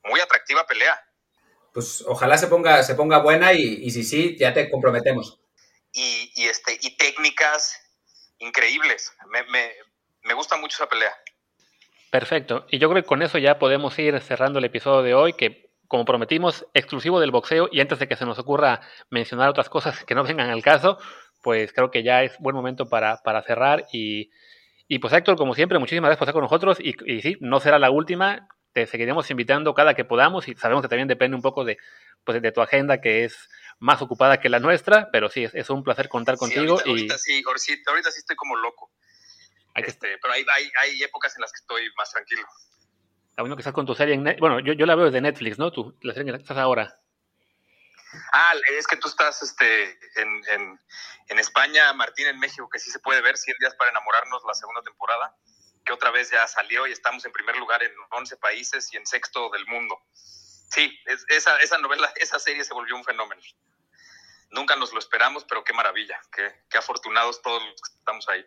Muy 0.05 0.19
atractiva 0.19 0.65
pelea. 0.67 0.99
pues 1.73 2.03
ojalá 2.07 2.37
se 2.37 2.47
ponga, 2.47 2.83
se 2.83 2.95
ponga 2.95 3.17
buena 3.19 3.53
y, 3.53 3.89
si 3.89 4.03
sí, 4.03 4.37
ya 4.37 4.53
te 4.53 4.69
comprometemos. 4.69 5.39
Y, 5.91 6.47
este, 6.47 6.77
y 6.81 6.95
técnicas 6.97 7.79
increíbles. 8.37 9.13
Me, 9.27 9.43
me, 9.43 9.73
me 10.23 10.33
gusta 10.33 10.57
mucho 10.57 10.75
esa 10.75 10.89
pelea. 10.89 11.15
Perfecto. 12.15 12.65
Y 12.69 12.79
yo 12.79 12.89
creo 12.89 13.03
que 13.03 13.07
con 13.09 13.21
eso 13.23 13.37
ya 13.39 13.59
podemos 13.59 13.99
ir 13.99 14.17
cerrando 14.21 14.59
el 14.59 14.63
episodio 14.63 15.01
de 15.01 15.13
hoy, 15.13 15.33
que 15.33 15.69
como 15.89 16.05
prometimos, 16.05 16.65
exclusivo 16.73 17.19
del 17.19 17.31
boxeo. 17.31 17.67
Y 17.73 17.81
antes 17.81 17.99
de 17.99 18.07
que 18.07 18.15
se 18.15 18.25
nos 18.25 18.39
ocurra 18.39 18.79
mencionar 19.09 19.49
otras 19.49 19.67
cosas 19.67 20.05
que 20.05 20.15
no 20.15 20.23
vengan 20.23 20.49
al 20.49 20.63
caso, 20.63 20.97
pues 21.43 21.73
creo 21.73 21.91
que 21.91 22.03
ya 22.03 22.23
es 22.23 22.39
buen 22.39 22.55
momento 22.55 22.87
para, 22.87 23.17
para 23.17 23.41
cerrar. 23.43 23.85
Y, 23.91 24.29
y, 24.87 24.99
pues 24.99 25.11
Héctor, 25.11 25.35
como 25.35 25.55
siempre, 25.55 25.77
muchísimas 25.77 26.07
gracias 26.07 26.19
por 26.19 26.27
estar 26.27 26.33
con 26.35 26.43
nosotros. 26.43 26.77
Y, 26.79 26.95
y, 27.05 27.21
sí, 27.21 27.35
no 27.41 27.59
será 27.59 27.79
la 27.79 27.91
última. 27.91 28.47
Te 28.71 28.87
seguiremos 28.87 29.29
invitando 29.29 29.73
cada 29.73 29.93
que 29.93 30.05
podamos 30.05 30.47
y 30.47 30.55
sabemos 30.55 30.83
que 30.83 30.87
también 30.87 31.09
depende 31.09 31.35
un 31.35 31.41
poco 31.41 31.65
de, 31.65 31.77
pues, 32.23 32.41
de 32.41 32.51
tu 32.53 32.61
agenda, 32.61 33.01
que 33.01 33.25
es 33.25 33.49
más 33.79 34.01
ocupada 34.01 34.39
que 34.39 34.47
la 34.47 34.61
nuestra, 34.61 35.09
pero 35.11 35.27
sí, 35.27 35.47
es, 35.51 35.69
un 35.69 35.83
placer 35.83 36.07
contar 36.07 36.37
contigo. 36.37 36.79
y... 36.85 36.91
ahorita, 36.91 37.17
sí, 37.17 37.43
ahorita 37.43 38.09
sí 38.09 38.19
estoy 38.19 38.37
como 38.37 38.55
loco. 38.55 38.89
Este, 39.75 40.17
pero 40.21 40.33
hay, 40.33 40.45
hay, 40.55 40.71
hay, 40.81 41.03
épocas 41.03 41.35
en 41.35 41.41
las 41.41 41.51
que 41.51 41.57
estoy 41.57 41.89
más 41.97 42.11
tranquilo. 42.11 42.47
Está 43.29 43.41
bueno 43.41 43.55
que 43.55 43.61
estás 43.61 43.73
con 43.73 43.85
tu 43.85 43.93
serie 43.93 44.13
en 44.13 44.23
Netflix. 44.23 44.39
Bueno, 44.39 44.59
yo, 44.61 44.73
yo 44.73 44.85
la 44.85 44.95
veo 44.95 45.05
desde 45.05 45.19
Netflix, 45.19 45.59
¿no? 45.59 45.71
Tú, 45.71 45.97
la 46.01 46.13
serie 46.13 46.29
en 46.29 46.31
la 46.33 46.37
que 46.37 46.43
estás 46.43 46.57
ahora. 46.57 46.97
Ah, 48.31 48.53
es 48.77 48.87
que 48.87 48.95
tú 48.95 49.09
estás 49.09 49.41
este, 49.41 49.99
en, 50.15 50.41
en, 50.51 50.79
en, 51.27 51.39
España, 51.39 51.91
Martín 51.93 52.27
en 52.27 52.39
México, 52.39 52.69
que 52.69 52.79
sí 52.79 52.89
se 52.89 52.99
puede 52.99 53.21
ver, 53.21 53.37
100 53.37 53.57
días 53.59 53.75
para 53.75 53.91
enamorarnos, 53.91 54.43
la 54.47 54.53
segunda 54.53 54.81
temporada, 54.81 55.35
que 55.85 55.91
otra 55.91 56.11
vez 56.11 56.31
ya 56.31 56.47
salió 56.47 56.87
y 56.87 56.93
estamos 56.93 57.25
en 57.25 57.33
primer 57.33 57.57
lugar 57.57 57.83
en 57.83 57.91
11 58.11 58.37
países 58.37 58.93
y 58.93 58.97
en 58.97 59.05
sexto 59.05 59.49
del 59.49 59.65
mundo. 59.67 59.99
Sí, 60.69 60.97
esa, 61.27 61.57
esa 61.57 61.77
novela, 61.77 62.11
esa 62.15 62.39
serie 62.39 62.63
se 62.63 62.73
volvió 62.73 62.95
un 62.95 63.03
fenómeno. 63.03 63.41
Nunca 64.51 64.75
nos 64.75 64.93
lo 64.93 64.99
esperamos, 64.99 65.43
pero 65.43 65.63
qué 65.63 65.73
maravilla, 65.73 66.19
qué, 66.31 66.63
qué 66.69 66.77
afortunados 66.77 67.41
todos 67.41 67.61
los 67.63 67.81
que 67.81 67.93
estamos 67.97 68.27
ahí. 68.29 68.45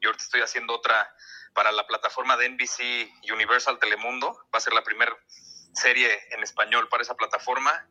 Yo 0.00 0.08
ahorita 0.08 0.24
estoy 0.24 0.40
haciendo 0.42 0.74
otra 0.74 1.12
para 1.54 1.72
la 1.72 1.86
plataforma 1.86 2.36
de 2.36 2.48
NBC 2.50 3.32
Universal 3.32 3.78
Telemundo. 3.78 4.32
Va 4.54 4.58
a 4.58 4.60
ser 4.60 4.72
la 4.72 4.82
primera 4.82 5.16
serie 5.72 6.08
en 6.30 6.42
español 6.42 6.88
para 6.88 7.02
esa 7.02 7.16
plataforma. 7.16 7.88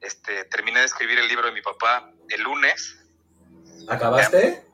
Este, 0.00 0.44
terminé 0.44 0.80
de 0.80 0.86
escribir 0.86 1.18
el 1.18 1.28
libro 1.28 1.46
de 1.46 1.52
mi 1.52 1.62
papá 1.62 2.12
el 2.28 2.42
lunes. 2.42 2.96
¿Acabaste? 3.88 4.66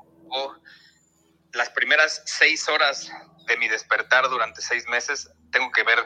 Las 1.53 1.71
primeras 1.71 2.23
seis 2.27 2.69
horas 2.69 3.11
de 3.47 3.57
mi 3.57 3.69
despertar 3.69 4.29
durante 4.29 4.61
seis 4.61 4.87
meses 4.89 5.31
tengo 5.51 5.71
que 5.73 5.83
ver 5.83 5.99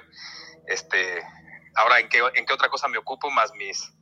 este 0.67 1.23
ahora 1.75 1.99
en 1.99 2.09
qué, 2.09 2.19
en 2.35 2.47
qué 2.47 2.53
otra 2.53 2.69
cosa 2.69 2.87
me 2.87 2.99
ocupo 2.99 3.31
más 3.31 3.53
mis 3.55 3.93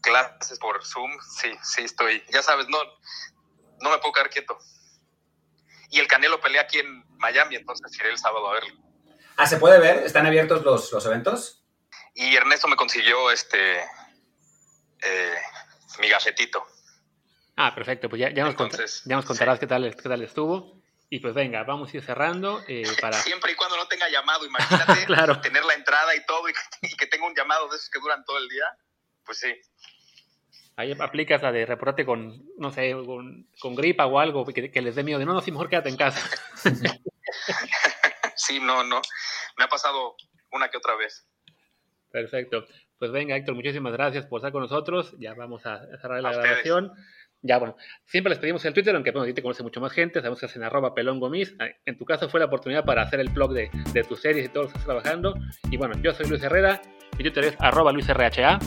clases 0.00 0.58
por 0.58 0.84
Zoom. 0.84 1.12
Sí, 1.40 1.52
sí 1.62 1.84
estoy. 1.84 2.24
Ya 2.32 2.42
sabes, 2.42 2.68
no, 2.68 2.78
no 3.80 3.90
me 3.90 3.98
puedo 3.98 4.12
quedar 4.12 4.30
quieto 4.30 4.58
y 5.90 6.00
el 6.00 6.06
Canelo 6.06 6.40
pelea 6.40 6.62
aquí 6.62 6.78
en 6.78 7.04
Miami, 7.18 7.56
entonces 7.56 7.94
iré 7.98 8.10
el 8.10 8.18
sábado 8.18 8.48
a 8.48 8.54
verlo. 8.54 8.74
Ah, 9.36 9.46
¿se 9.46 9.56
puede 9.56 9.78
ver? 9.78 9.98
¿Están 9.98 10.26
abiertos 10.26 10.64
los, 10.64 10.92
los 10.92 11.06
eventos? 11.06 11.64
Y 12.14 12.34
Ernesto 12.34 12.66
me 12.68 12.76
consiguió 12.76 13.30
este 13.30 13.80
eh, 15.02 15.38
mi 16.00 16.08
gafetito. 16.08 16.66
Ah, 17.56 17.74
perfecto, 17.74 18.08
pues 18.08 18.20
ya, 18.20 18.30
ya, 18.30 18.44
nos, 18.44 18.54
ya 19.04 19.16
nos, 19.16 19.24
contarás 19.24 19.58
qué, 19.58 19.66
tal, 19.66 19.94
qué 19.96 20.08
tal 20.08 20.22
estuvo. 20.22 20.80
Y 21.10 21.20
pues 21.20 21.34
venga, 21.34 21.64
vamos 21.64 21.92
a 21.92 21.96
ir 21.96 22.04
cerrando. 22.04 22.62
Eh, 22.68 22.82
para... 23.00 23.20
Siempre 23.22 23.52
y 23.52 23.54
cuando 23.54 23.76
no 23.76 23.86
tenga 23.88 24.08
llamado, 24.08 24.44
imagínate 24.46 25.06
tener 25.42 25.64
la 25.64 25.74
entrada 25.74 26.14
y 26.14 26.24
todo 26.26 26.48
y 26.48 26.52
que, 26.52 26.60
y 26.88 26.96
que 26.96 27.06
tenga 27.06 27.26
un 27.26 27.34
llamado 27.34 27.68
de 27.68 27.76
esos 27.76 27.90
que 27.90 28.00
duran 28.00 28.24
todo 28.24 28.38
el 28.38 28.48
día. 28.48 28.64
Pues 29.24 29.38
sí. 29.38 29.54
Ahí 30.78 30.94
aplicas 30.96 31.42
la 31.42 31.50
de 31.50 31.66
reportarte 31.66 32.06
con, 32.06 32.40
no 32.56 32.70
sé, 32.70 32.92
con, 32.92 33.74
gripa 33.74 34.06
o 34.06 34.20
algo 34.20 34.46
que, 34.46 34.80
les 34.80 34.94
dé 34.94 35.02
miedo. 35.02 35.18
De 35.18 35.24
no, 35.24 35.34
no, 35.34 35.40
sí, 35.40 35.50
mejor 35.50 35.68
quédate 35.68 35.88
en 35.88 35.96
casa. 35.96 36.20
sí, 38.36 38.60
no, 38.60 38.84
no. 38.84 39.00
Me 39.58 39.64
ha 39.64 39.66
pasado 39.66 40.14
una 40.52 40.68
que 40.68 40.76
otra 40.76 40.94
vez. 40.94 41.26
Perfecto. 42.12 42.64
Pues 42.96 43.10
venga, 43.10 43.34
Héctor, 43.34 43.56
muchísimas 43.56 43.92
gracias 43.92 44.26
por 44.26 44.38
estar 44.38 44.52
con 44.52 44.62
nosotros. 44.62 45.16
Ya 45.18 45.34
vamos 45.34 45.66
a 45.66 45.80
cerrar 46.00 46.22
la 46.22 46.30
grabación. 46.30 46.92
Ya, 47.42 47.58
bueno, 47.58 47.76
siempre 48.04 48.30
les 48.30 48.38
pedimos 48.38 48.64
el 48.64 48.72
Twitter, 48.72 48.94
aunque 48.94 49.10
bueno, 49.10 49.24
a 49.24 49.26
ti 49.26 49.34
te 49.34 49.42
conoce 49.42 49.64
mucho 49.64 49.80
más 49.80 49.90
gente, 49.90 50.20
sabemos 50.20 50.38
que 50.38 50.46
hacen 50.46 50.62
arroba 50.62 50.94
pelongomis. 50.94 51.56
En 51.86 51.98
tu 51.98 52.04
caso 52.04 52.28
fue 52.28 52.38
la 52.38 52.46
oportunidad 52.46 52.84
para 52.84 53.02
hacer 53.02 53.18
el 53.18 53.30
blog 53.30 53.52
de, 53.52 53.68
de 53.92 54.04
tus 54.04 54.20
series 54.20 54.46
y 54.46 54.48
todo 54.48 54.62
lo 54.62 54.68
que 54.68 54.78
estás 54.78 54.84
trabajando. 54.84 55.34
Y 55.72 55.76
bueno, 55.76 56.00
yo 56.00 56.12
soy 56.14 56.28
Luis 56.28 56.42
Herrera, 56.44 56.80
mi 57.16 57.24
Twitter 57.24 57.46
es 57.46 57.56
arroba 57.58 57.90
luisrha. 57.90 58.60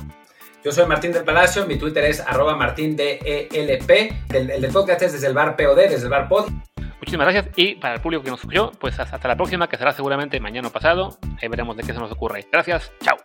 Yo 0.64 0.72
soy 0.72 0.86
Martín 0.86 1.12
del 1.12 1.24
Palacio, 1.24 1.66
mi 1.66 1.78
Twitter 1.78 2.04
es 2.04 2.20
arroba 2.20 2.56
martindelp, 2.56 3.22
el, 3.26 3.48
el 4.52 4.62
de 4.62 4.68
podcast 4.68 5.02
es 5.02 5.14
desde 5.14 5.28
el 5.28 5.34
bar 5.34 5.56
POD, 5.56 5.76
desde 5.76 6.04
el 6.04 6.10
bar 6.10 6.28
pod. 6.28 6.52
Muchísimas 7.00 7.34
gracias 7.34 7.48
y 7.56 7.76
para 7.76 7.96
el 7.96 8.02
público 8.02 8.24
que 8.24 8.30
nos 8.30 8.42
escuchó, 8.42 8.72
pues 8.80 9.00
hasta 9.00 9.28
la 9.28 9.36
próxima, 9.36 9.68
que 9.68 9.78
será 9.78 9.92
seguramente 9.92 10.40
mañana 10.40 10.68
o 10.68 10.72
pasado. 10.72 11.18
Ahí 11.42 11.50
veremos 11.50 11.76
de 11.76 11.84
qué 11.84 11.94
se 11.94 12.00
nos 12.00 12.12
ocurre. 12.12 12.46
Gracias, 12.52 12.92
chao. 13.02 13.18